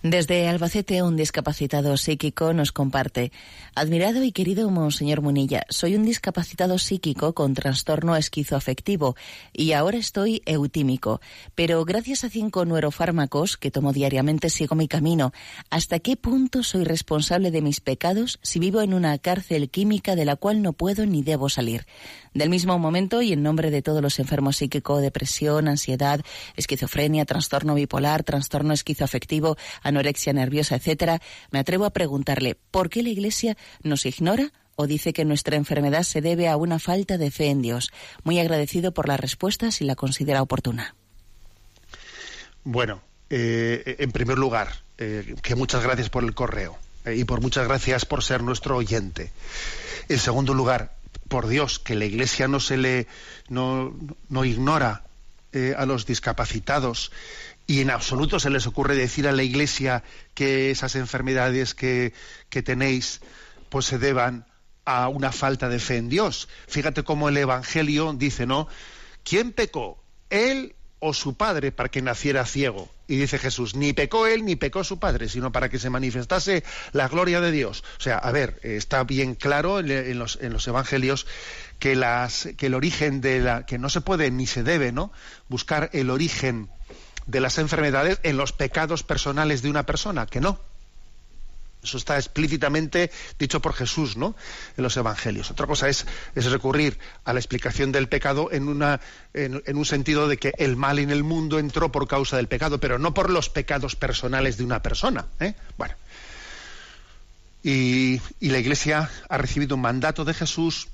Desde 0.08 0.48
Albacete, 0.48 1.02
un 1.02 1.16
discapacitado 1.16 1.98
psíquico 1.98 2.54
nos 2.54 2.72
comparte. 2.72 3.32
Admirado 3.74 4.24
y 4.24 4.32
querido 4.32 4.70
Monseñor 4.70 5.22
Munilla, 5.22 5.66
soy 5.68 5.96
un 5.96 6.06
discapacitado 6.06 6.78
psíquico 6.78 7.34
con 7.34 7.56
trastorno 7.56 8.16
esquizoafectivo 8.16 9.16
y 9.52 9.72
ahora 9.72 9.98
estoy 9.98 10.44
eutímico. 10.46 11.22
Pero 11.56 11.84
gracias 11.86 12.24
a 12.24 12.30
cinco 12.30 12.66
neurofármacos 12.66 13.58
que 13.58 13.72
tomo 13.72 13.94
diariamente 13.94 14.52
sigo 14.52 14.76
mi 14.76 14.88
camino. 14.88 15.34
¿Hasta 15.72 15.98
qué 15.98 16.16
punto 16.16 16.62
soy 16.62 16.84
responsable 16.84 17.50
de 17.50 17.64
mis 17.64 17.80
pecados 17.80 18.38
si 18.44 18.60
vivo 18.60 18.82
en 18.82 18.94
una 18.94 19.18
cárcel 19.18 19.72
química 19.72 20.16
de 20.16 20.26
la 20.26 20.36
cual 20.36 20.62
no 20.62 20.74
puedo 20.74 21.08
ni 21.08 21.24
debo 21.24 21.50
salir? 21.50 21.88
Del 22.36 22.52
mismo 22.52 22.78
momento 22.78 23.24
y 23.24 23.34
en 23.34 23.42
nombre 23.42 23.72
de 23.72 23.82
todos 23.82 24.04
los 24.04 24.20
enfermos 24.20 24.58
psíquico, 24.58 25.00
depresión, 25.00 25.68
ansiedad, 25.68 26.22
esquizofrenia, 26.58 27.26
trastorno 27.26 27.74
bipolar, 27.74 28.24
trastorno 28.24 28.74
esquizoafectivo, 28.74 29.58
anorexia 29.96 30.34
nerviosa, 30.34 30.76
etcétera, 30.76 31.22
me 31.52 31.60
atrevo 31.60 31.86
a 31.86 31.92
preguntarle 31.92 32.58
¿por 32.72 32.90
qué 32.90 33.02
la 33.02 33.10
Iglesia 33.10 33.58
nos 33.82 34.06
ignora? 34.06 34.52
o 34.78 34.88
dice 34.88 35.14
que 35.14 35.24
nuestra 35.24 35.56
enfermedad 35.56 36.04
se 36.04 36.20
debe 36.20 36.50
a 36.50 36.58
una 36.58 36.80
falta 36.80 37.18
de 37.18 37.32
fe 37.32 37.46
en 37.48 37.62
Dios. 37.62 37.94
Muy 38.26 38.40
agradecido 38.40 38.94
por 38.94 39.08
la 39.08 39.16
respuesta 39.16 39.72
si 39.72 39.86
la 39.86 39.96
considera 39.96 40.42
oportuna. 40.42 40.96
Bueno, 42.66 43.02
eh, 43.30 43.96
en 44.00 44.12
primer 44.12 44.38
lugar, 44.38 44.84
eh, 44.98 45.36
que 45.42 45.56
muchas 45.56 45.82
gracias 45.82 46.10
por 46.10 46.26
el 46.26 46.34
correo 46.34 46.78
eh, 47.06 47.16
y 47.16 47.24
por 47.24 47.40
muchas 47.40 47.70
gracias 47.70 48.04
por 48.04 48.22
ser 48.22 48.44
nuestro 48.44 48.76
oyente. 48.76 49.32
En 50.10 50.20
segundo 50.20 50.54
lugar, 50.54 50.92
por 51.30 51.48
Dios, 51.48 51.80
que 51.80 51.96
la 51.96 52.04
Iglesia 52.04 52.50
no 52.50 52.60
se 52.60 52.76
le 52.76 53.08
no, 53.48 53.96
no 54.28 54.44
ignora 54.44 55.04
a 55.78 55.86
los 55.86 56.06
discapacitados 56.06 57.14
y 57.68 57.82
en 57.82 57.90
absoluto 57.90 58.40
se 58.40 58.50
les 58.50 58.68
ocurre 58.68 58.96
decir 58.96 59.28
a 59.28 59.32
la 59.32 59.44
Iglesia 59.44 60.04
que 60.34 60.72
esas 60.72 60.96
enfermedades 60.96 61.74
que, 61.74 62.14
tenéis 62.50 63.22
pues 63.70 63.86
se 63.86 63.98
deban 63.98 64.46
a 64.86 65.08
una 65.08 65.32
falta 65.32 65.68
de 65.68 65.80
fe 65.80 65.98
en 65.98 66.10
Dios. 66.10 66.48
Fíjate 66.68 67.04
cómo 67.04 67.30
el 67.30 67.38
Evangelio 67.38 68.14
dice, 68.14 68.46
¿no? 68.46 68.68
¿Quién 69.24 69.52
pecó? 69.52 70.02
¿Él 70.30 70.76
o 71.00 71.14
su 71.14 71.36
padre 71.36 71.72
para 71.72 71.90
que 71.90 72.02
naciera 72.02 72.46
ciego? 72.46 72.90
Y 73.08 73.18
dice 73.18 73.40
Jesús, 73.40 73.76
ni 73.76 73.94
pecó 73.94 74.26
él 74.26 74.46
ni 74.46 74.56
pecó 74.56 74.84
su 74.84 75.00
padre, 75.00 75.28
sino 75.28 75.52
para 75.52 75.70
que 75.70 75.80
se 75.80 75.90
manifestase 75.90 76.64
la 76.92 77.08
gloria 77.08 77.42
de 77.42 77.52
Dios. 77.52 77.84
O 77.98 78.02
sea, 78.02 78.18
a 78.18 78.32
ver, 78.32 78.60
está 78.64 79.04
bien 79.04 79.36
claro 79.36 79.80
en, 79.80 80.18
los, 80.18 80.40
en 80.42 80.54
los 80.54 80.68
evangelios 80.68 81.28
que, 81.80 81.96
las, 81.96 82.50
que 82.58 82.68
el 82.68 82.74
origen 82.74 83.22
de 83.22 83.40
la, 83.40 83.66
que 83.66 83.78
no 83.78 83.90
se 83.90 84.02
puede 84.02 84.32
ni 84.32 84.48
se 84.48 84.64
debe, 84.64 84.92
¿no? 84.92 85.12
Buscar 85.50 85.90
el 85.94 86.10
origen 86.10 86.70
de 87.26 87.40
las 87.40 87.58
enfermedades 87.58 88.20
en 88.24 88.38
los 88.38 88.52
pecados 88.52 89.04
personales 89.04 89.62
de 89.62 89.70
una 89.70 89.86
persona, 89.86 90.26
que 90.26 90.42
no. 90.42 90.60
Eso 91.86 91.98
está 91.98 92.18
explícitamente 92.18 93.12
dicho 93.38 93.62
por 93.62 93.74
Jesús, 93.74 94.18
¿no? 94.18 94.36
En 94.76 94.84
los 94.84 94.98
evangelios. 94.98 95.52
Otra 95.52 95.68
cosa 95.68 95.88
es, 95.88 96.08
es 96.34 96.46
recurrir 96.48 96.98
a 97.24 97.34
la 97.34 97.40
explicación 97.40 97.92
del 97.92 98.10
pecado 98.10 98.52
en, 98.52 98.68
una, 98.68 99.00
en, 99.34 99.78
un 99.78 99.86
sentido 99.86 100.28
de 100.28 100.38
que 100.38 100.54
el 100.58 100.78
mal 100.78 100.98
en 100.98 101.12
el 101.12 101.24
mundo 101.24 101.60
entró 101.60 101.92
por 101.92 102.08
causa 102.08 102.38
del 102.38 102.48
pecado, 102.48 102.80
pero 102.80 102.98
no 102.98 103.14
por 103.14 103.30
los 103.30 103.50
pecados 103.50 103.96
personales 103.96 104.58
de 104.58 104.64
una 104.64 104.82
persona. 104.82 105.28
¿eh? 105.40 105.54
Bueno. 105.78 105.94
Y, 107.62 108.20
y 108.40 108.50
la 108.50 108.58
Iglesia 108.58 109.10
ha 109.30 109.38
recibido 109.38 109.76
un 109.76 109.82
mandato 109.82 110.26
de 110.26 110.34
Jesús 110.34 110.88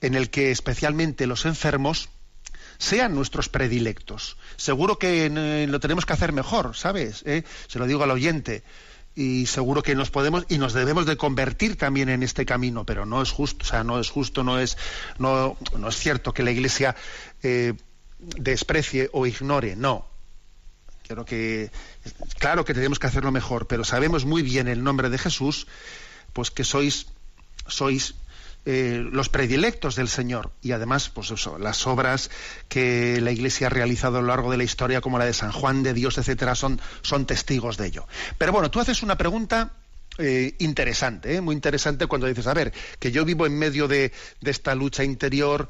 en 0.00 0.14
el 0.14 0.28
que 0.28 0.50
especialmente 0.50 1.26
los 1.26 1.46
enfermos 1.46 2.08
sean 2.78 3.14
nuestros 3.14 3.48
predilectos. 3.48 4.36
Seguro 4.56 4.98
que 4.98 5.26
eh, 5.26 5.66
lo 5.66 5.80
tenemos 5.80 6.06
que 6.06 6.12
hacer 6.12 6.32
mejor, 6.32 6.76
¿sabes? 6.76 7.22
¿Eh? 7.26 7.44
Se 7.68 7.78
lo 7.78 7.86
digo 7.86 8.04
al 8.04 8.10
oyente 8.10 8.62
y 9.14 9.46
seguro 9.46 9.82
que 9.82 9.94
nos 9.94 10.10
podemos 10.10 10.44
y 10.48 10.58
nos 10.58 10.72
debemos 10.72 11.06
de 11.06 11.16
convertir 11.16 11.76
también 11.76 12.08
en 12.08 12.22
este 12.22 12.44
camino 12.44 12.84
pero 12.84 13.06
no 13.06 13.22
es 13.22 13.30
justo 13.30 13.64
o 13.64 13.66
sea 13.66 13.84
no 13.84 14.00
es 14.00 14.10
justo 14.10 14.42
no 14.42 14.58
es 14.58 14.76
no, 15.18 15.56
no 15.78 15.88
es 15.88 15.96
cierto 15.96 16.34
que 16.34 16.42
la 16.42 16.50
iglesia 16.50 16.96
eh, 17.42 17.74
desprecie 18.18 19.10
o 19.12 19.26
ignore 19.26 19.76
no 19.76 20.08
creo 21.06 21.24
que 21.24 21.70
claro 22.40 22.64
que 22.64 22.74
tenemos 22.74 22.98
que 22.98 23.06
hacerlo 23.06 23.30
mejor 23.30 23.68
pero 23.68 23.84
sabemos 23.84 24.24
muy 24.24 24.42
bien 24.42 24.66
en 24.66 24.78
el 24.78 24.84
nombre 24.84 25.10
de 25.10 25.18
Jesús 25.18 25.68
pues 26.32 26.50
que 26.50 26.64
sois 26.64 27.06
sois 27.68 28.16
eh, 28.66 29.04
los 29.12 29.28
predilectos 29.28 29.96
del 29.96 30.08
Señor 30.08 30.50
y 30.62 30.72
además 30.72 31.10
pues 31.10 31.30
eso, 31.30 31.58
las 31.58 31.86
obras 31.86 32.30
que 32.68 33.20
la 33.20 33.30
Iglesia 33.30 33.66
ha 33.66 33.70
realizado 33.70 34.18
a 34.18 34.20
lo 34.20 34.28
largo 34.28 34.50
de 34.50 34.56
la 34.56 34.64
historia 34.64 35.00
como 35.00 35.18
la 35.18 35.26
de 35.26 35.34
San 35.34 35.52
Juan 35.52 35.82
de 35.82 35.94
Dios 35.94 36.18
etcétera 36.18 36.54
son, 36.54 36.80
son 37.02 37.26
testigos 37.26 37.76
de 37.76 37.86
ello 37.86 38.06
pero 38.38 38.52
bueno 38.52 38.70
tú 38.70 38.80
haces 38.80 39.02
una 39.02 39.18
pregunta 39.18 39.72
eh, 40.16 40.54
interesante, 40.60 41.34
¿eh? 41.34 41.40
muy 41.40 41.56
interesante 41.56 42.06
cuando 42.06 42.28
dices, 42.28 42.46
a 42.46 42.54
ver, 42.54 42.72
que 43.00 43.10
yo 43.10 43.24
vivo 43.24 43.46
en 43.46 43.58
medio 43.58 43.88
de, 43.88 44.12
de 44.40 44.50
esta 44.52 44.76
lucha 44.76 45.02
interior, 45.02 45.68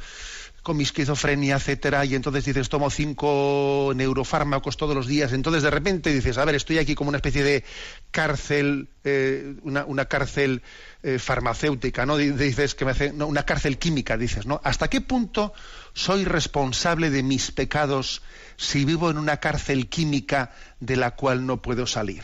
con 0.64 0.78
mi 0.78 0.82
esquizofrenia, 0.82 1.56
etcétera, 1.56 2.06
y 2.06 2.14
entonces 2.14 2.46
dices, 2.46 2.70
tomo 2.70 2.88
cinco 2.88 3.92
neurofármacos 3.94 4.78
todos 4.78 4.96
los 4.96 5.06
días, 5.06 5.34
entonces 5.34 5.62
de 5.62 5.70
repente 5.70 6.10
dices, 6.10 6.38
a 6.38 6.44
ver, 6.46 6.54
estoy 6.54 6.78
aquí 6.78 6.94
como 6.94 7.10
una 7.10 7.18
especie 7.18 7.44
de 7.44 7.64
cárcel, 8.10 8.88
eh, 9.04 9.56
una, 9.62 10.06
cárcel 10.06 10.62
eh, 11.02 11.18
farmacéutica, 11.18 12.06
¿no? 12.06 12.16
Dices 12.16 12.74
que 12.74 12.86
me 12.86 12.92
hace, 12.92 13.12
una 13.12 13.44
cárcel 13.44 13.76
química, 13.76 14.16
dices, 14.16 14.46
¿no? 14.46 14.62
¿Hasta 14.64 14.88
qué 14.88 15.02
punto 15.02 15.52
soy 15.92 16.24
responsable 16.24 17.10
de 17.10 17.22
mis 17.22 17.52
pecados 17.52 18.22
si 18.56 18.86
vivo 18.86 19.10
en 19.10 19.18
una 19.18 19.36
cárcel 19.36 19.90
química 19.90 20.54
de 20.80 20.96
la 20.96 21.10
cual 21.10 21.44
no 21.44 21.60
puedo 21.60 21.86
salir? 21.86 22.22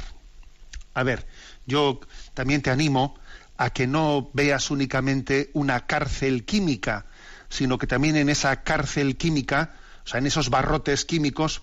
A 0.95 1.03
ver, 1.03 1.27
yo 1.67 2.01
también 2.33 2.63
te 2.63 2.71
animo 2.71 3.19
a 3.59 3.69
que 3.69 3.87
no 3.87 4.31
veas 4.33 4.71
únicamente 4.71 5.51
una 5.53 5.87
cárcel 5.87 6.47
química, 6.47 7.05
sino 7.51 7.77
que 7.77 7.87
también 7.87 8.17
en 8.17 8.31
esa 8.31 8.63
cárcel 8.63 9.17
química, 9.17 9.75
o 10.05 10.09
sea, 10.09 10.19
en 10.19 10.27
esos 10.27 10.49
barrotes 10.49 11.05
químicos, 11.05 11.63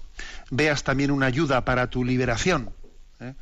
veas 0.52 0.84
también 0.84 1.10
una 1.10 1.26
ayuda 1.26 1.66
para 1.66 1.90
tu 1.90 2.04
liberación. 2.04 2.74
¿eh? 3.20 3.34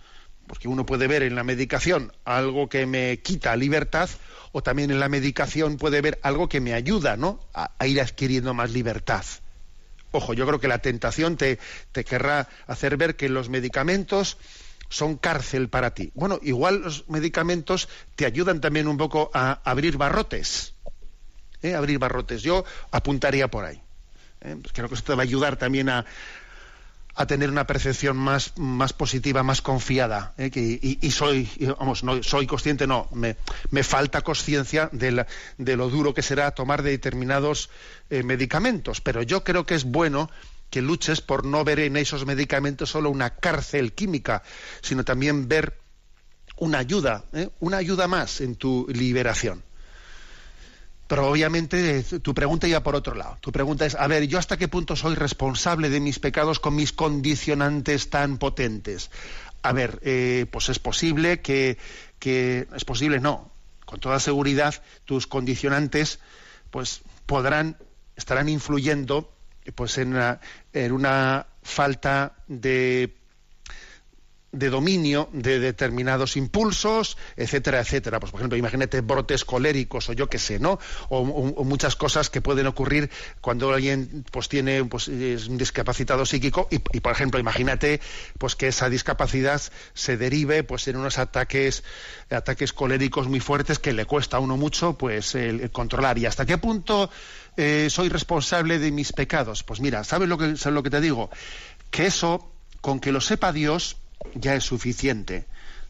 Porque 0.48 0.68
uno 0.68 0.86
puede 0.86 1.08
ver 1.08 1.24
en 1.24 1.36
la 1.36 1.44
medicación 1.44 2.14
algo 2.24 2.70
que 2.70 2.86
me 2.86 3.20
quita 3.20 3.56
libertad, 3.56 4.10
o 4.52 4.64
también 4.64 4.92
en 4.92 5.00
la 5.00 5.10
medicación 5.10 5.78
puede 5.78 6.00
ver 6.02 6.20
algo 6.22 6.48
que 6.48 6.62
me 6.62 6.74
ayuda 6.74 7.18
¿no? 7.18 7.42
a, 7.54 7.72
ir 7.88 8.00
adquiriendo 8.00 8.54
más 8.54 8.72
libertad. 8.72 9.26
Ojo, 10.12 10.34
yo 10.34 10.46
creo 10.48 10.62
que 10.62 10.70
la 10.70 10.78
tentación 10.78 11.36
te, 11.36 11.60
te 11.92 12.06
querrá 12.06 12.48
hacer 12.68 12.96
ver 12.96 13.18
que 13.18 13.28
los 13.28 13.50
medicamentos 13.50 14.38
son 14.88 15.18
cárcel 15.18 15.68
para 15.68 15.94
ti. 15.94 16.12
Bueno, 16.14 16.40
igual 16.44 16.84
los 16.84 17.10
medicamentos 17.10 17.90
te 18.16 18.26
ayudan 18.26 18.62
también 18.62 18.88
un 18.88 18.98
poco 18.98 19.32
a 19.34 19.60
abrir 19.70 19.98
barrotes. 19.98 20.75
¿Eh? 21.66 21.76
abrir 21.76 22.00
barrotes. 22.00 22.42
Yo 22.42 22.64
apuntaría 22.92 23.50
por 23.50 23.66
ahí. 23.66 23.82
¿eh? 24.42 24.56
Pues 24.62 24.74
creo 24.74 24.88
que 24.88 24.96
esto 24.96 25.16
va 25.16 25.24
a 25.24 25.26
ayudar 25.26 25.58
también 25.58 25.90
a, 25.90 26.06
a 27.16 27.26
tener 27.26 27.50
una 27.50 27.66
percepción 27.66 28.18
más, 28.18 28.54
más 28.58 28.94
positiva, 28.94 29.44
más 29.44 29.62
confiada. 29.62 30.34
¿eh? 30.38 30.52
y, 31.02 31.12
soy, 31.12 31.50
vamos, 31.80 32.04
no 32.04 32.22
soy 32.24 32.46
consciente, 32.46 32.88
no, 32.88 33.08
me, 33.14 33.38
me 33.72 33.84
falta 33.84 34.22
conciencia 34.22 34.90
de, 34.92 35.26
de, 35.58 35.76
lo 35.78 35.90
duro 35.90 36.14
que 36.14 36.22
será 36.22 36.52
tomar 36.52 36.84
determinados 36.84 37.70
medicamentos. 38.10 39.02
Pero 39.02 39.22
yo 39.24 39.44
creo 39.44 39.66
que 39.66 39.76
es 39.76 39.86
bueno 39.86 40.30
que 40.70 40.82
luches 40.82 41.22
por 41.22 41.46
no 41.46 41.64
ver 41.64 41.80
en 41.80 41.96
esos 41.96 42.26
medicamentos 42.26 42.90
solo 42.90 43.10
una 43.10 43.30
cárcel 43.30 43.94
química, 43.94 44.44
sino 44.82 45.06
también 45.06 45.48
ver 45.48 45.78
una 46.58 46.80
ayuda, 46.80 47.24
una 47.60 47.78
ayuda 47.78 48.08
más 48.08 48.42
en 48.42 48.56
tu 48.56 48.86
liberación. 48.90 49.64
Pero 51.08 51.28
obviamente 51.30 52.04
tu 52.04 52.34
pregunta 52.34 52.68
iba 52.68 52.82
por 52.82 52.96
otro 52.96 53.14
lado. 53.14 53.38
Tu 53.42 53.52
pregunta 53.52 53.86
es, 53.86 53.96
a 53.96 54.08
ver, 54.08 54.28
¿yo 54.28 54.40
hasta 54.40 54.58
qué 54.58 54.68
punto 54.68 54.96
soy 54.96 55.16
responsable 55.16 55.90
de 55.90 56.00
mis 56.00 56.20
pecados 56.20 56.60
con 56.60 56.76
mis 56.76 56.94
condicionantes 56.94 58.10
tan 58.10 58.38
potentes? 58.38 59.12
A 59.62 59.72
ver, 59.72 60.00
eh, 60.04 60.48
pues 60.52 60.70
es 60.70 60.80
posible 60.80 61.42
que, 61.42 61.78
que, 62.18 62.68
es 62.76 62.86
posible, 62.86 63.20
no. 63.20 63.52
Con 63.86 64.00
toda 64.00 64.20
seguridad, 64.20 64.82
tus 65.06 65.28
condicionantes, 65.28 66.20
pues 66.72 67.02
podrán, 67.28 67.78
estarán 68.16 68.50
influyendo, 68.50 69.32
pues 69.76 69.98
en 70.00 70.16
en 70.74 70.92
una 70.92 71.48
falta 71.62 72.36
de 72.48 73.16
de 74.56 74.70
dominio 74.70 75.30
de 75.34 75.60
determinados 75.60 76.38
impulsos, 76.38 77.18
etcétera, 77.36 77.82
etcétera. 77.82 78.20
Pues, 78.20 78.32
por 78.32 78.40
ejemplo, 78.40 78.58
imagínate 78.58 79.02
brotes 79.02 79.44
coléricos 79.46 80.10
o 80.10 80.14
yo 80.14 80.30
qué 80.30 80.40
sé, 80.40 80.60
¿no? 80.60 80.80
O, 81.10 81.24
muchas 81.66 81.96
cosas 81.96 82.30
que 82.30 82.42
pueden 82.42 82.68
ocurrir 82.68 83.10
cuando 83.42 83.74
alguien 83.74 84.26
pues 84.32 84.50
tiene 84.50 84.84
pues 84.86 85.08
es 85.08 85.48
un 85.48 85.58
discapacitado 85.58 86.26
psíquico 86.26 86.68
y, 86.70 86.80
por 86.80 87.12
ejemplo, 87.12 87.40
imagínate 87.40 88.00
pues 88.38 88.56
que 88.56 88.68
esa 88.68 88.90
discapacidad 88.90 89.62
se 89.94 90.18
derive 90.18 90.64
pues 90.64 90.88
en 90.88 90.98
unos 90.98 91.18
ataques 91.18 91.84
ataques 92.30 92.74
coléricos 92.74 93.28
muy 93.28 93.40
fuertes 93.40 93.80
que 93.80 93.94
le 93.94 94.06
cuesta 94.06 94.38
a 94.38 94.40
uno 94.40 94.58
mucho 94.58 94.98
pues 94.98 95.36
el, 95.36 95.70
controlar 95.72 96.18
y 96.18 96.26
hasta 96.26 96.46
qué 96.46 96.58
punto 96.58 97.10
eh, 97.58 97.88
soy 97.90 98.10
responsable 98.10 98.80
de 98.80 98.92
mis 98.92 99.12
pecados. 99.12 99.64
Pues 99.64 99.80
mira, 99.80 100.04
¿sabes 100.04 100.30
lo 100.30 100.38
que, 100.38 100.58
¿sabes 100.58 100.76
lo 100.76 100.84
que 100.84 100.90
te 100.90 101.02
digo? 101.02 101.30
Que 101.92 102.08
eso, 102.08 102.52
con 102.82 103.00
que 103.00 103.12
lo 103.12 103.22
sepa 103.22 103.52
Dios, 103.52 103.98
ya 104.34 104.56
es 104.56 104.64
suficiente. 104.64 105.46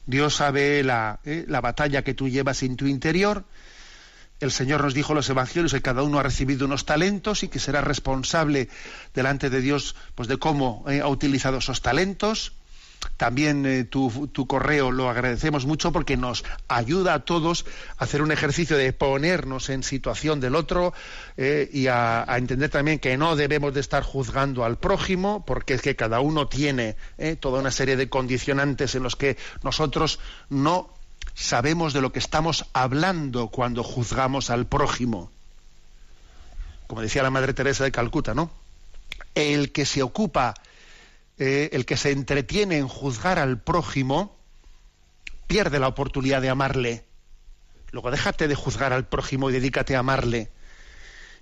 Dios 0.06 0.36
sabe 0.36 0.84
la, 0.84 1.20
eh, 1.26 1.46
la, 1.48 1.62
batalla 1.62 2.04
que 2.04 2.14
tú 2.14 2.30
llevas 2.30 2.62
en 2.64 2.76
tu 2.76 2.88
interior. 2.88 3.46
El 4.40 4.52
Señor 4.52 4.84
nos 4.84 4.94
dijo 4.94 5.14
en 5.14 5.18
los 5.18 5.30
evangelios 5.30 5.74
que 5.74 5.82
cada 5.82 6.04
uno 6.04 6.20
ha 6.20 6.24
recibido 6.24 6.66
unos 6.66 6.86
talentos 6.86 7.44
y 7.44 7.48
que 7.48 7.60
será 7.60 7.82
responsable 7.82 8.70
delante 9.14 9.50
de 9.50 9.62
Dios 9.62 9.96
pues 10.14 10.28
de 10.28 10.38
cómo 10.38 10.84
eh, 10.88 11.02
ha 11.02 11.08
utilizado 11.08 11.58
esos 11.58 11.82
talentos. 11.82 12.54
También 13.18 13.66
eh, 13.66 13.86
tu, 13.86 14.30
correo 14.48 14.92
lo 14.92 15.10
agradecemos 15.10 15.66
mucho 15.66 15.92
porque 15.92 16.18
nos 16.18 16.44
ayuda 16.68 17.14
a 17.14 17.20
todos 17.20 17.66
a 17.98 18.04
hacer 18.04 18.22
un 18.22 18.32
ejercicio 18.32 18.78
de 18.78 18.92
ponernos 18.94 19.70
en 19.70 19.84
situación 19.84 20.40
del 20.40 20.56
otro 20.56 20.94
eh, 21.38 21.70
y 21.72 21.88
a, 21.88 22.26
entender 22.38 22.70
también 22.70 23.00
que 23.00 23.18
no 23.18 23.36
debemos 23.36 23.74
de 23.74 23.80
estar 23.80 24.04
juzgando 24.04 24.66
al 24.66 24.78
prójimo 24.78 25.46
porque 25.46 25.76
es 25.76 25.82
que 25.82 25.96
cada 25.96 26.20
uno 26.20 26.48
tiene 26.48 26.96
eh, 27.18 27.36
toda 27.36 27.60
una 27.60 27.72
serie 27.72 27.96
de 27.96 28.10
condicionantes 28.10 28.96
en 28.96 29.04
los 29.04 29.16
que 29.16 29.38
nosotros 29.64 30.20
no 30.50 30.90
sabemos 31.34 31.94
de 31.94 32.02
lo 32.02 32.12
que 32.12 32.20
estamos 32.20 32.66
hablando 32.74 33.48
cuando 33.48 33.84
juzgamos 33.84 34.50
al 34.50 34.68
prójimo. 34.68 35.32
Como 36.88 37.02
decía 37.02 37.24
la 37.24 37.32
Madre 37.32 37.54
Teresa 37.54 37.84
de 37.84 37.92
Calcuta, 37.92 38.34
¿no? 38.34 38.52
El 39.34 39.72
que 39.72 39.86
se 39.86 40.04
ocupa 40.04 40.54
eh, 41.38 41.70
el 41.74 41.86
que 41.86 41.98
se 41.98 42.12
entretiene 42.12 42.78
en 42.78 42.88
juzgar 42.88 43.40
al 43.40 43.62
prójimo 43.62 44.36
pierde 45.48 45.80
la 45.80 45.88
oportunidad 45.88 46.42
de 46.42 46.50
amarle. 46.50 47.06
Luego 47.92 48.12
déjate 48.12 48.48
de 48.48 48.56
juzgar 48.56 48.94
al 48.94 49.08
prójimo 49.08 49.50
y 49.50 49.54
dedícate 49.54 49.96
a 49.96 50.00
amarle. 50.00 50.50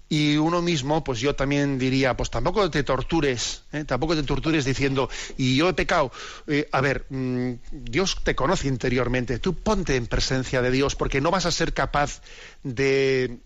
Y 0.09 0.37
uno 0.37 0.61
mismo, 0.61 1.03
pues 1.03 1.19
yo 1.19 1.35
también 1.35 1.79
diría, 1.79 2.15
pues 2.15 2.29
tampoco 2.29 2.69
te 2.69 2.83
tortures, 2.83 3.63
¿eh? 3.71 3.83
tampoco 3.85 4.15
te 4.15 4.23
tortures 4.23 4.65
diciendo, 4.65 5.09
y 5.37 5.55
yo 5.55 5.69
he 5.69 5.73
pecado. 5.73 6.11
Eh, 6.45 6.67
a 6.71 6.81
ver, 6.81 7.05
mm, 7.09 7.53
Dios 7.71 8.17
te 8.23 8.35
conoce 8.35 8.67
interiormente, 8.67 9.39
tú 9.39 9.55
ponte 9.55 9.95
en 9.95 10.05
presencia 10.05 10.61
de 10.61 10.71
Dios, 10.71 10.95
porque 10.95 11.21
no 11.21 11.31
vas 11.31 11.45
a 11.45 11.51
ser 11.51 11.73
capaz 11.73 12.21
de 12.63 13.39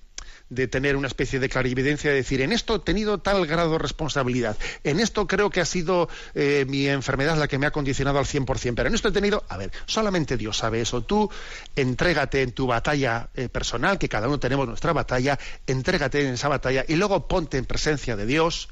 de 0.50 0.68
tener 0.68 0.96
una 0.96 1.08
especie 1.08 1.40
de 1.40 1.50
clarividencia, 1.50 2.10
de 2.10 2.18
decir, 2.18 2.42
en 2.42 2.54
esto 2.54 2.76
he 2.76 2.80
tenido 2.80 3.18
tal 3.18 3.46
grado 3.46 3.74
de 3.74 3.80
responsabilidad, 3.80 4.58
en 4.84 5.00
esto 5.00 5.28
creo 5.28 5.50
que 5.50 5.62
ha 5.62 5.66
sido 5.66 6.10
eh, 6.36 6.66
mi 6.68 6.88
enfermedad 6.88 7.38
la 7.38 7.48
que 7.48 7.58
me 7.58 7.66
ha 7.66 7.72
condicionado 7.72 8.20
al 8.20 8.26
100%, 8.26 8.74
pero 8.76 8.88
en 8.88 8.96
esto 8.96 9.10
he 9.10 9.12
tenido, 9.12 9.44
a 9.50 9.58
ver, 9.58 9.72
solamente 9.86 10.38
Dios 10.38 10.58
sabe 10.58 10.82
eso, 10.82 11.02
tú 11.02 11.30
entrégate 11.76 12.42
en 12.42 12.52
tu 12.52 12.68
batalla 12.68 13.30
eh, 13.36 13.50
personal, 13.50 14.00
que 14.00 14.10
cada 14.10 14.28
uno 14.28 14.40
tenemos 14.40 14.68
nuestra 14.68 14.94
batalla, 14.94 15.38
entrégate 15.66 16.26
en 16.26 16.36
esa 16.36 16.48
batalla 16.48 16.86
y 16.88 16.96
luego 16.96 17.28
ponte 17.28 17.58
en 17.58 17.66
presencia 17.66 18.16
de 18.16 18.26
Dios, 18.26 18.70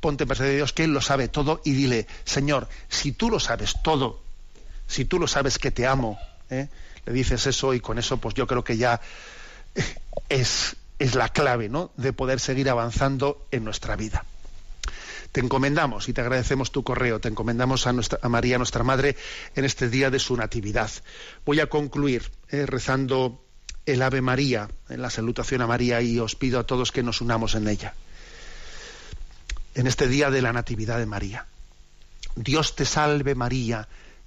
ponte 0.00 0.24
en 0.24 0.28
presencia 0.28 0.50
de 0.50 0.56
Dios, 0.56 0.72
que 0.72 0.84
Él 0.84 0.92
lo 0.92 1.00
sabe 1.00 1.28
todo 1.28 1.60
y 1.64 1.72
dile, 1.72 2.06
Señor, 2.24 2.68
si 2.88 3.12
tú 3.12 3.30
lo 3.30 3.40
sabes 3.40 3.74
todo, 3.82 4.22
si 4.86 5.04
tú 5.04 5.18
lo 5.18 5.28
sabes 5.28 5.58
que 5.58 5.70
te 5.70 5.86
amo, 5.86 6.18
¿eh? 6.48 6.68
Le 7.06 7.12
dices 7.12 7.46
eso 7.46 7.72
y 7.74 7.80
con 7.80 7.98
eso, 7.98 8.18
pues 8.18 8.34
yo 8.34 8.46
creo 8.46 8.62
que 8.64 8.76
ya 8.76 9.00
es, 10.28 10.76
es 11.00 11.14
la 11.14 11.30
clave, 11.30 11.68
¿no? 11.68 11.90
De 11.96 12.12
poder 12.12 12.38
seguir 12.38 12.68
avanzando 12.68 13.46
en 13.50 13.64
nuestra 13.64 13.96
vida. 13.96 14.24
Te 15.32 15.40
encomendamos 15.40 16.08
y 16.08 16.12
te 16.12 16.20
agradecemos 16.20 16.72
tu 16.72 16.84
correo, 16.84 17.20
te 17.20 17.28
encomendamos 17.28 17.86
a, 17.86 17.94
a 18.22 18.28
María, 18.28 18.58
nuestra 18.58 18.84
Madre, 18.84 19.16
en 19.56 19.64
este 19.64 19.88
día 19.88 20.10
de 20.10 20.18
su 20.18 20.36
Natividad. 20.36 20.90
Voy 21.46 21.60
a 21.60 21.68
concluir 21.68 22.30
¿eh? 22.50 22.66
rezando 22.66 23.42
el 23.86 24.02
Ave 24.02 24.20
María, 24.20 24.68
en 24.90 25.00
la 25.00 25.08
salutación 25.08 25.62
a 25.62 25.66
María, 25.66 26.02
y 26.02 26.18
os 26.18 26.36
pido 26.36 26.60
a 26.60 26.66
todos 26.66 26.92
que 26.92 27.02
nos 27.02 27.22
unamos 27.22 27.54
en 27.54 27.66
ella. 27.66 27.94
En 29.74 29.86
este 29.86 30.06
día 30.06 30.30
de 30.30 30.42
la 30.42 30.52
Natividad 30.52 30.98
de 30.98 31.06
María. 31.06 31.46
Dios 32.36 32.76
te 32.76 32.84
salve 32.84 33.34
María, 33.34 33.88